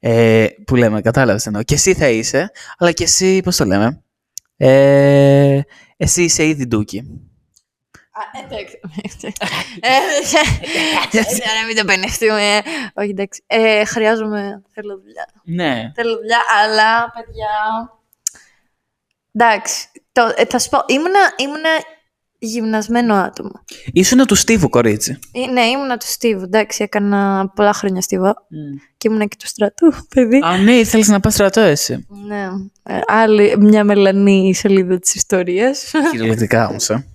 [0.00, 1.62] Ε, που λέμε, κατάλαβες εννοώ.
[1.62, 4.02] Και εσύ θα είσαι, αλλά και εσύ, πώς το λέμε.
[4.56, 5.60] Ε,
[5.96, 7.28] εσύ είσαι ήδη ντούκι.
[8.32, 8.80] Εντάξει.
[11.60, 12.62] Να μην το πενευτούμε.
[12.94, 13.42] Όχι, εντάξει.
[13.46, 14.62] Ε, Χρειάζομαι.
[14.74, 15.28] Θέλω δουλειά.
[15.44, 15.92] Ναι.
[15.94, 17.48] Θέλω δουλειά, αλλά παιδιά.
[19.32, 19.88] Εντάξει.
[20.12, 21.70] Το, ε, θα σου πω, ήμουνα, ήμουνα
[22.38, 23.52] γυμνασμένο άτομο.
[23.92, 25.18] Ήσουν του Στίβου, κορίτσι.
[25.32, 26.42] Ε, ναι, ήμουνα του Στίβου.
[26.42, 28.34] Εντάξει, έκανα πολλά χρόνια Στίβο.
[28.96, 30.40] Και ήμουνα και του στρατού, παιδί.
[30.44, 32.06] Α, ναι, ήθελες να πας στρατό εσύ.
[32.26, 32.48] Ναι.
[32.82, 35.92] Ε, άλλη μια μελανή σελίδα της ιστορίας.
[36.10, 37.06] Κυριολεκτικά όμως, ε.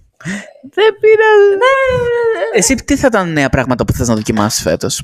[0.61, 1.49] Δεν πειράζει.
[1.49, 2.57] Ναι.
[2.57, 5.03] Εσύ τι θα ήταν νέα πράγματα που θες να δοκιμάσεις φέτος;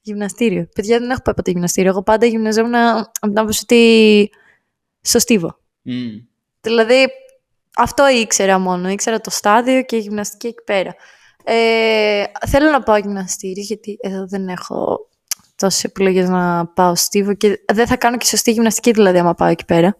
[0.00, 0.68] Γυμναστήριο.
[0.74, 1.90] Παιδιά, δεν έχω πάει ποτέ γυμναστήριο.
[1.90, 4.30] Εγώ πάντα γυμναζόμουν από την άποψη ότι
[5.00, 5.58] στο Στίβο.
[6.60, 7.06] Δηλαδή,
[7.82, 8.88] αυτό ήξερα μόνο.
[8.88, 10.94] Ήξερα το στάδιο και η γυμναστική εκεί πέρα.
[11.44, 15.08] Ε, θέλω να πάω γυμναστήριο, γιατί εδώ δεν έχω
[15.56, 19.48] τόσες επιλογές να πάω στίβο και δεν θα κάνω και σωστή γυμναστική δηλαδή άμα πάω
[19.48, 19.96] εκεί πέρα.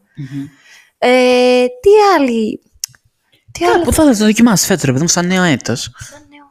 [0.99, 2.62] Ε, τι άλλη.
[3.53, 5.91] Τι άλλο Κάπου θα το δοκιμάσει φέτο, ρε παιδί μου, σαν νέο έτος.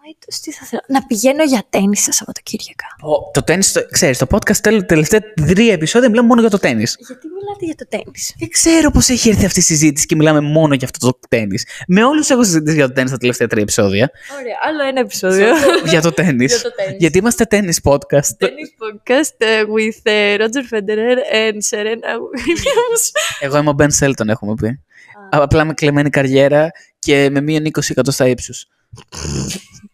[0.10, 0.82] Σαν νέο έτος, τι θα θέλω.
[0.88, 2.86] Να πηγαίνω για τέννη τα Σαββατοκύριακα.
[3.34, 6.84] Το τέννη, ξέρεις, το podcast τέλο τελευταία τρία επεισόδια μιλάμε μόνο για το τέννη.
[6.84, 8.12] Γιατί μιλάτε για το τέννη.
[8.38, 11.60] Δεν ξέρω πώς έχει έρθει αυτή η συζήτηση και μιλάμε μόνο για αυτό το τέννη.
[11.88, 14.12] Με όλους έχω συζητήσει για το τέννη τα τελευταία τρία επεισόδια.
[14.40, 15.48] Ωραία, άλλο ένα επεισόδιο.
[15.86, 16.46] για το τέννη.
[16.46, 16.98] Για το τέννις.
[16.98, 18.32] Γιατί είμαστε τέννη podcast.
[18.44, 23.04] Tennis podcast uh, with uh, Roger Federer and Serena Williams.
[23.40, 24.84] Εγώ είμαι ο Μπεν Σέλτον, έχουμε πει.
[25.30, 28.68] Απλά με κλεμμένη καριέρα και με μείον 20 εκατοστά ύψους.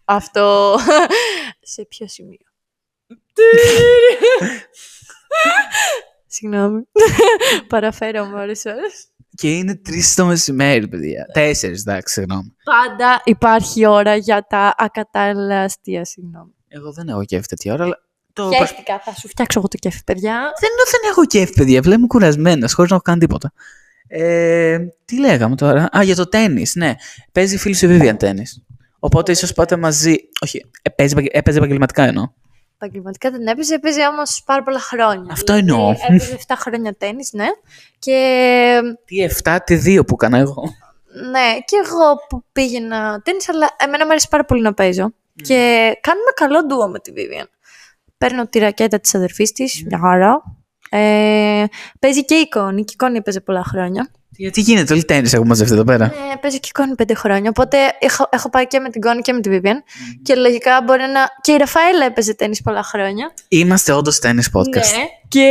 [0.06, 0.78] Αυτό.
[1.74, 2.46] Σε ποιο σημείο;
[6.28, 6.84] Συγγνώμη.
[7.68, 9.08] Παραφέρομαι ώρες ώρες.
[9.36, 11.26] Και είναι τρεις το μεσημέρι, παιδιά.
[11.34, 12.56] Τέσσερις, εντάξει, συγγνώμη.
[12.64, 16.54] Πάντα υπάρχει ώρα για τα ακατάλληλα αστεία, συγγνώμη.
[16.68, 18.04] Εγώ δεν έχω κέφι τέτοια ώρα, αλλά.
[18.34, 18.52] Το...
[18.58, 20.40] Χαίστηκα, θα σου φτιάξω εγώ το κέφι, παιδιά.
[20.60, 21.80] Δεν, δεν έχω κέφι, παιδιά.
[21.80, 23.54] Απλά είμαι κουρασμένος, χωρίς να έχω κάνει τίποτα.
[24.08, 26.66] Ε, τι λέγαμε τώρα; Α, για το τέννη.
[26.74, 26.96] Ναι.
[27.32, 28.44] Παίζει η φίλη σου η Vivian τέννη.
[29.00, 30.16] Οπότε ίσως πάτε μαζί.
[30.42, 32.28] Όχι, ε, παίζει, επαγγε- έπαιζε επαγγελματικά εννοώ.
[32.76, 35.28] Επαγγελματικά δεν έπαιζε, έπαιζε όμως πάρα πολλά χρόνια.
[35.32, 35.96] Αυτό Δηλαδή, εννοώ.
[36.10, 37.46] Έπαιζε 7 χρόνια τέννη, ναι.
[38.00, 40.64] Και Τι 7, τι 2 που έκανα εγώ.
[41.32, 45.14] ναι, και εγώ που πήγαινα τέννη, αλλά εμένα μου αρέσει πάρα πολύ να παίζω.
[45.36, 47.46] Και κάνουμε καλό ντουο με τη Vivian.
[48.18, 50.44] Παίρνω τη ρακέτα της αδερφής της, μια χαρά.
[50.98, 51.66] Ε,
[52.00, 54.10] παίζει και η Κόνη, και η Κόνη έπαιζε πολλά χρόνια.
[54.38, 56.06] Γιατί γίνεται, όλοι τένις έχουν μαζευτεί εδώ πέρα.
[56.06, 57.50] Ε, παίζει και η Κόνη πέντε χρόνια.
[57.50, 59.76] Οπότε έχω, έχω πάει και με την Κόνη και με τη Vivian.
[60.24, 61.30] Και λογικά μπορεί να.
[61.42, 63.34] Και η Ραφαέλα έπαιζε τένις πολλά χρόνια.
[63.48, 64.74] Είμαστε όντως τένις podcast.
[64.98, 65.06] Ναι.
[65.28, 65.48] Και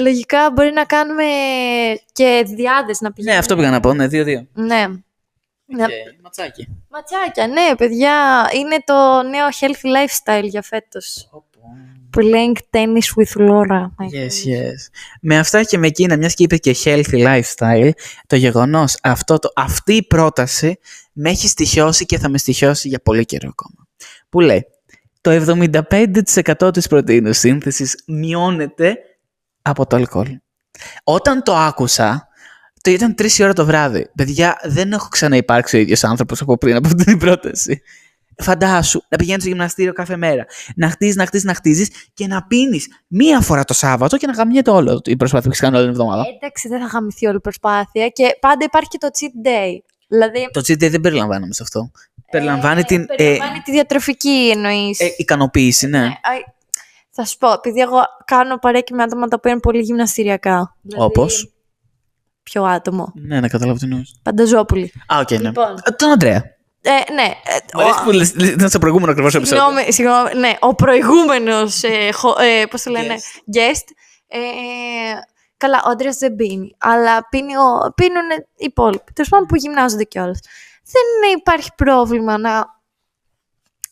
[0.00, 1.24] λογικά μπορεί να κάνουμε
[2.12, 3.38] και δυάδες να Ναι, πηγαίνουμε.
[3.40, 4.46] αυτό πήγα να πω, ναι, 2-2.
[4.54, 4.84] Ναι.
[5.68, 5.90] Να- Οκ,
[6.22, 6.68] Ματσάκι.
[6.90, 8.12] Ματσάκια, ναι, παιδιά.
[8.54, 11.28] Είναι το νέο healthy lifestyle για φέτος.
[12.16, 13.80] Playing tennis with Laura.
[13.98, 14.52] my Yes, friend.
[14.52, 14.90] yes.
[15.20, 17.90] Με αυτά και με εκείνα, μιας και είπε και healthy lifestyle,
[18.26, 20.78] το γεγονός αυτό, το, αυτή η πρόταση
[21.12, 23.86] με έχει στοιχειώσει και θα με στοιχειώσει για πολύ καιρό ακόμα.
[24.28, 24.66] Που λέει,
[25.20, 28.96] το 75% της πρωτεΐνης σύνθεσης μειώνεται
[29.62, 30.38] από το αλκοόλ.
[31.04, 32.28] Όταν το άκουσα,
[32.80, 34.10] το ήταν 3 η ώρα το βράδυ.
[34.14, 37.82] Παιδιά, δεν έχω ξαναυπάρξει ο ίδιος άνθρωπος από πριν από αυτή την πρόταση.
[38.42, 40.44] Φαντάσου να πηγαίνεις στο γυμναστήριο κάθε μέρα,
[40.76, 44.32] να χτίζεις, να χτίζεις, να χτίζεις και να πίνεις μία φορά το Σάββατο και να
[44.32, 46.24] γαμιέται όλο η προσπάθεια που έχεις κάνει όλη την εβδομάδα.
[46.36, 49.78] Εντάξει, δεν θα γαμηθεί όλη η προσπάθεια και πάντα υπάρχει και το cheat day.
[50.08, 51.90] Δηλαδή, Το cheat day δεν περιλαμβάνομαι σε αυτό.
[52.30, 55.00] περιλαμβάνει την ε, περιλαμβάνει τη διατροφική εννοείς.
[55.00, 55.98] ε, ικανοποίηση, ναι.
[55.98, 56.10] Ε, αι,
[57.10, 60.76] θα σου πω, επειδή εγώ κάνω παρέκει με άτομα τα οποία είναι πολύ γυμναστηριακά.
[60.82, 61.50] Δηλαδή, Όπως;
[62.42, 63.12] Ποιο άτομο.
[63.14, 64.14] Ναι, να καταλάβω τι εννοείς.
[64.22, 64.92] Πανταζόπουλη.
[65.14, 65.38] Α, οκ, ναι.
[65.38, 65.76] Λοιπόν.
[65.84, 66.55] Ε, Τον Αντρέα.
[66.88, 67.22] Ε, ναι.
[67.22, 69.62] ε, Μου αρέσει που λες- λες- ήταν στο προηγούμενο ακριβώς επεισόδιο.
[69.64, 73.14] Συγγνώμη, συγγνώμη, ναι, ο προηγούμενος, ε, χω- ε, πώς το λένε,
[73.54, 73.84] guest.
[74.28, 74.38] Ε,
[75.56, 80.04] καλά, ο Αντρέας δεν πίνει, αλλά πίνει ο, πίνουν οι υπόλοιποι, τέλος πάντων που γυμνάζονται
[80.04, 80.38] κιόλας.
[80.84, 82.74] Δεν υπάρχει πρόβλημα να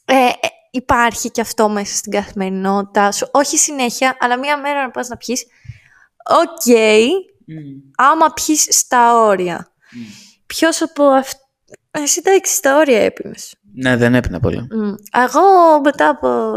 [0.04, 0.30] ε, ε,
[0.70, 3.28] υπάρχει και αυτό μέσα στην καθημερινότητα σου.
[3.32, 5.46] Όχι συνέχεια, αλλά μία μέρα να πας να πιείς.
[6.42, 6.76] Οκ,
[7.96, 9.72] άμα πιείς στα όρια.
[10.46, 11.38] Ποιος από αυτό...
[12.02, 13.54] Εσύ εντάξει, στα όρια έπινες.
[13.74, 14.66] Ναι, δεν έπινα πολύ.
[14.70, 14.94] Μμ.
[15.24, 16.52] Εγώ μετά από.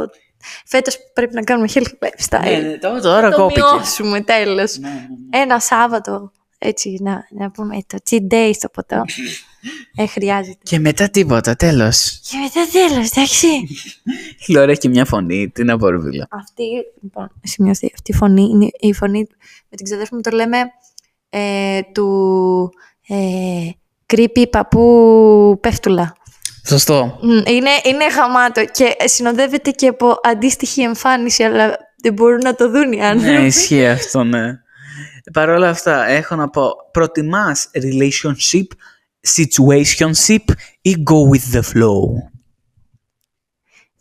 [0.65, 2.43] Φέτος πρέπει να κάνουμε healthy lifestyle.
[2.43, 3.61] Ναι, ναι, τώρα, τώρα το κόπηκε.
[3.73, 4.77] μειώσουμε τέλος.
[4.77, 5.41] Ναι, ναι, ναι.
[5.41, 9.03] Ένα Σάββατο έτσι να, να πούμε το cheat day στο ποτό.
[9.97, 10.57] ε, χρειάζεται.
[10.63, 12.19] Και μετά τίποτα, τέλος.
[12.29, 13.47] Και μετά τέλος, εντάξει.
[14.45, 16.25] Η Λόρα έχει και μια φωνή, τι να πω, ρε φίλε.
[16.29, 16.63] αυτή,
[17.01, 19.27] λοιπόν, σημειώστε, αυτή η φωνή είναι η φωνή
[19.69, 20.57] με την ξαδέρφη μου το λέμε
[21.29, 22.73] ε, του
[23.07, 23.69] ε,
[24.13, 26.15] creepy παππού πέφτουλα.
[26.67, 27.17] Σωστό.
[27.21, 32.69] Μμ, Είναι, είναι γαμάτο και συνοδεύεται και από αντίστοιχη εμφάνιση, αλλά δεν μπορούν να το
[32.69, 33.37] δουν οι άνθρωποι.
[33.37, 34.59] Ναι, ισχύει αυτό, ναι.
[35.33, 38.67] Παρ' όλα αυτά, έχω να πω, προτιμάς relationship,
[39.35, 40.43] situationship
[40.81, 42.01] ή go with the flow;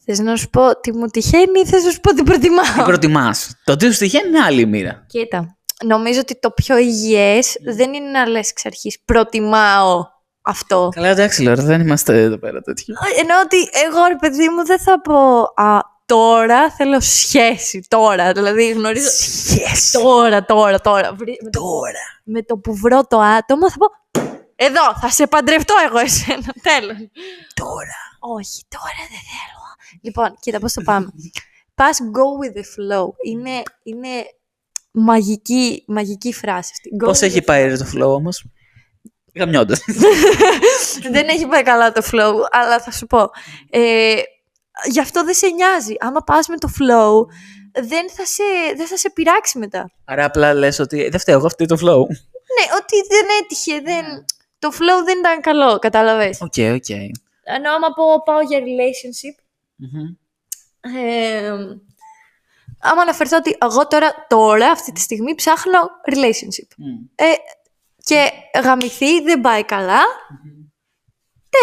[0.04, 2.84] Θες να σου πω τι μου τυχαίνει ή θες να σου πω τι Τι προτιμάω.
[2.84, 5.04] προτιμάς; Το τι σου τυχαίνει είναι άλλη μοίρα.
[5.08, 10.04] Κοίτα, νομίζω ότι το πιο υγιές δεν είναι να λες εξ αρχής προτιμάω
[10.42, 10.88] αυτό.
[10.94, 12.94] Καλά, εντάξει, Λόρα, δεν είμαστε εδώ πέρα τέτοιο.
[13.18, 13.56] Ενώ ότι
[13.86, 18.32] εγώ ρε παιδί μου δεν θα πω α, τώρα θέλω σχέση, τώρα.
[18.32, 19.08] Δηλαδή γνωρίζω
[19.54, 20.00] Yes.
[20.02, 21.14] τώρα, τώρα, τώρα.
[21.14, 21.98] Βρει- Με το, Τώρα.
[22.24, 23.86] με το που βρω το άτομο θα πω
[24.56, 26.96] εδώ, θα σε παντρευτώ εγώ εσένα, τέλος.
[27.54, 27.96] Τώρα.
[28.20, 29.64] Όχι, τώρα δεν θέλω.
[30.00, 31.06] Λοιπόν, κοίτα πώς το πάμε.
[31.74, 33.06] Πας go with the flow.
[33.24, 34.08] Είναι, είναι
[35.00, 36.90] μαγική, μαγική φράση αυτή.
[37.02, 38.44] Go Πώς with έχει the πάει ρε, το flow όμως;
[39.34, 39.80] Γαμιώντας.
[41.12, 43.30] δεν έχει πάει καλά το flow, αλλά θα σου πω.
[43.70, 44.14] Ε,
[44.90, 45.94] γι' αυτό δεν σε νοιάζει.
[45.98, 47.26] Άμα πας με το flow,
[47.72, 48.42] δεν θα σε,
[48.76, 49.90] δεν θα σε πειράξει μετά.
[50.04, 52.06] Άρα απλά λες ότι δεν φταίω, εγώ φταίω το flow.
[52.56, 54.24] Ναι, ότι δεν έτυχε, δεν...
[54.58, 56.38] το flow δεν ήταν καλό, κατάλαβες.
[56.40, 56.88] Οκ, οκ.
[57.48, 59.42] Ενώ άμα πω, πάω για relationship,
[59.76, 60.16] Μμμ.
[60.96, 61.52] ε,
[62.80, 65.78] άμα αναφερθώ ότι εγώ τώρα, τώρα, αυτή τη στιγμή ψάχνω
[66.12, 66.68] relationship.
[66.76, 67.04] Μμ.
[67.14, 67.24] Ε,
[68.04, 68.30] και
[68.62, 70.00] γαμηθεί, δεν πάει καλά.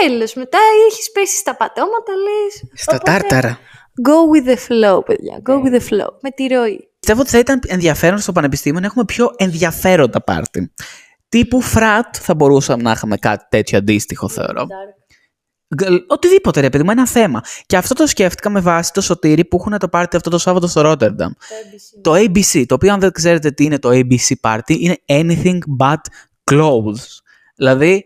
[0.01, 0.57] Τέλος, μετά
[0.89, 2.64] έχεις πέσει στα πατώματα, λες.
[2.74, 3.59] Στα οπότε, τάρταρα.
[4.07, 5.41] Go with the flow, παιδιά.
[5.49, 6.07] Go with the flow.
[6.22, 6.89] Με τη ροή.
[6.99, 10.74] Πιστεύω ότι θα ήταν ενδιαφέρον στο πανεπιστήμιο να έχουμε πιο ενδιαφέροντα πάρτι.
[11.30, 14.66] Τύπου φρατ θα μπορούσαμε να είχαμε κάτι τέτοιο αντίστοιχο, θεωρώ.
[14.66, 14.70] Γκ-
[16.07, 17.41] Οτιδήποτε ρε παιδί μου, ένα θέμα.
[17.65, 20.67] Και αυτό το σκέφτηκα με βάση το σωτήρι που έχουν το πάρτι αυτό το Σάββατο
[20.67, 21.32] στο Ρότερνταμ.
[22.01, 26.01] Το ABC, το οποίο αν δεν ξέρετε τι είναι το ABC party, είναι anything but
[26.51, 27.21] clothes.
[27.55, 28.03] Δηλαδή,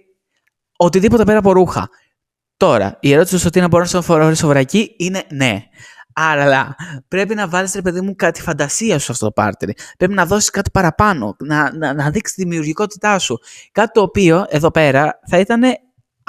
[0.77, 1.89] οτιδήποτε πέρα από ρούχα.
[2.57, 5.63] Τώρα, η ερώτηση του Σωτή να μπορώ να φορέσω βρακί είναι ναι.
[6.19, 6.75] Άρα,
[7.07, 9.75] πρέπει να βάλεις, ρε παιδί μου, κάτι φαντασία σου σε αυτό το πάρτι.
[9.97, 13.39] Πρέπει να δώσεις κάτι παραπάνω, να, να, να δείξεις τη δημιουργικότητά σου.
[13.71, 15.61] Κάτι το οποίο, εδώ πέρα, θα ήταν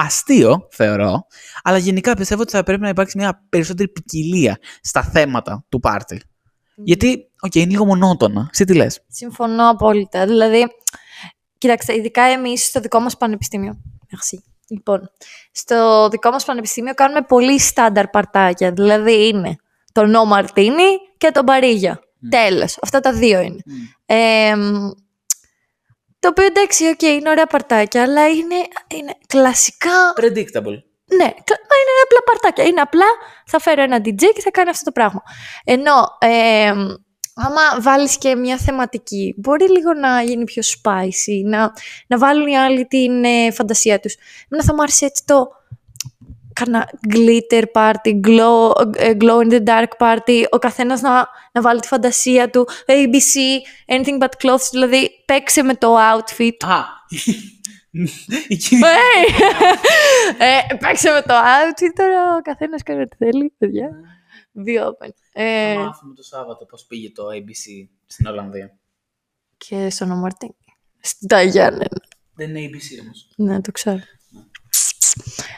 [0.01, 1.26] αστείο, θεωρώ,
[1.62, 6.22] αλλά γενικά πιστεύω ότι θα πρέπει να υπάρξει μια περισσότερη ποικιλία στα θέματα του πάρτι.
[6.74, 8.49] Γιατί, οκ, είναι λίγο μονότονα.
[8.53, 10.26] Εσύ τι λες; Συμφωνώ απόλυτα.
[10.26, 10.66] Δηλαδή,
[11.59, 13.80] κοιτάξτε, ειδικά εμείς στο δικό μας πανεπιστήμιο.
[14.11, 14.38] Merci.
[14.68, 15.11] Λοιπόν,
[15.53, 18.72] στο δικό μας πανεπιστήμιο κάνουμε πολύ στάνταρ παρτάκια.
[18.72, 19.57] Δηλαδή είναι
[19.92, 22.01] το no Martini και το μπαρίγια.
[22.30, 22.78] Τέλος.
[22.82, 23.62] Αυτά τα δύο είναι.
[24.07, 24.90] Ε, μ,
[26.19, 28.55] το οποίο εντάξει, οκ, είναι ωραία παρτάκια, αλλά είναι,
[28.95, 30.77] είναι κλασικά Predictable.
[31.16, 32.64] ναι, κλα- μα είναι απλά παρτάκια.
[32.64, 33.07] Είναι απλά
[33.47, 35.23] θα φέρω ένα DJ και θα κάνει αυτό το πράγμα.
[35.64, 36.69] Ενώ ε,
[37.35, 41.73] άμα βάλεις και μια θεματική, μπορεί λίγο να γίνει πιο spicy, να,
[42.07, 44.14] να βάλουν οι άλλοι την ε, φαντασία τους.
[44.49, 45.49] Εμένα θα μου άρεσε έτσι το
[46.59, 51.81] κάνα glitter party, glow, ε, glow in the dark party, ο καθένας να, να βάλει
[51.81, 53.37] τη φαντασία του, ABC,
[53.93, 56.57] anything but clothes, δηλαδή παίξε με το outfit.
[56.67, 56.77] Α.
[58.49, 59.43] Εκείνη- Hey!
[60.71, 63.91] ε, παίξε με το outfit τώρα, ο καθένας κάνει ό,τι θέλει, παιδιά.
[64.53, 65.09] Δύο open.
[65.33, 68.79] Ε, Θα μάθουμε το Σάββατο πώς πήγε το ABC στην Ολλανδία.
[69.57, 70.55] και στον Ομαρτίν.
[71.01, 72.01] Στα Γιάννενα.
[72.35, 73.29] Δεν είναι ABC όμως.
[73.37, 73.99] Ναι, το ξέρω.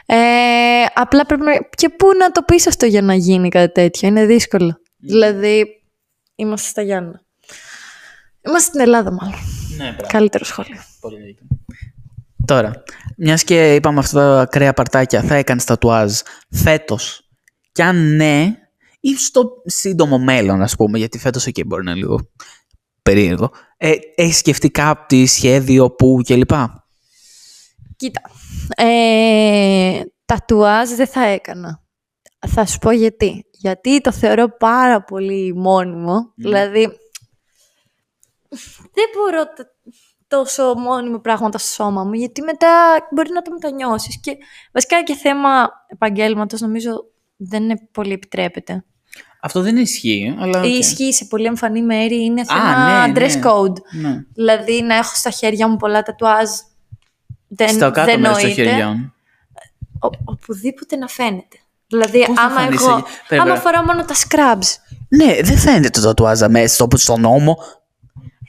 [0.05, 0.15] Ε,
[0.93, 1.51] απλά πρέπει να...
[1.75, 4.07] Και πού να το πεις αυτό για να γίνει κάτι τέτοιο.
[4.07, 4.81] Είναι δύσκολο.
[4.97, 5.65] Δηλαδή,
[6.35, 7.21] είμαστε στα Γιάννενα.
[8.45, 9.39] Είμαστε στην Ελλάδα μάλλον.
[9.77, 10.07] Ναι, πράγμα.
[10.07, 10.77] Καλύτερο σχόλιο.
[10.99, 11.45] Πολύ δίκιο.
[12.45, 12.83] Τώρα,
[13.17, 17.29] μιας και είπαμε αυτά τα ακραία παρτάκια, θα έκανες τατουάζ φέτος.
[17.71, 18.55] Και αν ναι,
[18.99, 22.29] ή στο σύντομο μέλλον, ας πούμε, γιατί φέτος εκεί μπορεί να είναι λίγο
[23.01, 23.51] περίεργο.
[23.77, 26.51] Ε, έχεις σκεφτεί κάτι σχέδιο, πού κλπ.
[28.01, 28.21] Κοίτα.
[28.75, 31.83] Ε, τατουάζ δεν θα έκανα.
[32.47, 33.45] Θα σου πω γιατί.
[33.51, 36.31] Γιατί το θεωρώ πάρα πολύ μόνιμο.
[36.35, 36.81] Δηλαδή,
[38.93, 39.71] δεν μπορώ τα-
[40.27, 42.67] τόσο μόνιμο πράγματα στο σώμα μου, γιατί μετά
[43.11, 44.19] μπορεί να το μετανιώσεις.
[44.21, 44.37] Και
[44.73, 46.91] βασικά και θέμα επαγγέλματος νομίζω
[47.35, 48.85] δεν είναι πολύ επιτρέπεται.
[49.41, 50.59] Αυτό δεν ισχύει, αλλά.
[50.59, 50.65] οκ.
[50.65, 53.41] Η ισχύει σε πολύ εμφανή μέρη είναι θέμα Α, ναι, dress ναι.
[53.43, 53.75] code.
[54.01, 54.23] Ναι.
[54.33, 56.49] Δηλαδή να έχω στα χέρια μου πολλά τατουάζ
[57.55, 58.63] δεν, Στο κάτω δεν μέρος των νοείται.
[58.63, 59.13] χεριών.
[59.99, 61.57] Ο, οπουδήποτε να φαίνεται.
[61.87, 62.97] Δηλαδή, Πώς θα άμα φανείς εγώ.
[62.97, 64.67] εκεί; Πρέπει Άμα να- φοράω μόνο τα scrubs.
[65.07, 67.57] Ναι, δεν φαίνεται το τατουάζ μέσα στο, στον ώμο.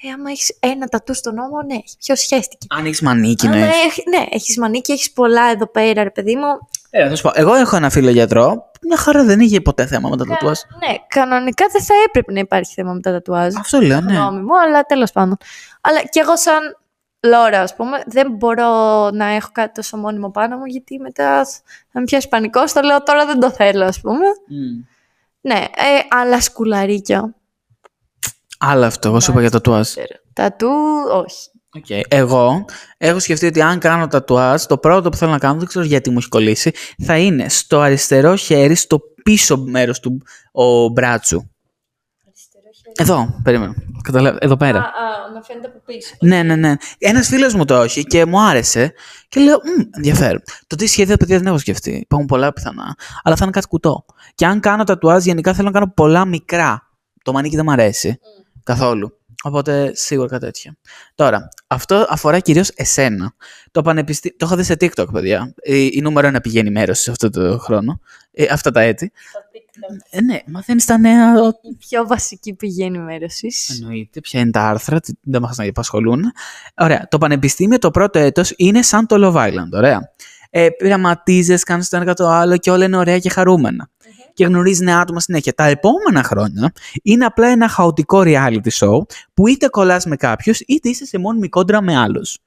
[0.05, 2.66] Ε, άμα έχεις ένα τατού στον ώμο, ναι, ποιος χέστηκε.
[2.70, 3.65] Αν έχεις μανίκι, Άμα ναι.
[3.66, 6.47] έχ- ναι, έχεις μανίκι, έχεις πολλά εδώ πέρα, ρε παιδί μου.
[6.91, 8.70] Ε, θα σου πω, εγώ έχω ένα φίλο γιατρό.
[8.89, 10.59] Μια χαρά δεν είχε ποτέ θέμα με τα τατουάζ.
[10.87, 13.55] Ναι, κανονικά δεν θα έπρεπε να υπάρχει θέμα με τα τατουάζ.
[13.59, 14.12] Αυτό λέω, ναι.
[14.15, 15.37] Γνώμη μου, αλλά τέλος πάντων.
[15.81, 16.79] Αλλά κι εγώ, σαν
[17.24, 21.44] Λόρα, ας πούμε, δεν μπορώ να έχω κάτι τόσο μόνιμο πάνω μου, γιατί μετά
[21.93, 22.73] θα με πιάσει πανικός.
[22.73, 24.27] Το λέω τώρα δεν το θέλω, ας πούμε.
[24.49, 24.85] Μμ.
[25.40, 27.35] Ναι, ε, άλλα σκουλαρίκια.
[28.59, 29.89] Άλλο αυτό, εγώ σου είπα για τατουάζ.
[30.32, 30.70] Τατού,
[31.12, 31.51] όχι.
[31.77, 32.05] Οκ.
[32.09, 32.65] Εγώ
[32.99, 36.11] έχω σκεφτεί ότι αν κάνω τατουάζ, το πρώτο που θέλω να κάνω, δεν ξέρω γιατί
[36.11, 36.73] μου έχει κολλήσει,
[37.05, 40.23] θα είναι στο αριστερό χέρι, στο πίσω μέρος του
[40.53, 41.51] ο μπράτσου.
[42.97, 43.74] Εδώ, περίμενα.
[44.02, 44.78] Καταλάβει, εδώ πέρα.
[44.78, 46.14] Α, α, να φαίνεται από πίσω.
[46.20, 46.74] Ναι, ναι, ναι.
[46.98, 48.93] Ένας φίλος μου το έχει και μου άρεσε
[49.28, 50.43] και λέω: Μμ, ενδιαφέρον.
[50.66, 51.90] Το τι σχέδιο, παιδιά, δεν έχω σκεφτεί.
[51.90, 52.97] Υπάρχουν πολλά πιθανά.
[53.23, 54.05] Αλλά θα είναι κάτι κουτό.
[54.35, 56.90] Και αν κάνω τατουάζ, γενικά θέλω να κάνω πολλά μικρά.
[57.23, 58.19] Το μανίκι δεν μου αρέσει
[58.64, 59.16] καθόλου.
[59.44, 60.73] Οπότε σίγουρα κάτι τέτοιο.
[61.14, 63.35] Τώρα, αυτό αφορά κυρίως εσένα.
[63.70, 64.36] Το πανεπιστήμιο.
[64.39, 65.55] Το έχω δει σε TikTok, παιδιά.
[65.62, 68.01] Η, η νούμερο ένα πηγαίνει μέρος σε αυτό το χρόνο.
[68.32, 69.12] Ε, αυτά τα έτη.
[70.11, 71.32] Ε, ναι, μαθαίνεις τα νέα
[71.62, 73.49] Η πιο βασική πηγή ενημέρωση.
[73.81, 76.23] Εννοείται, ποια είναι τα άρθρα, τι- δεν μας να απασχολούν.
[76.77, 80.01] Ωραία, το πανεπιστήμιο το πρώτο έτος είναι σαν το Love Island, ωραία.
[80.51, 83.90] Ε, πειραματίζεις, κάνεις το ένα κατά το άλλο και όλα είναι ωραία και χαρούμενα.
[84.35, 85.53] και γνωρίζεις νέα άτομα συνέχεια.
[85.53, 86.73] Τα επόμενα χρόνια
[87.03, 88.99] είναι απλά ένα χαοτικό reality show
[89.35, 92.39] που είτε κολλάς με κάποιους είτε είσαι σε μόνιμη κόντρα με άλλους.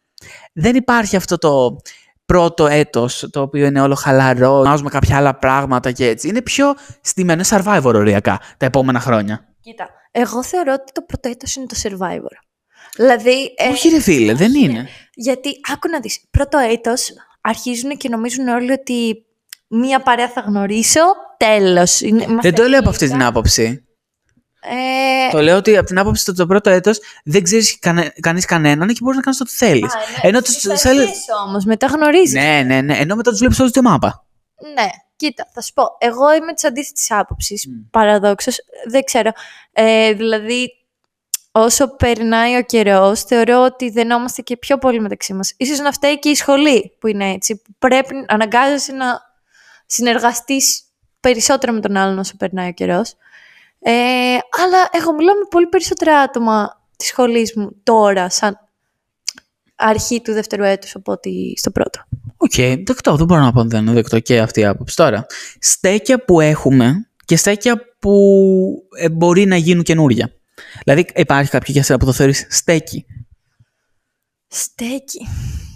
[0.54, 1.76] Δεν υπάρχει αυτό το
[2.26, 6.28] πρώτο έτος το οποίο είναι όλο χαλαρό, βάζουμε κάποια άλλα πράγματα και έτσι.
[6.28, 9.46] Είναι πιο στημένο survivor οριακά τα επόμενα χρόνια.
[9.62, 12.36] Κοίτα, εγώ θεωρώ ότι το πρώτο έτος είναι το Survivor.
[12.96, 14.88] Δηλαδή, ε, Όχι ρε φίλε, δεν είναι.
[15.14, 17.10] γιατί, άκου να δεις, πρώτο έτος
[17.42, 19.26] αρχίζουν και νομίζουν όλοι ότι
[19.68, 21.00] μία παρέα θα γνωρίσω,
[21.38, 22.02] τέλος.
[22.02, 23.85] Είναι, Δεν το λέω από αυτή την άποψη.
[24.70, 28.46] Ε, Το λέω ότι από την άποψη ότι το πρώτο έτος δεν ξέρεις κανε, κανείς
[28.46, 29.94] κανέναν και μπορείς να κάνεις ό,τι θέλεις.
[30.22, 32.34] Ενώ τους- Στις σε άλλες- αρχές όμως, μετά γνωρίζεις.
[32.34, 32.98] Ναι, ναι, ναι.
[32.98, 34.26] Ενώ μετά τους βλέπεις όλους τη μάπα.
[34.76, 35.84] Ναι, κοίτα, θα σου πω.
[35.98, 37.68] Εγώ είμαι της αντίθετης άποψης.
[37.68, 37.90] Μμ.
[37.92, 38.58] Παραδόξως.
[38.90, 39.32] Δεν ξέρω.
[39.74, 40.70] Ε, δηλαδή,
[41.52, 45.54] όσο περνάει ο καιρός, θεωρώ ότι δενόμαστε και πιο πολύ μεταξύ μας.
[45.58, 47.56] Ίσως να φταίει και η σχολή που είναι έτσι.
[47.56, 49.22] που Πρέπει να αναγκάζεσαι να
[49.86, 50.82] συνεργαστείς
[51.20, 53.16] περισσότερο με τον άλλον όσο περνάει ο καιρός.
[53.88, 53.92] Ε,
[54.64, 58.58] αλλά εγώ μιλάω με πολύ περισσότερα άτομα της σχολής μου τώρα, σαν
[59.76, 62.04] αρχή του δεύτερου έτους, από ότι στο πρώτο.
[62.38, 62.54] Οκ,
[62.86, 63.16] δεκτό.
[63.16, 64.96] Δεν μπορώ να πω ότι δεν είναι δεκτό και αυτή η άποψη.
[64.96, 65.26] Τώρα,
[65.60, 70.32] στέκια που έχουμε και στέκια που ε, μπορεί να γίνουν καινούρια.
[70.84, 73.06] Δηλαδή, υπάρχει κάποιο για σένα που το θεωρείς στέκι;
[74.48, 75.28] Στέκι.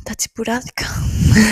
[0.03, 0.85] Τα τσιπουράδικα.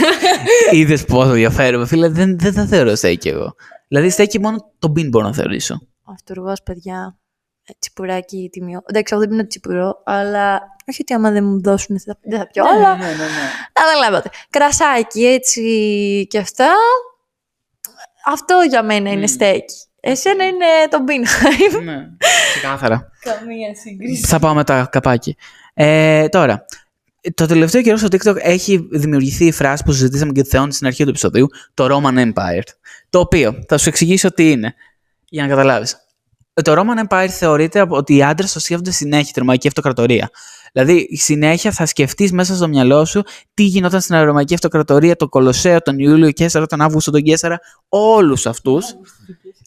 [0.71, 2.09] Είδες πόσο διαφέρομαι, φίλε.
[2.09, 3.55] Δεν, δεν θα θεωρώ στέκι εγώ.
[3.87, 5.81] Δηλαδή, στέκι μόνο τον μπιν μπορώ να θεωρήσω.
[6.17, 7.17] Αυτούργος, παιδιά.
[7.65, 8.81] ε, Τσιπουράκι τιμιό.
[8.85, 12.47] Εντάξει, εγώ δεν πίνω τσιπουρό, αλλά όχι ότι άμα δεν μου δώσουν θα- δεν θα
[12.47, 13.49] πιω, αλλά ναι, ναι, ναι.
[13.73, 14.29] καταλάβατε.
[14.49, 15.61] Κρασάκι, έτσι
[16.29, 16.69] και αυτά.
[18.25, 19.25] Αυτό για μένα είναι Μμμ.
[19.27, 19.75] στέκι.
[19.99, 21.83] Εσένα είναι το Μπίνχαϊμ.
[21.83, 21.97] ναι.
[22.53, 23.09] Ξεκάθαρα.
[23.19, 24.25] Καμία σύγκριση.
[24.25, 25.35] Θα πάω μετά καπάκι.
[25.73, 26.65] Ε, τώρα,
[27.33, 30.87] το τελευταίο καιρό στο TikTok έχει δημιουργηθεί η φράση που συζητήσαμε και τη Θεόν στην
[30.87, 32.61] αρχή του επεισοδίου, το Roman Empire.
[33.09, 34.73] Το οποίο θα σου εξηγήσω τι είναι,
[35.29, 35.97] για να καταλάβεις.
[36.63, 40.29] Το Roman Empire θεωρείται από- ότι οι άντρες το σκέφτονται συνέχεια τη Ρωμαϊκή Αυτοκρατορία.
[40.73, 43.23] Δηλαδή, συνέχεια θα σκεφτείς μέσα στο μυαλό σου
[43.53, 47.59] τι γινόταν στην Ρωμαϊκή Αυτοκρατορία, τον Κολοσσέο, τον Ιούλιο Κέσσαρα, τον Αύγουστο, τον Κέσσαρα,
[47.89, 48.85] όλους αυτούς.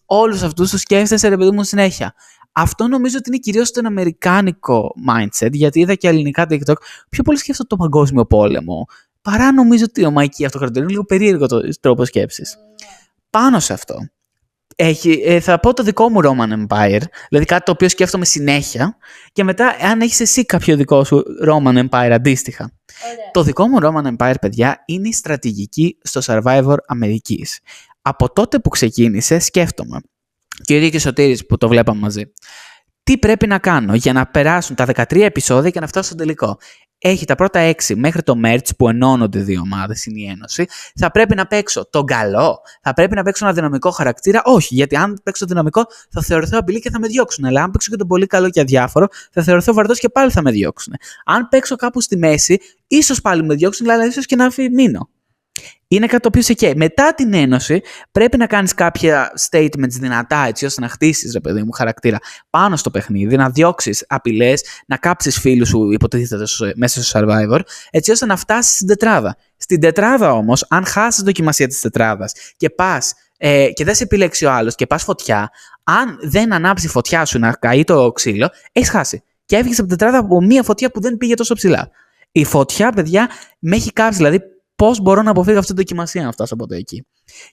[0.05, 2.15] Όλους αυτούς τους σκέφτεσαι, ρε παιδί μου, συνέχεια.
[2.53, 6.75] Αυτό νομίζω ότι είναι κυρίως το αμερικάνικο mindset, γιατί είδα και ελληνικά TikTok.
[7.09, 8.87] Πιο πολύ σκέφτομαι τον Παγκόσμιο Πόλεμο.
[9.23, 12.57] Παρά νομίζω ότι η Ρωμαϊκή Αυτοκρατορία είναι λίγο περίεργο το τρόπο σκέψης.
[13.31, 13.95] Πάνω σε αυτό.
[14.83, 18.97] Έχει, ε, θα πω το δικό μου Roman Empire, δηλαδή κάτι το οποίο σκέφτομαι συνέχεια
[19.33, 22.73] και μετά αν έχεις εσύ κάποιο δικό σου Roman Empire αντίστοιχα.
[23.33, 27.61] Το δικό μου Roman Empire, παιδιά, είναι η στρατηγική στο Survivor Αμερικής.
[28.03, 30.01] Από τότε που ξεκίνησε, σκέφτομαι,
[30.63, 32.33] και ο ίδιο και ο Σωτήρης που το βλέπαμε μαζί,
[33.11, 36.59] τι πρέπει να κάνω για να περάσουν τα 13 επεισόδια και να φτάσω στο τελικό.
[36.99, 40.67] Έχει τα πρώτα 6 μέχρι το Merch που ενώνονται δύο ομάδες, είναι η Ένωση.
[40.95, 44.43] Θα πρέπει να παίξω τον καλό, θα πρέπει να παίξω ένα δυναμικό χαρακτήρα.
[44.45, 47.45] Όχι, γιατί αν παίξω δυναμικό θα θεωρηθώ απειλή και θα με διώξουν.
[47.45, 50.43] Αλλά αν παίξω και τον πολύ καλό και αδιάφορο, θα θεωρηθώ βαρδός και πάλι θα
[50.43, 50.95] με διώξουν.
[51.25, 55.09] Αν παίξω κάπου στη μέση, ίσως πάλι με διώξουν, αλλά ίσως και να φυ- μείνω.
[55.89, 56.73] Είναι κάτι το οποίο σε καίει.
[56.77, 57.83] Μετά την ένωση,
[58.13, 62.19] πρέπει να κάνεις κάποια statements δυνατά, έτσι ώστε να χτίσεις, ρε παιδί μου, χαρακτήρα
[62.51, 67.61] πάνω στο παιχνίδι, να διώξεις απειλές, να κάψεις φίλους σου, υποτίθεται στο- μέσα στο survivor,
[67.91, 69.37] έτσι ώστε να φτάσεις στην τετράδα.
[69.57, 73.13] Στην τετράδα όμως, αν χάσεις δοκιμασία της τετράδας και πας
[73.43, 75.51] ε, και δεν σε επιλέξει ο άλλος και πας φωτιά,
[75.85, 79.23] αν δεν ανάψει η φωτιά σου να καεί το ξύλο, έχεις χάσει.
[79.45, 81.91] Και έφυγες από την τετράδα από μία φωτιά που δεν πήγε τόσο ψηλά.
[82.33, 83.29] Η φωτιά, παιδιά,
[83.59, 84.17] με έχει κάψει.
[84.17, 84.41] Δηλαδή,
[84.81, 87.07] πώς μπορώ να αποφύγω αυτή τη δοκιμασία να φτάσω από το εκεί.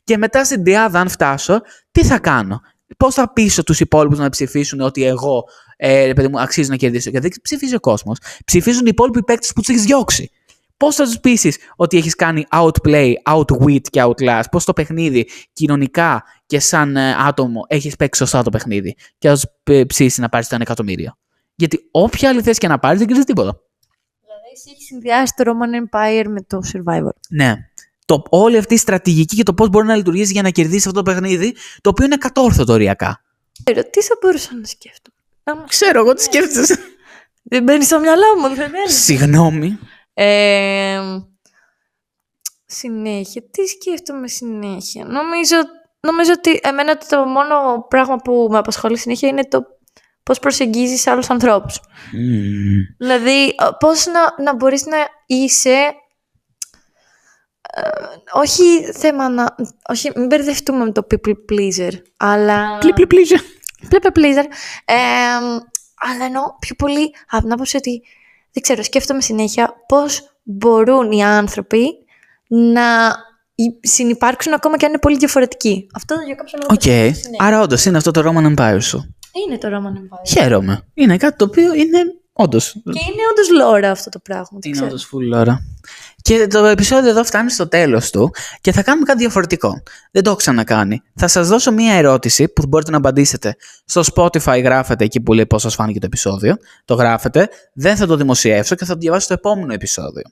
[0.03, 2.61] Και μετά στην τριάδα, αν φτάσω, τι θα κάνω;
[2.97, 5.43] Πώς θα πείσω τους υπόλοιπους να ψηφίσουν ότι εγώ
[5.77, 8.17] ε, ρε παιδί μου, αξίζει να κερδίσω; Γιατί δεν ψηφίζει ο κόσμος.
[8.45, 10.29] Ψηφίζουν οι υπόλοιποι παίκτες που τους έχεις διώξει.
[10.77, 16.23] Πώς θα τους πείσει ότι έχεις κάνει outplay, outwit και outlast; Πώς το παιχνίδι κοινωνικά
[16.45, 19.45] και σαν ε, άτομο έχεις παίξει σωστά το παιχνίδι; Και θα τους
[19.87, 21.17] ψήσει να πάρεις το 1 εκατομμύριο.
[21.55, 23.61] Γιατί όποια άλλη θέση και να πάρεις δεν κερδίζεις τίποτα.
[24.57, 27.15] Δηλαδή, εσύ έχεις συνδυάσει το Roman Empire με το Survivor.
[27.29, 27.53] Ναι.
[28.05, 31.03] Το, όλη αυτή η στρατηγική και το πώς μπορεί να λειτουργήσει για να κερδίσεις αυτό
[31.03, 33.21] το παιχνίδι, το οποίο είναι κατόρθωτο οριακά.
[33.63, 35.15] Ξέρω, τι θα μπορούσα να σκέφτομαι.
[35.43, 36.79] Άμα Ξέρω, εγώ τι σκέφτεσαι.
[37.51, 38.87] δεν μπαίνει στο μυαλό μου, δεν είναι.
[38.87, 39.79] Συγγνώμη.
[40.13, 40.99] Ε,
[42.65, 43.41] συνέχεια.
[43.51, 45.05] Τι σκέφτομαι συνέχεια.
[45.05, 45.55] Νομίζω,
[45.99, 49.76] νομίζω ότι εμένα το μόνο πράγμα που με απασχολεί συνέχεια είναι το
[50.27, 51.79] πώς προσεγγίζεις άλλους ανθρώπους.
[52.97, 55.69] Δηλαδή, ο- πώς να, να μπορείς να είσαι...
[57.73, 57.81] ε,
[58.31, 59.55] όχι θέμα να...
[59.89, 62.77] Όχι, μην μπερδευτούμε με το people pleaser, αλλά...
[62.77, 63.35] Πλη, πλη, πλήζε.
[63.89, 64.45] People pleaser.
[64.85, 64.95] Ε,
[65.99, 68.01] αλλά εννοώ πιο πολύ από την άποψη ότι
[68.51, 71.85] δεν ξέρω, σκέφτομαι συνέχεια πώς μπορούν οι άνθρωποι
[72.47, 73.15] να
[73.81, 75.87] συνυπάρξουν ακόμα και αν είναι πολύ διαφορετικοί.
[75.95, 76.73] Αυτό για κάποιο λόγο.
[76.73, 76.81] Οκ.
[76.83, 77.29] θα συνεχίσει.
[77.29, 77.35] Ναι.
[77.39, 79.15] Άρα, όντως είναι αυτό το Roman Empire σου.
[79.45, 80.27] Είναι το Roman Empire.
[80.27, 80.81] Χαίρομαι.
[80.93, 81.97] Είναι κάτι το οποίο είναι
[82.33, 82.57] όντως.
[82.59, 84.47] Και είναι όντως Λόρα αυτό το πράγμα.
[84.51, 84.87] το Είναι ξέρω.
[84.87, 85.61] όντως full Λόρα.
[86.21, 88.31] Και το επεισόδιο εδώ φτάνει στο τέλος του
[88.61, 89.81] και θα κάνουμε κάτι διαφορετικό.
[90.11, 91.01] Δεν το έχω ξανακάνει.
[91.15, 93.55] Θα σας δώσω μία ερώτηση που μπορείτε να απαντήσετε.
[93.85, 96.55] Στο Spotify γράφετε εκεί που λέει πώς σας φάνηκε το επεισόδιο.
[96.85, 97.49] Το γράφετε.
[97.73, 100.23] Δεν θα το δημοσιεύσω και θα το διαβάσω στο επόμενο επεισόδιο.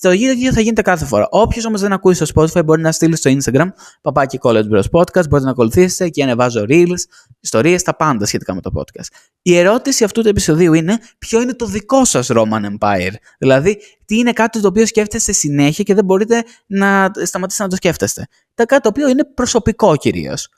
[0.00, 1.26] Το ίδιο θα γίνεται κάθε φορά.
[1.30, 3.66] Όποιος όμως δεν ακούει στο Spotify μπορεί να στείλει στο Instagram
[4.00, 5.28] παπάκι College Bros Podcast.
[5.28, 6.98] Μπορείτε να ακολουθήσετε και ανεβάζω reels,
[7.40, 9.06] ιστορίες, τα πάντα σχετικά με το podcast.
[9.42, 14.18] Η ερώτηση αυτού του επεισοδίου είναι ποιο είναι το δικό σας Roman Empire; Δηλαδή, τι
[14.18, 18.66] είναι κάτι το οποίο σκέφτεστε συνέχεια και δεν μπορείτε να σταματήσετε να το σκέφτεστε; Τα
[18.66, 20.48] κάτι το οποίο είναι προσωπικό κυρίως.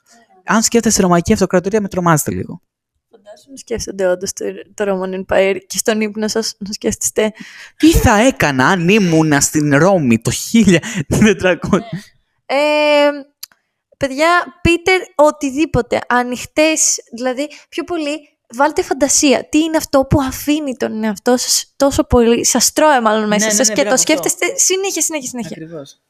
[0.45, 2.61] Αν σκέφτεστε Ρωμαϊκή Αυτοκρατορία, με τρομάζετε λίγο.
[3.33, 7.33] Φαντάζομαι σκέφτονται όντως το, το Roman Empire και στον ύπνο σας να σκέφτεστε.
[7.77, 11.55] Τι θα έκανα αν ήμουνα στην Ρώμη το 1400.
[12.45, 12.55] Ε,
[13.97, 15.99] παιδιά, πείτε οτιδήποτε.
[16.07, 19.49] Ανοιχτές, δηλαδή πιο πολύ βάλτε φαντασία.
[19.49, 22.45] Τι είναι αυτό που αφήνει τον εαυτό σας τόσο πολύ.
[22.45, 25.51] Σας τρώει μάλλον μέσα ναι, σας ναι, και μπράβο, το σκέφτεστε συνέχεια, συνέχεια, συνέχεια.
[25.51, 26.01] Ακριβώς.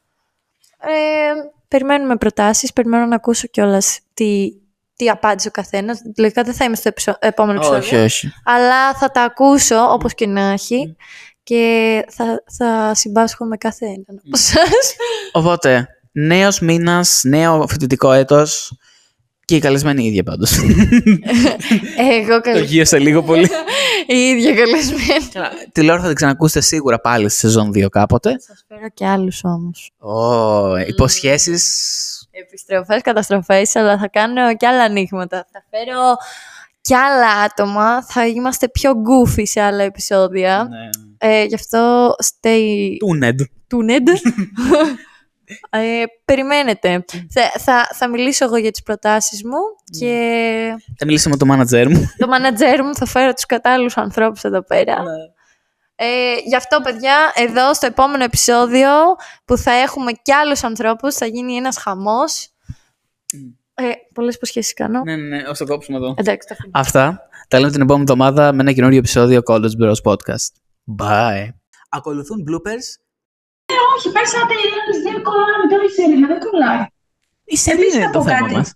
[0.78, 1.32] Ε,
[1.68, 4.52] περιμένουμε προτάσεις, περιμένω να ακούσω κιόλας τι,
[4.96, 5.98] τι απάντησε ο καθένας.
[6.18, 7.78] Λογικά δεν θα είμαι στο επεισο- επόμενο επεισόδιο.
[7.78, 8.32] Όχι, όχι.
[8.44, 10.96] Αλλά θα τα ακούσω όπως και να έχει
[11.42, 14.94] και θα, θα συμπάσχω με κάθε έναν από εσάς.
[15.32, 18.76] Οπότε, νέος μήνας, νέο φοιτητικό έτος
[19.44, 20.52] και οι καλεσμένοι οι ίδιοι πάντως.
[22.10, 22.64] Εγώ το καλή.
[22.64, 23.48] γύρω λίγο πολύ.
[24.06, 25.48] Η ίδια καλεσμένη.
[25.72, 28.36] Τη Λόρα θα την ξανακούσετε σίγουρα πάλι στη σεζόν 2 κάποτε.
[28.40, 29.90] Σας φέρω και άλλους όμως.
[29.98, 32.13] Ω, υποσχέσεις.
[32.40, 35.46] Επιστροφές, καταστροφές, αλλά θα κάνω και άλλα ανοίγματα.
[35.52, 36.14] Θα φέρω
[36.80, 38.02] και άλλα άτομα.
[38.04, 40.68] Θα είμαστε πιο goofy σε άλλα επεισόδια.
[40.70, 40.88] Ναι.
[41.28, 43.40] Ε, γι' αυτό stay Τούνεντ.
[43.74, 44.08] tuned.
[45.70, 47.04] ε, περιμένετε.
[47.30, 49.58] Θα, θα, θα μιλήσω εγώ για τις προτάσεις μου
[49.98, 52.10] και Θα μιλήσω με το μάνατζέρ μου.
[52.18, 54.96] το μάνατζέρ μου θα φέρω τους κατάλληλους ανθρώπους εδώ πέρα.
[55.96, 58.88] Ε, γι' αυτό, παιδιά, εδώ στο επόμενο επεισόδιο
[59.44, 62.48] που θα έχουμε κι άλλους ανθρώπους, θα γίνει ένας χαμός.
[63.74, 63.84] Ε,
[64.14, 65.02] πολλές υποσχέσεις κάνω.
[65.04, 66.14] ναι, ναι, ναι, ως το κόψουμε εδώ.
[66.16, 66.70] Εντάξει, τα αφήνω.
[66.74, 67.28] Αυτά.
[67.48, 70.50] Τα λέμε την επόμενη εβδομάδα με ένα καινούριο επεισόδιο College Bros Podcast.
[70.98, 71.48] Bye.
[71.88, 72.86] Ακολουθούν bloopers.
[73.96, 76.86] Όχι, πες σαν τελειώνεις δύο κολλάνε, τώρα η Σελίνα δεν κολλάει.
[77.44, 78.54] Η Σελήνη Επίσης είναι να το πω θέμα κάτι.
[78.54, 78.72] μας.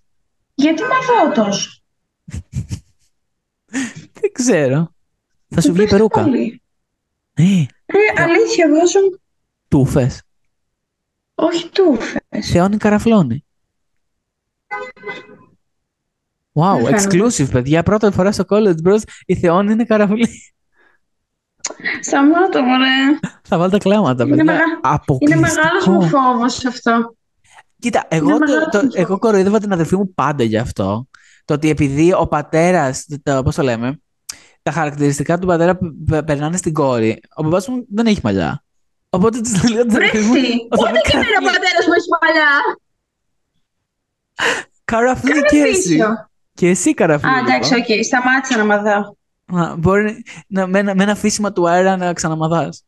[0.54, 1.82] Γιατί μαθότος.
[4.20, 4.94] Δεν ξέρω.
[5.48, 6.26] Θα σου βγει η περούκα.
[7.38, 8.98] Ε, Ρε, αλήθεια, βάζω...
[9.68, 10.22] τούφες.
[11.34, 12.50] Όχι τούφες.
[12.50, 13.44] Θεόνι καραφλώνει.
[16.52, 17.82] Wow, Δεν exclusive, παιδιά.
[17.82, 20.28] Πρώτη φορά στο College Bros η Θεόνι είναι καραφλή.
[22.02, 23.18] Σταμάτω, μωρέ.
[23.42, 24.52] Θα βάλω τα κλάματα, Είναι παιδιά.
[24.52, 25.40] μεγα- Είναι Αποκλειστικό.
[25.40, 27.14] μεγάλος μου φόβος αυτό.
[27.78, 28.94] Κοίτα, εγώ, Είναι το, μεγάλος το, μου φόβος.
[28.94, 31.08] εγώ κοροϊδεύα την αδερφή μου πάντα γι' αυτό.
[31.44, 33.06] Το ότι επειδή ο πατέρας,
[33.44, 34.00] πώς το λέμε,
[34.68, 37.20] τα χαρακτηριστικά του πατέρα πε- πε- περνάνε στην κόρη.
[37.34, 38.62] Ο παπάς μου δεν έχει μαλλιά.
[39.10, 40.30] Οπότε της λέω την αδερφή μου.
[40.32, 42.50] Βρέστη, «Θα με πότε και εμένα ο καραφλεί- πατέρας μου έχει παλιά.
[44.84, 45.88] Καραφλή και εσύ.
[45.96, 46.28] Πίσω.
[46.54, 47.30] Και εσύ καραφλή.
[47.30, 47.96] Α, εντάξει, λοιπόν.
[47.98, 49.14] οκ, σταμάτησα να μαθάω.
[49.70, 52.84] Α, Μπορεί να, με, ένα, με ένα φύσιμα του αέρα να ξαναμαθάς.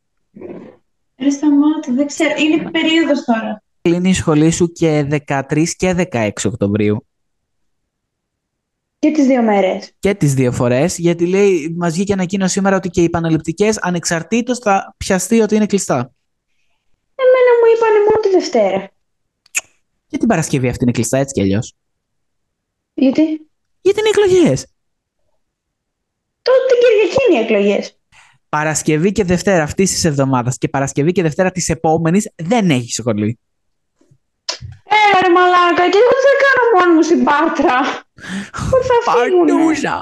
[1.18, 2.30] Ρε, σταμάτα, δεν ξέρω.
[2.38, 3.62] Είναι περίοδος τώρα.
[3.82, 7.06] Κλείνει η σχολή σου και 13 και 16 Οκτωβρίου.
[9.00, 9.92] Και τις δύο μέρες.
[9.98, 14.58] Και τις δύο φορές, γιατί λέει, μας βγήκε ανακοίνωση σήμερα ότι και οι επαναληπτικές ανεξαρτήτως
[14.58, 16.12] θα πιαστεί ότι είναι κλειστά.
[17.14, 18.90] Εμένα μου είπανε μόνο τη Δευτέρα.
[20.06, 21.74] Και την Παρασκευή αυτή είναι κλειστά έτσι κι αλλιώς.
[22.94, 23.22] Γιατί;
[23.80, 24.66] Γιατί είναι εκλογές.
[26.42, 27.98] τότε την Κυριακή είναι οι εκλογές.
[28.48, 33.38] Παρασκευή και Δευτέρα αυτής της εβδομάδας και Παρασκευή και Δευτέρα της επόμενης δεν έχει σχολή.
[34.84, 38.04] Ε, ρε μαλάκα, και εγώ τι θα κάνω μόνο μου στην Πάτρα.
[38.51, 39.51] Πού θα φύγουνε.
[39.51, 39.99] Παρτούζα!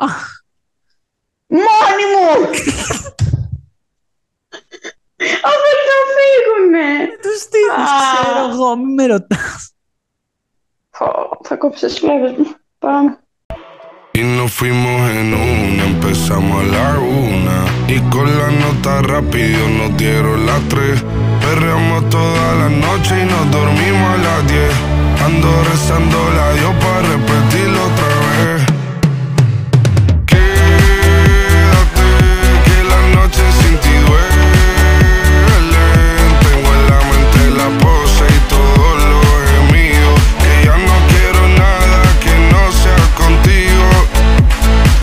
[1.48, 2.50] Μόνοι μου!
[5.50, 7.06] Αφού θα φύγουνε.
[7.22, 7.86] Του τύπου, Α.
[8.14, 9.38] ξέρω εγώ, μην με ρωτά.
[10.98, 12.56] Πω, Θα κόψω τις φλέβες μου.
[12.80, 13.18] Πάμε.
[14.20, 16.88] Y nos fuimos en una, empezamos a la
[17.26, 17.58] una.
[17.96, 20.98] Y con la nota rápido nos dieron las tres.
[21.44, 24.74] Perreamos toda la noche y nos dormimos a las diez.